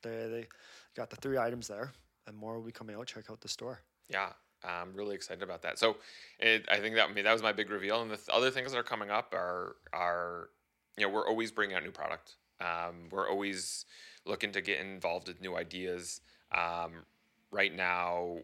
they 0.03 0.09
they 0.09 0.47
got 0.95 1.09
the 1.09 1.15
three 1.17 1.38
items 1.38 1.67
there, 1.67 1.91
and 2.25 2.35
more 2.35 2.55
will 2.55 2.65
be 2.65 2.71
coming 2.71 2.95
out. 2.95 3.07
Check 3.07 3.25
out 3.29 3.41
the 3.41 3.47
store. 3.47 3.79
Yeah, 4.09 4.29
I'm 4.63 4.93
really 4.93 5.15
excited 5.15 5.43
about 5.43 5.61
that. 5.61 5.77
So 5.77 5.97
it, 6.39 6.65
I 6.71 6.77
think 6.77 6.95
that 6.95 7.13
that 7.23 7.33
was 7.33 7.43
my 7.43 7.51
big 7.53 7.69
reveal. 7.69 8.01
And 8.01 8.09
the 8.09 8.17
th- 8.17 8.29
other 8.31 8.51
things 8.51 8.71
that 8.71 8.77
are 8.77 8.83
coming 8.83 9.09
up 9.09 9.33
are 9.33 9.75
are 9.93 10.49
you 10.97 11.05
know 11.05 11.13
we're 11.13 11.27
always 11.27 11.51
bringing 11.51 11.75
out 11.75 11.83
new 11.83 11.91
product. 11.91 12.35
Um, 12.59 13.09
we're 13.11 13.29
always 13.29 13.85
looking 14.25 14.51
to 14.51 14.61
get 14.61 14.79
involved 14.79 15.27
with 15.27 15.41
new 15.41 15.55
ideas. 15.55 16.21
Um, 16.51 17.05
right 17.51 17.73
now, 17.73 18.39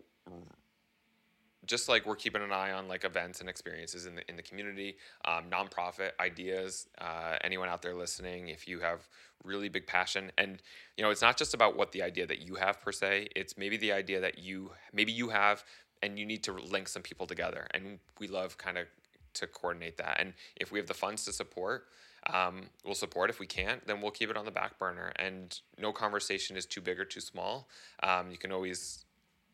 just 1.66 1.88
like 1.88 2.05
we're 2.05 2.16
keeping 2.16 2.41
an 2.41 2.51
eye 2.51 2.72
on 2.72 2.88
like 2.88 3.05
events 3.05 3.39
and 3.39 3.49
experiences 3.49 4.05
in 4.05 4.16
the 4.16 4.30
in 4.30 4.36
the 4.36 4.41
community, 4.41 4.97
um, 5.26 5.45
nonprofit 5.49 6.11
ideas. 6.20 6.88
Uh, 6.99 7.38
anyone 7.43 7.70
out 7.70 7.82
there 7.82 7.95
listening, 7.95 8.49
if 8.49 8.68
you 8.68 8.80
have 8.80 9.07
really 9.43 9.70
big 9.70 9.88
passion, 9.88 10.32
and 10.38 10.61
you 10.97 11.03
know, 11.03 11.09
it's 11.09 11.22
not 11.22 11.38
just 11.38 11.53
about 11.53 11.78
what 11.78 11.91
the 11.91 12.01
idea 12.01 12.26
that 12.28 12.39
you 12.39 12.55
have 12.55 12.82
per 12.82 12.91
se. 12.91 13.30
It's 13.36 13.57
maybe 13.57 13.78
the 13.78 13.91
idea 13.91 14.20
that 14.22 14.38
you 14.38 14.72
maybe 14.91 15.11
you 15.11 15.30
have, 15.30 15.64
and 16.01 16.20
you 16.20 16.26
need 16.26 16.43
to 16.43 16.53
link 16.53 16.88
some 16.88 17.01
people 17.01 17.28
together. 17.28 17.68
And 17.74 17.99
we 18.20 18.28
love 18.28 18.57
kind 18.57 18.78
of 18.78 18.88
to 19.36 19.47
coordinate 19.47 19.97
that. 19.97 20.18
And 20.20 20.34
if 20.55 20.72
we 20.72 20.80
have 20.80 20.88
the 20.88 20.93
funds 20.93 21.26
to 21.26 21.34
support, 21.34 21.88
um, 22.32 22.64
we'll 22.86 22.95
support. 22.95 23.30
If 23.30 23.39
we 23.39 23.47
can't, 23.47 23.86
then 23.88 24.01
we'll 24.01 24.11
keep 24.11 24.30
it 24.30 24.38
on 24.38 24.45
the 24.45 24.51
back 24.51 24.78
burner. 24.78 25.11
And 25.18 25.59
no 25.80 25.91
conversation 25.91 26.55
is 26.55 26.66
too 26.66 26.82
big 26.82 26.99
or 26.99 27.05
too 27.05 27.20
small. 27.20 27.68
Um, 28.01 28.32
you 28.32 28.38
can 28.38 28.51
always 28.51 29.05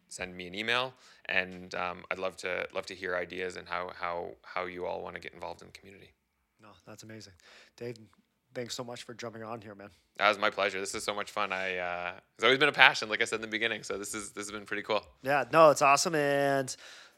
send 0.10 0.36
me 0.36 0.48
an 0.48 0.56
email, 0.56 0.94
and 1.28 1.74
um, 1.76 2.04
I'd 2.12 2.20
love 2.20 2.36
to 2.38 2.68
love 2.74 2.86
to 2.88 2.96
hear 2.96 3.16
ideas 3.16 3.56
and 3.56 3.68
how 3.68 3.92
how 4.00 4.32
how 4.44 4.66
you 4.66 4.86
all 4.86 5.02
want 5.02 5.16
to 5.16 5.22
get 5.22 5.34
involved 5.34 5.62
in 5.62 5.68
the 5.68 5.74
community. 5.74 6.12
No, 6.62 6.70
that's 6.86 7.04
amazing, 7.04 7.34
Dave. 7.78 7.98
Thanks 8.54 8.74
so 8.76 8.84
much 8.84 9.04
for 9.04 9.14
jumping 9.14 9.44
on 9.44 9.62
here, 9.62 9.76
man. 9.76 9.90
That 10.18 10.28
was 10.28 10.40
my 10.40 10.50
pleasure. 10.50 10.80
This 10.80 10.96
is 10.96 11.04
so 11.04 11.14
much 11.14 11.32
fun. 11.32 11.54
I 11.54 11.78
uh, 11.78 12.12
it's 12.36 12.44
always 12.44 12.60
been 12.60 12.70
a 12.70 12.74
passion, 12.74 13.08
like 13.08 13.22
I 13.22 13.26
said 13.26 13.36
in 13.36 13.42
the 13.42 13.48
beginning. 13.48 13.84
So 13.84 13.98
this 13.98 14.14
is 14.14 14.32
this 14.32 14.46
has 14.46 14.52
been 14.52 14.66
pretty 14.66 14.84
cool. 14.84 15.06
Yeah, 15.22 15.46
no, 15.54 15.70
it's 15.70 15.82
awesome, 15.82 16.16
and 16.16 16.76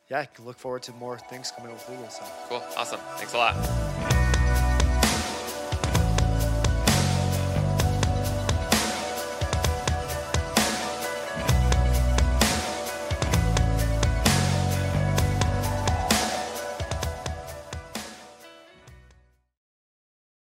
yeah, 0.09 0.19
I 0.19 0.25
can 0.25 0.45
look 0.45 0.59
forward 0.59 0.83
to 0.83 0.91
more 0.93 1.17
things 1.17 1.51
coming 1.51 1.71
out 1.71 1.77
with 1.77 1.87
Google. 1.87 2.09
So 2.09 2.23
cool, 2.49 2.63
awesome. 2.75 2.99
Thanks 3.15 3.33
a 3.33 3.37
lot. 3.37 4.20